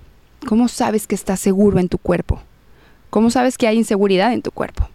¿Cómo 0.47 0.69
sabes 0.69 1.07
que 1.07 1.15
estás 1.15 1.39
seguro 1.39 1.79
en 1.79 1.89
tu 1.89 1.99
cuerpo? 1.99 2.41
¿Cómo 3.11 3.31
sabes 3.31 3.59
que 3.59 3.67
hay 3.67 3.77
inseguridad 3.77 4.33
en 4.33 4.41
tu 4.41 4.51
cuerpo? 4.51 4.89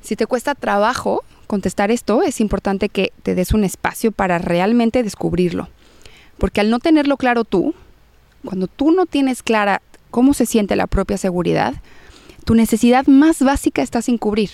Si 0.00 0.14
te 0.14 0.26
cuesta 0.26 0.54
trabajo 0.54 1.24
contestar 1.48 1.90
esto, 1.90 2.22
es 2.22 2.40
importante 2.40 2.88
que 2.88 3.12
te 3.24 3.34
des 3.34 3.52
un 3.52 3.64
espacio 3.64 4.12
para 4.12 4.38
realmente 4.38 5.02
descubrirlo. 5.02 5.68
Porque 6.38 6.60
al 6.60 6.70
no 6.70 6.78
tenerlo 6.78 7.16
claro 7.16 7.44
tú, 7.44 7.74
cuando 8.44 8.68
tú 8.68 8.92
no 8.92 9.06
tienes 9.06 9.42
clara 9.42 9.82
cómo 10.10 10.34
se 10.34 10.46
siente 10.46 10.76
la 10.76 10.86
propia 10.86 11.18
seguridad, 11.18 11.74
tu 12.44 12.54
necesidad 12.54 13.06
más 13.08 13.42
básica 13.42 13.82
está 13.82 14.02
sin 14.02 14.18
cubrir. 14.18 14.50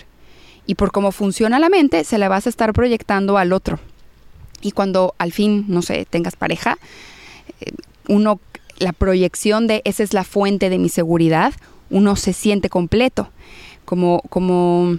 Y 0.66 0.74
por 0.76 0.90
cómo 0.90 1.12
funciona 1.12 1.58
la 1.58 1.68
mente, 1.68 2.04
se 2.04 2.18
la 2.18 2.28
vas 2.28 2.46
a 2.46 2.50
estar 2.50 2.72
proyectando 2.72 3.36
al 3.38 3.52
otro. 3.52 3.78
Y 4.60 4.72
cuando 4.72 5.14
al 5.18 5.32
fin, 5.32 5.64
no 5.68 5.82
sé, 5.82 6.06
tengas 6.08 6.36
pareja, 6.36 6.78
eh, 7.60 7.72
uno, 8.08 8.40
la 8.78 8.92
proyección 8.92 9.66
de 9.66 9.82
esa 9.84 10.02
es 10.02 10.12
la 10.12 10.24
fuente 10.24 10.70
de 10.70 10.78
mi 10.78 10.88
seguridad, 10.88 11.54
uno 11.90 12.16
se 12.16 12.32
siente 12.32 12.68
completo, 12.68 13.30
como, 13.84 14.22
como, 14.28 14.98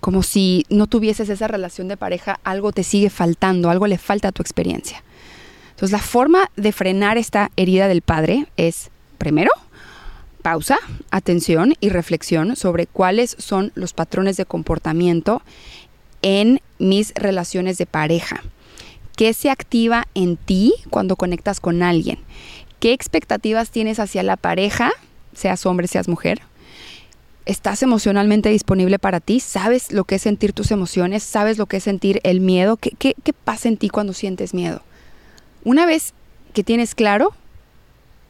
como 0.00 0.22
si 0.22 0.66
no 0.68 0.86
tuvieses 0.86 1.28
esa 1.28 1.48
relación 1.48 1.88
de 1.88 1.96
pareja, 1.96 2.40
algo 2.44 2.72
te 2.72 2.82
sigue 2.82 3.10
faltando, 3.10 3.70
algo 3.70 3.86
le 3.86 3.98
falta 3.98 4.28
a 4.28 4.32
tu 4.32 4.42
experiencia. 4.42 5.02
Entonces 5.70 5.92
la 5.92 6.04
forma 6.04 6.50
de 6.56 6.72
frenar 6.72 7.18
esta 7.18 7.50
herida 7.56 7.88
del 7.88 8.02
padre 8.02 8.46
es, 8.56 8.90
primero, 9.18 9.50
pausa, 10.42 10.78
atención 11.10 11.74
y 11.80 11.88
reflexión 11.88 12.56
sobre 12.56 12.86
cuáles 12.86 13.36
son 13.38 13.72
los 13.74 13.92
patrones 13.92 14.36
de 14.36 14.44
comportamiento 14.44 15.42
en 16.20 16.60
mis 16.78 17.14
relaciones 17.14 17.78
de 17.78 17.86
pareja. 17.86 18.42
¿Qué 19.16 19.34
se 19.34 19.50
activa 19.50 20.06
en 20.14 20.36
ti 20.36 20.74
cuando 20.90 21.16
conectas 21.16 21.60
con 21.60 21.82
alguien? 21.82 22.18
¿Qué 22.80 22.92
expectativas 22.92 23.70
tienes 23.70 23.98
hacia 23.98 24.22
la 24.22 24.36
pareja, 24.36 24.90
seas 25.34 25.66
hombre, 25.66 25.86
seas 25.86 26.08
mujer? 26.08 26.40
¿Estás 27.44 27.82
emocionalmente 27.82 28.48
disponible 28.48 28.98
para 28.98 29.20
ti? 29.20 29.40
¿Sabes 29.40 29.92
lo 29.92 30.04
que 30.04 30.14
es 30.14 30.22
sentir 30.22 30.52
tus 30.52 30.70
emociones? 30.70 31.22
¿Sabes 31.22 31.58
lo 31.58 31.66
que 31.66 31.78
es 31.78 31.84
sentir 31.84 32.20
el 32.22 32.40
miedo? 32.40 32.76
¿Qué, 32.76 32.92
qué, 32.98 33.32
pasa 33.32 33.68
en 33.68 33.76
ti 33.76 33.88
cuando 33.88 34.12
sientes 34.12 34.54
miedo? 34.54 34.82
Una 35.64 35.84
vez 35.84 36.14
que 36.54 36.64
tienes 36.64 36.94
claro 36.94 37.34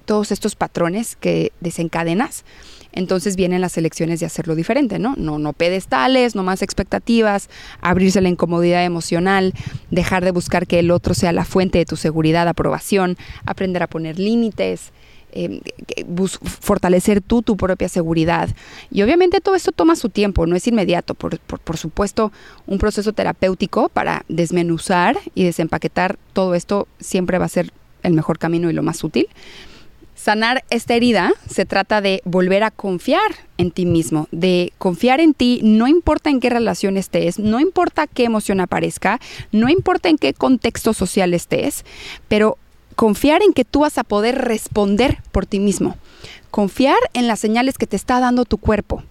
todos 0.06 0.32
estos 0.32 0.56
patrones 0.56 1.16
que 1.16 1.52
desencadenas, 1.60 2.44
entonces 2.92 3.36
vienen 3.36 3.60
las 3.60 3.76
elecciones 3.78 4.20
de 4.20 4.26
hacerlo 4.26 4.54
diferente, 4.54 4.98
¿no? 4.98 5.14
No, 5.16 5.38
no 5.38 5.52
pedestales, 5.52 6.34
no 6.34 6.42
más 6.42 6.62
expectativas, 6.62 7.48
abrirse 7.80 8.20
la 8.20 8.28
incomodidad 8.28 8.84
emocional, 8.84 9.54
dejar 9.90 10.24
de 10.24 10.30
buscar 10.30 10.66
que 10.66 10.78
el 10.78 10.90
otro 10.90 11.14
sea 11.14 11.32
la 11.32 11.44
fuente 11.44 11.78
de 11.78 11.86
tu 11.86 11.96
seguridad, 11.96 12.46
aprobación, 12.48 13.16
aprender 13.46 13.82
a 13.82 13.86
poner 13.86 14.18
límites, 14.18 14.92
em, 15.32 15.60
fortalecer 16.42 17.22
tú 17.22 17.40
tu 17.40 17.56
propia 17.56 17.88
seguridad. 17.88 18.50
Y 18.90 19.02
obviamente 19.02 19.40
todo 19.40 19.54
esto 19.54 19.72
toma 19.72 19.96
su 19.96 20.10
tiempo, 20.10 20.46
no 20.46 20.54
es 20.56 20.66
inmediato. 20.66 21.14
Por, 21.14 21.38
por, 21.38 21.76
supuesto, 21.78 22.30
un 22.66 22.78
proceso 22.78 23.14
terapéutico 23.14 23.88
para 23.88 24.24
desmenuzar 24.28 25.18
y 25.34 25.44
desempaquetar 25.44 26.18
todo 26.34 26.54
esto 26.54 26.86
siempre 27.00 27.38
va 27.38 27.46
a 27.46 27.48
ser 27.48 27.72
el 28.02 28.12
mejor 28.12 28.38
camino 28.38 28.68
y 28.68 28.74
lo 28.74 28.82
más 28.82 29.02
útil. 29.04 29.28
Sanar 30.22 30.62
esta 30.70 30.94
herida 30.94 31.32
se 31.50 31.66
trata 31.66 32.00
de 32.00 32.22
volver 32.24 32.62
a 32.62 32.70
confiar 32.70 33.32
en 33.58 33.72
ti 33.72 33.86
mismo, 33.86 34.28
de 34.30 34.72
confiar 34.78 35.18
en 35.18 35.34
ti, 35.34 35.58
no 35.64 35.88
importa 35.88 36.30
en 36.30 36.38
qué 36.38 36.48
relación 36.48 36.96
estés, 36.96 37.40
no 37.40 37.58
importa 37.58 38.06
qué 38.06 38.22
emoción 38.22 38.60
aparezca, 38.60 39.18
no 39.50 39.68
importa 39.68 40.10
en 40.10 40.18
qué 40.18 40.32
contexto 40.32 40.94
social 40.94 41.34
estés, 41.34 41.84
pero 42.28 42.56
confiar 42.94 43.42
en 43.42 43.52
que 43.52 43.64
tú 43.64 43.80
vas 43.80 43.98
a 43.98 44.04
poder 44.04 44.38
responder 44.38 45.18
por 45.32 45.44
ti 45.44 45.58
mismo, 45.58 45.96
confiar 46.52 46.98
en 47.14 47.26
las 47.26 47.40
señales 47.40 47.76
que 47.76 47.88
te 47.88 47.96
está 47.96 48.20
dando 48.20 48.44
tu 48.44 48.58
cuerpo. 48.58 49.02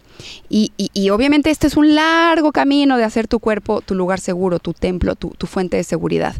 Y, 0.47 0.72
obviamente 1.09 1.49
este 1.49 1.68
es 1.68 1.76
un 1.76 1.93
largo 1.93 2.53
camino 2.53 2.95
de 2.95 3.03
hacer 3.03 3.28
tu 3.28 3.39
cuerpo 3.39 3.82
tu 3.82 3.95
lugar 3.95 4.22
seguro, 4.22 4.59
tu 4.59 4.72
templo, 4.72 5.16
tu, 5.16 5.32
tu 5.32 5.45
fuente 5.45 5.76
de 5.76 5.84
seguridad. 5.84 6.36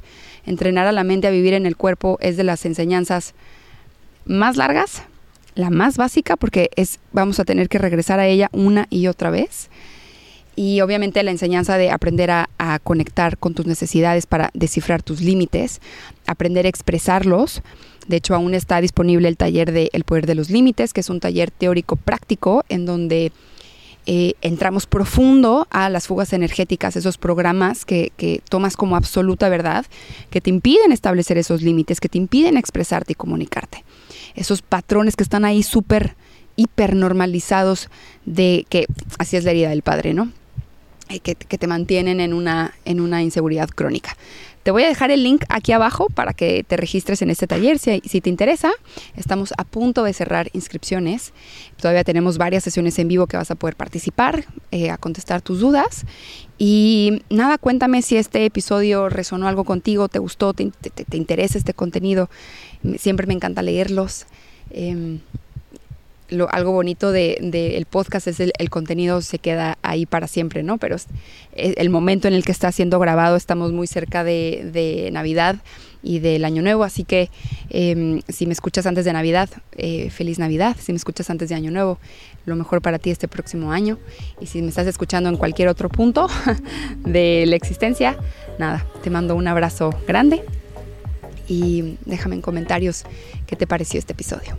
Entrenar 0.46 0.88
a 0.88 0.94
la 0.94 1.04
mente 1.04 1.28
a 1.28 1.32
vivir 1.32 1.56
en 1.56 1.66
el 1.66 1.76
cuerpo 1.76 2.18
es 2.22 2.38
de 2.38 2.46
las 2.46 2.66
enseñanzas 2.66 3.34
más 4.26 4.58
largas, 4.58 5.04
la 5.56 5.70
más 5.70 5.98
básica, 5.98 6.36
porque 6.36 6.70
es, 6.76 7.00
vamos 7.12 7.40
a 7.40 7.46
tener 7.46 7.70
que 7.70 7.78
regresar 7.78 8.20
a 8.20 8.28
ella 8.28 8.50
una 8.54 8.88
y 8.90 9.08
otra 9.08 9.30
vez. 9.30 9.70
Y 10.56 10.82
obviamente 10.82 11.24
la 11.24 11.32
enseñanza 11.32 11.78
de 11.78 11.92
aprender 11.92 12.30
a, 12.30 12.48
conectar 12.84 13.38
con 13.38 13.54
tus 13.54 13.66
necesidades 13.66 14.26
para 14.26 14.50
descifrar 14.54 15.02
tus 15.02 15.22
límites, 15.22 15.82
aprender 16.28 16.66
a 16.66 16.70
expresarlos. 16.70 17.62
De 18.08 18.18
hecho, 18.18 18.36
aún 18.36 18.54
está 18.54 18.82
disponible 18.82 19.28
el 19.28 19.38
taller 19.38 19.72
de 19.72 19.90
El 19.94 20.04
Poder 20.04 20.26
de 20.26 20.36
los 20.36 20.50
Límites, 20.50 20.94
que 20.94 21.02
es 21.02 21.10
un 21.10 21.20
taller 21.20 21.52
teórico 21.52 21.96
práctico 21.96 22.64
en 22.70 22.86
donde 22.86 23.32
eh, 24.06 24.34
entramos 24.42 24.86
profundo 24.86 25.68
a 25.70 25.90
las 25.90 26.08
fugas 26.08 26.34
energéticas, 26.34 26.96
esos 26.96 27.18
programas 27.18 27.86
que, 27.86 28.12
que, 28.18 28.42
tomas 28.50 28.78
como 28.78 28.96
absoluta 28.96 29.50
verdad, 29.50 29.86
que 30.30 30.42
te 30.42 30.50
impiden 30.50 30.92
establecer 30.92 31.38
esos 31.38 31.62
límites, 31.62 32.00
que 32.00 32.10
te 32.10 32.18
impiden 32.18 32.58
expresarte 32.58 33.14
y 33.14 33.16
comunicarte 33.16 33.84
esos 34.36 34.62
patrones 34.62 35.16
que 35.16 35.24
están 35.24 35.46
ahí 35.46 35.64
súper, 35.64 36.16
hiper 36.56 36.96
normalizados 36.96 37.90
de 38.26 38.66
que 38.70 38.86
así 39.18 39.38
es 39.38 39.44
la 39.44 39.52
herida 39.52 39.70
del 39.70 39.82
padre, 39.82 40.14
¿no? 40.14 40.32
Eh, 41.12 41.20
que, 41.20 41.36
te 41.36 41.68
mantienen 41.68 42.20
en 42.20 42.34
una, 42.34 42.74
en 42.86 43.02
una 43.02 43.22
inseguridad 43.22 43.70
crónica. 43.70 44.16
Te 44.64 44.72
voy 44.72 44.84
a 44.84 44.88
dejar 44.88 45.12
el 45.12 45.24
link 45.24 45.44
aquí 45.50 45.72
abajo 45.72 46.08
para 46.08 46.34
que 46.34 46.64
te 46.64 46.78
registres 46.78 47.22
en 47.22 47.30
este 47.30 47.48
taller 47.48 47.80
si, 47.80 48.02
si, 48.06 48.22
te 48.22 48.30
interesa. 48.30 48.72
Estamos 49.16 49.54
a 49.58 49.64
punto 49.64 50.04
de 50.04 50.14
cerrar 50.14 50.50
inscripciones. 50.54 51.34
Todavía 51.82 52.04
tenemos 52.04 52.38
varias 52.38 52.64
sesiones 52.64 52.98
en 53.00 53.08
vivo 53.08 53.28
que 53.28 53.38
vas 53.38 53.52
a 53.52 53.56
poder 53.56 53.76
participar, 53.76 54.46
eh, 54.72 54.90
a 54.90 54.98
contestar 54.98 55.42
tus 55.42 55.60
dudas. 55.60 56.06
Y 56.58 57.24
nada, 57.30 57.58
cuéntame 57.58 58.04
si 58.04 58.18
este 58.18 58.46
episodio 58.46 59.10
resonó 59.10 59.48
algo 59.48 59.64
contigo, 59.64 60.08
te 60.08 60.20
gustó, 60.20 60.54
te, 60.54 60.70
te, 60.70 61.18
interesa 61.18 61.58
este 61.58 61.74
contenido. 61.74 62.30
Siempre 62.98 63.28
me 63.28 63.34
encanta 63.34 63.64
leerlos. 63.64 64.28
Em, 66.32 66.48
algo 66.50 66.72
bonito 66.72 67.12
del 67.12 67.52
de, 67.52 67.78
el 67.78 67.86
podcast 67.86 68.28
es 68.28 68.40
el, 68.40 68.54
el, 68.58 68.70
contenido 68.70 69.22
se 69.22 69.38
queda 69.38 69.78
ahí 69.82 70.06
para 70.06 70.28
siempre, 70.28 70.64
¿no? 70.64 70.78
Pero 70.78 70.96
el 71.54 71.90
momento 71.90 72.28
en 72.28 72.34
el 72.34 72.44
que 72.46 72.52
está 72.52 72.72
siendo 72.72 73.00
grabado, 73.00 73.36
estamos 73.36 73.72
muy 73.72 73.88
cerca 73.88 74.24
de, 74.24 74.70
de 74.72 75.12
Navidad 75.12 75.58
y 76.04 76.20
del 76.20 76.46
Año 76.46 76.62
Nuevo, 76.62 76.84
así 76.84 77.04
que 77.04 77.30
em, 77.70 78.22
si 78.28 78.48
me 78.48 78.54
escuchas 78.54 78.86
antes 78.86 79.06
de 79.06 79.14
Navidad, 79.14 79.50
eh, 79.74 80.10
feliz 80.10 80.40
Navidad, 80.40 80.76
si 80.80 80.94
me 80.94 80.98
escuchas 80.98 81.30
antes 81.30 81.50
de 81.50 81.56
Año 81.56 81.70
Nuevo, 81.70 82.00
lo 82.46 82.56
mejor 82.56 82.82
para 82.82 82.98
ti 82.98 83.12
este 83.12 83.28
próximo 83.28 83.72
año, 83.72 84.00
y 84.40 84.48
si 84.48 84.62
me 84.62 84.70
estás 84.70 84.88
escuchando 84.88 85.30
en 85.30 85.38
cualquier 85.38 85.68
otro 85.68 85.90
punto 85.90 86.28
de 87.06 87.46
la 87.46 87.56
existencia, 87.56 88.18
nada, 88.58 88.86
te 89.04 89.10
mando 89.10 89.36
un 89.36 89.48
abrazo 89.48 89.92
grande 90.08 90.44
y 91.48 91.98
déjame 92.06 92.36
en 92.36 92.42
comentarios 92.42 93.04
qué 93.46 93.56
te 93.56 93.68
pareció 93.68 94.00
este 94.00 94.14
episodio. 94.14 94.58